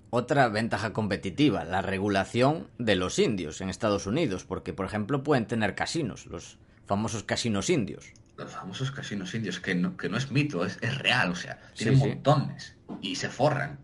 Otra 0.10 0.50
ventaja 0.50 0.92
competitiva, 0.94 1.64
la 1.64 1.82
regulación 1.82 2.72
de 2.78 2.96
los 2.98 3.20
indios 3.20 3.62
en 3.62 3.70
Estados 3.70 4.06
Unidos, 4.06 4.44
porque 4.46 4.74
por 4.74 4.86
ejemplo 4.86 5.24
pueden 5.24 5.48
tener 5.48 5.76
casinos, 5.76 6.26
los 6.26 6.60
famosos 6.88 7.24
casinos 7.24 7.70
indios. 7.70 8.12
Los 8.38 8.52
famosos 8.52 8.92
casinos 8.92 9.34
indios, 9.34 9.60
que 9.60 9.76
no, 9.76 9.98
que 9.98 10.10
no 10.10 10.18
es 10.18 10.32
mito, 10.32 10.66
es, 10.66 10.78
es 10.82 10.98
real, 10.98 11.32
o 11.32 11.36
sea, 11.36 11.60
tienen 11.76 12.00
sí. 12.00 12.08
montones 12.08 12.76
y 13.02 13.16
se 13.16 13.30
forran. 13.30 13.80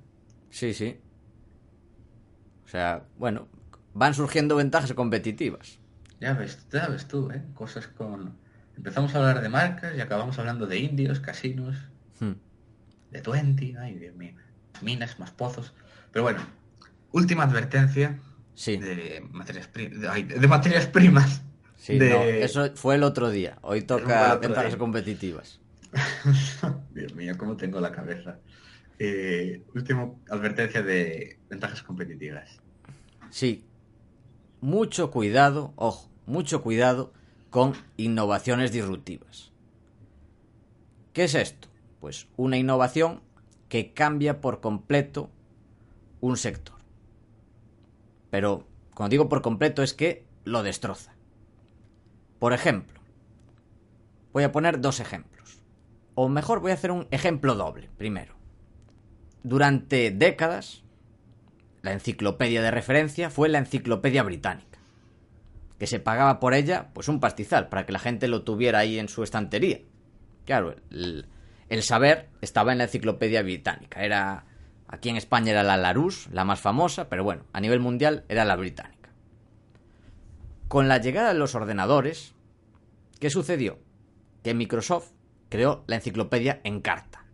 Sí, 0.49 0.73
sí. 0.73 0.97
O 2.65 2.67
sea, 2.67 3.03
bueno, 3.17 3.47
van 3.93 4.13
surgiendo 4.13 4.55
ventajas 4.55 4.93
competitivas. 4.93 5.79
Ya 6.19 6.33
ves, 6.33 6.65
ya 6.71 6.87
ves 6.87 7.07
tú, 7.07 7.29
¿eh? 7.31 7.43
Cosas 7.53 7.87
con... 7.87 8.37
Empezamos 8.77 9.13
a 9.13 9.19
hablar 9.19 9.41
de 9.41 9.49
marcas 9.49 9.95
y 9.95 10.01
acabamos 10.01 10.39
hablando 10.39 10.65
de 10.65 10.79
indios, 10.79 11.19
casinos, 11.19 11.75
Hmm. 12.19 12.33
de 13.11 13.21
20, 13.21 13.75
ay 13.79 13.95
Dios 13.95 14.15
mío, 14.15 14.33
minas, 14.81 15.19
más 15.19 15.31
pozos. 15.31 15.73
Pero 16.11 16.23
bueno, 16.23 16.41
última 17.11 17.43
advertencia 17.43 18.19
Sí, 18.55 18.77
de 18.77 19.27
materias, 19.31 19.69
de, 19.73 20.07
ay, 20.09 20.23
de 20.23 20.47
materias 20.47 20.85
primas. 20.85 21.41
Sí, 21.83 21.99
de- 21.99 22.09
no, 22.09 22.23
eso 22.23 22.75
fue 22.75 22.95
el 22.95 23.03
otro 23.03 23.29
día. 23.29 23.57
Hoy 23.61 23.81
toca 23.81 24.35
ventajas 24.37 24.75
competitivas. 24.77 25.59
Dios 26.93 27.13
mío, 27.13 27.35
cómo 27.37 27.55
tengo 27.57 27.79
la 27.79 27.91
cabeza. 27.91 28.39
Eh, 28.99 29.63
última 29.75 30.11
advertencia 30.29 30.81
de 30.81 31.39
ventajas 31.49 31.83
competitivas. 31.83 32.49
Sí, 33.29 33.65
mucho 34.61 35.11
cuidado, 35.11 35.73
ojo, 35.75 36.09
mucho 36.25 36.61
cuidado 36.61 37.11
con 37.49 37.73
innovaciones 37.97 38.71
disruptivas. 38.71 39.51
¿Qué 41.11 41.25
es 41.25 41.35
esto? 41.35 41.67
Pues 41.99 42.27
una 42.37 42.57
innovación 42.57 43.21
que 43.69 43.93
cambia 43.93 44.41
por 44.41 44.61
completo 44.61 45.29
un 46.21 46.37
sector. 46.37 46.75
Pero, 48.31 48.65
cuando 48.95 49.11
digo 49.11 49.29
por 49.29 49.41
completo, 49.41 49.83
es 49.83 49.93
que 49.93 50.23
lo 50.45 50.63
destroza. 50.63 51.12
Por 52.43 52.51
ejemplo, 52.51 52.99
voy 54.33 54.43
a 54.43 54.51
poner 54.51 54.81
dos 54.81 54.99
ejemplos. 54.99 55.61
O 56.13 56.27
mejor, 56.27 56.59
voy 56.59 56.71
a 56.71 56.73
hacer 56.73 56.91
un 56.91 57.07
ejemplo 57.09 57.55
doble, 57.55 57.89
primero. 57.97 58.35
Durante 59.43 60.11
décadas, 60.11 60.83
la 61.83 61.93
enciclopedia 61.93 62.61
de 62.61 62.69
referencia 62.69 63.29
fue 63.29 63.47
la 63.47 63.59
enciclopedia 63.59 64.23
británica, 64.23 64.79
que 65.79 65.87
se 65.87 66.01
pagaba 66.01 66.41
por 66.41 66.53
ella 66.53 66.89
pues 66.91 67.07
un 67.07 67.21
pastizal 67.21 67.69
para 67.69 67.85
que 67.85 67.93
la 67.93 67.99
gente 67.99 68.27
lo 68.27 68.43
tuviera 68.43 68.79
ahí 68.79 68.99
en 68.99 69.07
su 69.07 69.23
estantería. 69.23 69.79
Claro, 70.43 70.75
el, 70.89 71.25
saber 71.81 72.27
estaba 72.41 72.73
en 72.73 72.79
la 72.79 72.83
enciclopedia 72.83 73.41
británica. 73.41 74.03
Era 74.03 74.43
aquí 74.89 75.07
en 75.07 75.15
España 75.15 75.51
era 75.51 75.63
la 75.63 75.77
Larousse, 75.77 76.29
la 76.33 76.43
más 76.43 76.59
famosa, 76.59 77.07
pero 77.07 77.23
bueno, 77.23 77.45
a 77.53 77.61
nivel 77.61 77.79
mundial 77.79 78.25
era 78.27 78.43
la 78.43 78.57
británica. 78.57 79.02
Con 80.73 80.87
la 80.87 80.97
llegada 80.97 81.33
de 81.33 81.37
los 81.37 81.53
ordenadores, 81.53 82.33
¿qué 83.19 83.29
sucedió? 83.29 83.77
Que 84.41 84.55
Microsoft 84.55 85.11
creó 85.49 85.83
la 85.85 85.97
enciclopedia 85.97 86.61
en 86.63 86.81
carta. 86.81 87.27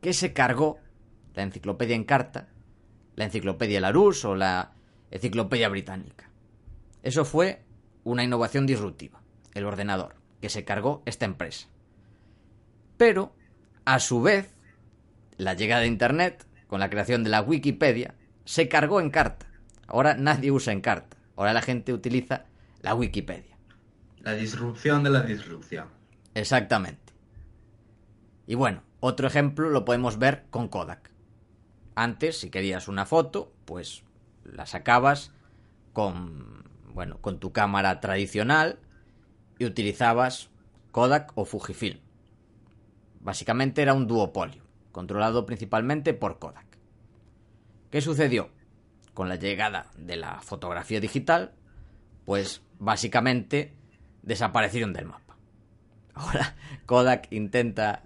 ¿Qué 0.00 0.12
se 0.12 0.32
cargó 0.32 0.78
la 1.34 1.42
enciclopedia 1.42 1.96
en 1.96 2.04
carta? 2.04 2.46
La 3.16 3.24
enciclopedia 3.24 3.80
Larousse 3.80 4.24
o 4.28 4.36
la 4.36 4.74
enciclopedia 5.10 5.68
británica. 5.68 6.30
Eso 7.02 7.24
fue 7.24 7.64
una 8.04 8.22
innovación 8.22 8.66
disruptiva, 8.66 9.20
el 9.54 9.64
ordenador, 9.64 10.14
que 10.40 10.48
se 10.48 10.64
cargó 10.64 11.02
esta 11.06 11.24
empresa. 11.24 11.66
Pero, 12.96 13.34
a 13.84 13.98
su 13.98 14.22
vez, 14.22 14.54
la 15.38 15.54
llegada 15.54 15.80
de 15.80 15.88
Internet, 15.88 16.46
con 16.68 16.78
la 16.78 16.88
creación 16.88 17.24
de 17.24 17.30
la 17.30 17.42
Wikipedia, 17.42 18.14
se 18.44 18.68
cargó 18.68 19.00
en 19.00 19.10
carta. 19.10 19.46
Ahora 19.88 20.14
nadie 20.14 20.52
usa 20.52 20.72
en 20.72 20.82
carta. 20.82 21.17
Ahora 21.38 21.52
la 21.52 21.62
gente 21.62 21.92
utiliza 21.92 22.46
la 22.82 22.96
Wikipedia. 22.96 23.56
La 24.22 24.32
disrupción 24.32 25.04
de 25.04 25.10
la 25.10 25.22
disrupción. 25.22 25.86
Exactamente. 26.34 27.14
Y 28.48 28.56
bueno, 28.56 28.82
Otro 29.00 29.28
ejemplo 29.28 29.70
lo 29.70 29.84
podemos 29.84 30.18
ver 30.18 30.46
con 30.50 30.68
Kodak. 30.68 31.10
Antes, 31.94 32.38
si 32.38 32.50
querías 32.50 32.88
una 32.88 33.06
foto, 33.06 33.52
pues 33.64 34.02
la 34.44 34.66
sacabas 34.66 35.32
con, 35.92 36.64
bueno, 36.92 37.18
con 37.20 37.38
tu 37.38 37.52
cámara 37.52 38.00
tradicional 38.00 38.80
y 39.58 39.66
utilizabas 39.66 40.50
Kodak 40.90 41.30
o 41.36 41.44
Fujifilm. 41.44 42.00
Básicamente 43.20 43.82
era 43.82 43.94
un 43.94 44.08
duopolio, 44.08 44.62
controlado 44.90 45.46
principalmente 45.46 46.12
por 46.12 46.40
Kodak. 46.40 46.66
¿Qué 47.90 48.00
sucedió? 48.00 48.50
Con 49.18 49.28
la 49.28 49.34
llegada 49.34 49.86
de 49.96 50.14
la 50.14 50.40
fotografía 50.42 51.00
digital, 51.00 51.50
pues 52.24 52.62
básicamente 52.78 53.74
desaparecieron 54.22 54.92
del 54.92 55.06
mapa. 55.06 55.36
Ahora 56.14 56.54
Kodak 56.86 57.26
intenta 57.32 58.04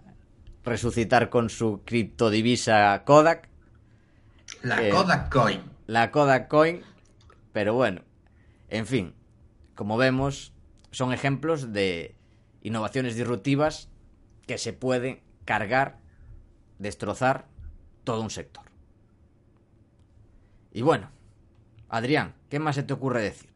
resucitar 0.64 1.28
con 1.28 1.50
su 1.50 1.82
criptodivisa 1.84 3.04
Kodak. 3.04 3.50
La 4.62 4.82
Eh, 4.82 4.88
Kodak 4.88 5.30
Coin. 5.30 5.60
La 5.86 6.10
Kodak 6.10 6.48
Coin. 6.48 6.80
Pero 7.52 7.74
bueno, 7.74 8.00
en 8.70 8.86
fin, 8.86 9.14
como 9.74 9.98
vemos, 9.98 10.54
son 10.92 11.12
ejemplos 11.12 11.74
de 11.74 12.16
innovaciones 12.62 13.16
disruptivas 13.16 13.90
que 14.46 14.56
se 14.56 14.72
pueden 14.72 15.20
cargar, 15.44 15.98
destrozar 16.78 17.48
todo 18.02 18.22
un 18.22 18.30
sector. 18.30 18.71
Y 20.72 20.82
bueno, 20.82 21.10
Adrián, 21.88 22.34
¿qué 22.48 22.58
más 22.58 22.74
se 22.76 22.82
te 22.82 22.92
ocurre 22.92 23.22
decir? 23.22 23.50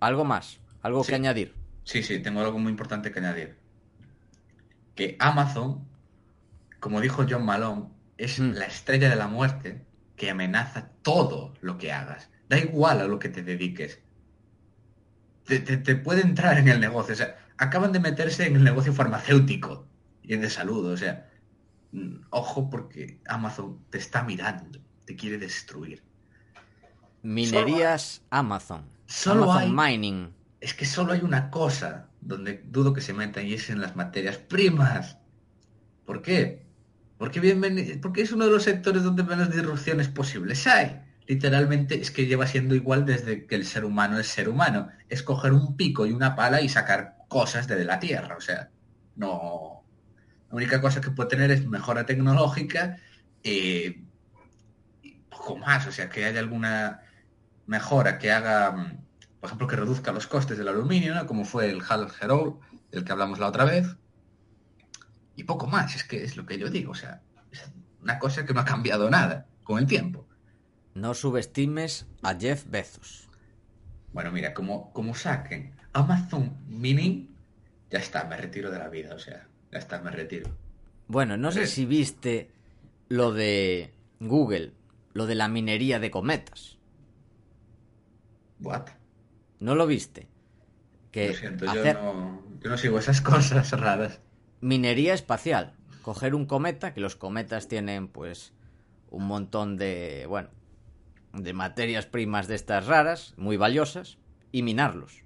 ¿Algo 0.00 0.24
más? 0.24 0.60
¿Algo 0.82 1.02
Sí. 1.04 1.10
que 1.10 1.14
añadir? 1.16 1.54
Sí, 1.84 2.02
sí, 2.02 2.20
tengo 2.20 2.40
algo 2.40 2.58
muy 2.58 2.70
importante 2.70 3.10
que 3.10 3.18
añadir. 3.18 3.56
Que 4.94 5.16
Amazon, 5.18 5.86
como 6.78 7.00
dijo 7.00 7.24
John 7.28 7.44
Malone, 7.44 7.86
es 8.18 8.38
Mm. 8.38 8.52
la 8.52 8.66
estrella 8.66 9.08
de 9.08 9.16
la 9.16 9.28
muerte 9.28 9.84
que 10.16 10.30
amenaza 10.30 10.90
todo 11.02 11.54
lo 11.62 11.78
que 11.78 11.92
hagas. 11.92 12.30
Da 12.48 12.58
igual 12.58 13.00
a 13.00 13.06
lo 13.06 13.18
que 13.18 13.30
te 13.30 13.42
dediques. 13.42 14.00
Te, 15.44 15.58
te- 15.60 15.78
te 15.78 15.96
puede 15.96 16.20
entrar 16.22 16.58
en 16.58 16.68
el 16.68 16.80
negocio. 16.80 17.14
O 17.14 17.16
sea, 17.16 17.38
acaban 17.56 17.92
de 17.92 18.00
meterse 18.00 18.46
en 18.46 18.56
el 18.56 18.64
negocio 18.64 18.92
farmacéutico 18.92 19.86
y 20.22 20.34
en 20.34 20.42
de 20.42 20.50
salud. 20.50 20.86
O 20.92 20.96
sea, 20.96 21.30
mm, 21.92 22.16
ojo 22.30 22.68
porque 22.68 23.20
Amazon 23.26 23.84
te 23.90 23.98
está 23.98 24.22
mirando, 24.22 24.78
te 25.06 25.16
quiere 25.16 25.38
destruir. 25.38 26.02
Minerías 27.22 28.22
Amazon. 28.30 28.84
Solo 29.06 29.44
Amazon 29.52 29.78
hay- 29.78 29.98
Mining. 29.98 30.34
Es 30.60 30.74
que 30.74 30.84
solo 30.84 31.12
hay 31.12 31.20
una 31.22 31.50
cosa 31.50 32.08
donde 32.20 32.62
dudo 32.66 32.92
que 32.92 33.00
se 33.00 33.14
metan 33.14 33.46
y 33.46 33.54
es 33.54 33.70
en 33.70 33.80
las 33.80 33.96
materias 33.96 34.36
primas. 34.36 35.16
¿Por 36.04 36.20
qué? 36.22 36.66
Porque, 37.18 37.40
bienveni- 37.40 38.00
porque 38.00 38.22
es 38.22 38.32
uno 38.32 38.44
de 38.46 38.50
los 38.50 38.62
sectores 38.64 39.02
donde 39.02 39.22
menos 39.22 39.50
disrupciones 39.50 40.08
posibles 40.08 40.66
hay. 40.66 41.00
Literalmente 41.26 42.00
es 42.00 42.10
que 42.10 42.26
lleva 42.26 42.46
siendo 42.46 42.74
igual 42.74 43.04
desde 43.06 43.46
que 43.46 43.54
el 43.54 43.64
ser 43.64 43.84
humano 43.84 44.18
es 44.18 44.26
ser 44.28 44.48
humano. 44.48 44.88
Es 45.08 45.22
coger 45.22 45.52
un 45.52 45.76
pico 45.76 46.04
y 46.06 46.12
una 46.12 46.34
pala 46.34 46.60
y 46.60 46.68
sacar 46.68 47.16
cosas 47.28 47.66
de 47.68 47.84
la 47.84 47.98
tierra. 48.00 48.36
O 48.36 48.40
sea, 48.40 48.70
no... 49.16 49.84
La 50.50 50.56
única 50.56 50.80
cosa 50.80 51.00
que 51.00 51.10
puede 51.10 51.28
tener 51.30 51.50
es 51.52 51.64
mejora 51.66 52.04
tecnológica 52.04 52.96
eh, 53.44 54.02
y 55.02 55.10
poco 55.30 55.56
más. 55.56 55.86
O 55.86 55.92
sea, 55.92 56.08
que 56.10 56.24
haya 56.24 56.40
alguna 56.40 57.02
mejora 57.70 58.18
que 58.18 58.32
haga, 58.32 58.72
mm, 58.72 58.98
por 59.38 59.46
ejemplo, 59.46 59.68
que 59.68 59.76
reduzca 59.76 60.10
los 60.10 60.26
costes 60.26 60.58
del 60.58 60.66
aluminio, 60.66 61.14
¿no? 61.14 61.24
como 61.26 61.44
fue 61.44 61.70
el 61.70 61.80
Hal 61.88 62.08
Herol, 62.20 62.58
del 62.90 63.04
que 63.04 63.12
hablamos 63.12 63.38
la 63.38 63.46
otra 63.46 63.64
vez. 63.64 63.86
Y 65.36 65.44
poco 65.44 65.68
más, 65.68 65.94
es 65.94 66.02
que 66.02 66.24
es 66.24 66.36
lo 66.36 66.44
que 66.44 66.58
yo 66.58 66.68
digo, 66.68 66.90
o 66.90 66.96
sea, 66.96 67.22
es 67.52 67.70
una 68.02 68.18
cosa 68.18 68.44
que 68.44 68.52
no 68.52 68.60
ha 68.60 68.64
cambiado 68.64 69.08
nada 69.08 69.46
con 69.62 69.78
el 69.78 69.86
tiempo. 69.86 70.26
No 70.94 71.14
subestimes 71.14 72.08
a 72.22 72.34
Jeff 72.34 72.64
Bezos. 72.68 73.28
Bueno, 74.12 74.32
mira, 74.32 74.52
como, 74.52 74.92
como 74.92 75.14
saquen 75.14 75.72
Amazon 75.92 76.56
Mining, 76.66 77.30
ya 77.88 78.00
está, 78.00 78.24
me 78.24 78.36
retiro 78.36 78.72
de 78.72 78.80
la 78.80 78.88
vida, 78.88 79.14
o 79.14 79.18
sea, 79.20 79.46
ya 79.70 79.78
está, 79.78 80.02
me 80.02 80.10
retiro. 80.10 80.50
Bueno, 81.06 81.36
no 81.36 81.52
sé 81.52 81.68
si 81.68 81.86
viste 81.86 82.50
lo 83.08 83.32
de 83.32 83.94
Google, 84.18 84.72
lo 85.12 85.26
de 85.26 85.36
la 85.36 85.46
minería 85.46 86.00
de 86.00 86.10
cometas. 86.10 86.79
What? 88.62 88.90
¿No 89.60 89.74
lo 89.74 89.86
viste? 89.86 90.28
Que 91.12 91.28
Lo 91.28 91.34
siento, 91.34 91.66
hacer 91.66 91.96
yo, 91.96 92.02
no, 92.02 92.42
yo 92.60 92.68
no 92.70 92.76
sigo 92.76 92.98
esas 92.98 93.20
cosas 93.30 93.70
raras. 93.78 94.20
minería 94.60 95.14
espacial, 95.14 95.74
coger 96.00 96.34
un 96.34 96.46
cometa, 96.46 96.94
que 96.94 97.00
los 97.00 97.16
cometas 97.16 97.68
tienen 97.68 98.08
pues 98.08 98.52
un 99.10 99.26
montón 99.26 99.76
de, 99.76 100.26
bueno, 100.28 100.50
de 101.32 101.52
materias 101.54 102.06
primas 102.06 102.48
de 102.48 102.56
estas 102.56 102.86
raras, 102.86 103.34
muy 103.36 103.56
valiosas, 103.56 104.18
y 104.52 104.62
minarlos. 104.62 105.24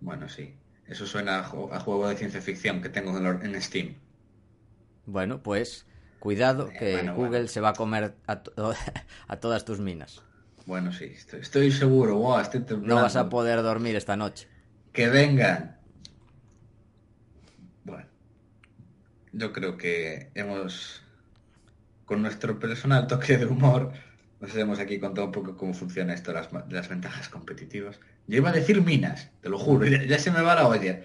Bueno, 0.00 0.28
sí, 0.28 0.52
eso 0.88 1.06
suena 1.06 1.38
a, 1.38 1.44
ju- 1.44 1.70
a 1.72 1.80
juego 1.80 2.08
de 2.08 2.16
ciencia 2.16 2.42
ficción 2.42 2.82
que 2.82 2.88
tengo 2.90 3.16
en, 3.16 3.62
Steam. 3.62 3.94
Bueno, 5.06 5.42
pues 5.42 5.86
cuidado 6.18 6.68
Eh, 6.72 6.76
que 6.76 6.92
bueno, 6.92 7.12
Google 7.14 7.30
bueno. 7.40 7.48
se 7.48 7.60
va 7.60 7.70
a 7.70 7.76
comer 7.76 8.16
a, 8.26 8.42
to- 8.42 8.74
a 9.28 9.36
todas 9.40 9.64
tus 9.64 9.80
minas. 9.80 10.22
Bueno, 10.70 10.92
sí, 10.92 11.06
estoy, 11.06 11.40
estoy 11.40 11.72
seguro, 11.72 12.14
wow, 12.18 12.38
estoy 12.38 12.60
temblando. 12.60 12.94
No 12.94 13.02
vas 13.02 13.16
a 13.16 13.28
poder 13.28 13.60
dormir 13.60 13.96
esta 13.96 14.16
noche. 14.16 14.46
Que 14.92 15.08
vengan. 15.08 15.80
Bueno, 17.82 18.06
yo 19.32 19.52
creo 19.52 19.76
que 19.76 20.30
hemos, 20.36 21.02
con 22.04 22.22
nuestro 22.22 22.60
personal 22.60 23.08
toque 23.08 23.36
de 23.36 23.46
humor, 23.46 23.90
nos 24.38 24.54
hemos 24.54 24.78
aquí 24.78 25.00
contado 25.00 25.26
un 25.26 25.32
poco 25.32 25.56
cómo 25.56 25.74
funciona 25.74 26.14
esto, 26.14 26.32
las, 26.32 26.88
ventajas 26.88 27.28
competitivas. 27.28 27.98
Yo 28.28 28.36
iba 28.36 28.50
a 28.50 28.52
decir 28.52 28.80
minas, 28.80 29.28
te 29.40 29.48
lo 29.48 29.58
juro, 29.58 29.86
ya, 29.86 30.04
ya 30.04 30.20
se 30.20 30.30
me 30.30 30.40
va 30.40 30.54
la 30.54 30.68
olla. 30.68 31.00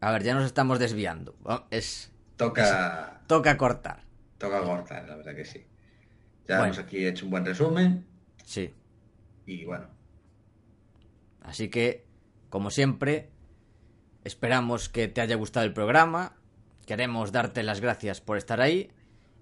A 0.00 0.12
ver, 0.12 0.22
ya 0.22 0.34
nos 0.34 0.44
estamos 0.44 0.78
desviando. 0.78 1.34
Va- 1.44 1.66
Es 1.72 2.12
Toca, 2.36 3.20
toca 3.26 3.56
cortar. 3.56 4.04
toca 4.38 4.62
cortar, 4.62 5.08
la 5.08 5.16
verdad 5.16 5.34
que 5.34 5.44
sí. 5.44 5.66
Ya 6.46 6.58
Bueno. 6.58 6.66
hemos 6.66 6.78
aquí 6.78 7.04
hecho 7.04 7.24
un 7.24 7.32
buen 7.32 7.44
resumen 7.44 8.06
Sí. 8.44 8.72
Y 9.46 9.64
bueno, 9.64 9.88
Así 11.44 11.68
que, 11.68 12.04
como 12.50 12.70
siempre, 12.70 13.30
esperamos 14.24 14.88
que 14.88 15.08
te 15.08 15.20
haya 15.20 15.36
gustado 15.36 15.66
el 15.66 15.72
programa. 15.72 16.36
Queremos 16.86 17.32
darte 17.32 17.62
las 17.62 17.80
gracias 17.80 18.20
por 18.20 18.36
estar 18.36 18.60
ahí. 18.60 18.90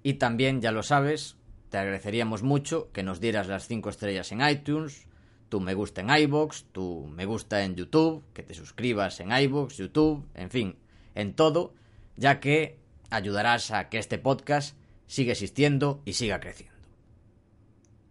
Y 0.03 0.14
también, 0.14 0.61
ya 0.61 0.72
lo 0.72 0.82
sabes, 0.82 1.36
te 1.68 1.78
agradeceríamos 1.78 2.42
mucho 2.42 2.90
que 2.92 3.03
nos 3.03 3.20
dieras 3.20 3.48
las 3.48 3.66
5 3.66 3.90
estrellas 3.90 4.32
en 4.32 4.46
iTunes, 4.46 5.07
tu 5.51 5.61
me 5.61 5.74
gusta 5.74 6.01
en 6.01 6.11
iBox, 6.11 6.64
tu 6.72 7.07
me 7.07 7.26
gusta 7.26 7.64
en 7.64 7.74
YouTube, 7.76 8.24
que 8.32 8.42
te 8.42 8.55
suscribas 8.55 9.20
en 9.20 9.30
iBox, 9.30 9.76
YouTube, 9.76 10.26
en 10.34 10.51
fin, 10.51 10.76
en 11.14 11.34
todo, 11.34 11.74
ya 12.16 12.40
que 12.40 12.78
ayudarás 13.11 13.72
a 13.72 13.90
que 13.90 13.98
este 13.98 14.18
podcast 14.18 14.76
siga 15.07 15.32
existiendo 15.32 16.01
y 16.05 16.14
siga 16.14 16.40
creciendo. 16.40 16.70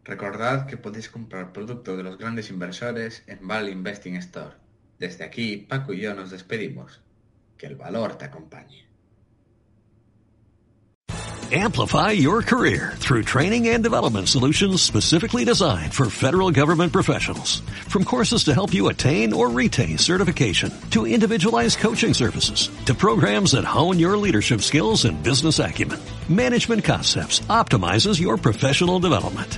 Recordad 0.04 0.66
que 0.66 0.78
podéis 0.78 1.10
comprar 1.10 1.54
productos 1.54 1.98
de 1.98 2.04
los 2.04 2.18
grandes 2.18 2.50
inversores 2.50 3.24
en 3.28 3.48
Val 3.48 3.70
Investing 3.70 4.16
Store. 4.16 4.56
Desde 4.98 5.24
aquí, 5.24 5.58
Paco 5.58 5.94
y 5.94 6.02
yo 6.02 6.14
nos 6.14 6.32
despedimos. 6.32 7.02
Que 7.58 7.68
el 7.68 7.76
valor 7.76 8.18
te 8.18 8.26
acompañe. 8.26 8.90
Amplify 11.52 12.12
your 12.12 12.44
career 12.44 12.94
through 12.98 13.24
training 13.24 13.70
and 13.70 13.84
development 13.84 14.30
solutions 14.30 14.84
specifically 14.84 15.46
designed 15.46 15.92
for 15.92 16.12
federal 16.12 16.52
government 16.52 16.94
professionals. 16.94 17.62
From 17.88 18.06
courses 18.06 18.44
to 18.44 18.54
help 18.54 18.72
you 18.72 18.90
attain 18.90 19.34
or 19.34 19.50
retain 19.50 19.98
certification, 19.98 20.72
to 20.92 21.08
individualized 21.08 21.80
coaching 21.80 22.14
services, 22.14 22.70
to 22.86 22.94
programs 22.94 23.54
that 23.54 23.66
hone 23.66 23.98
your 23.98 24.16
leadership 24.16 24.62
skills 24.62 25.06
and 25.06 25.24
business 25.24 25.58
acumen, 25.58 26.00
Management 26.30 26.84
Concepts 26.84 27.40
optimizes 27.50 28.22
your 28.22 28.38
professional 28.38 29.00
development. 29.00 29.58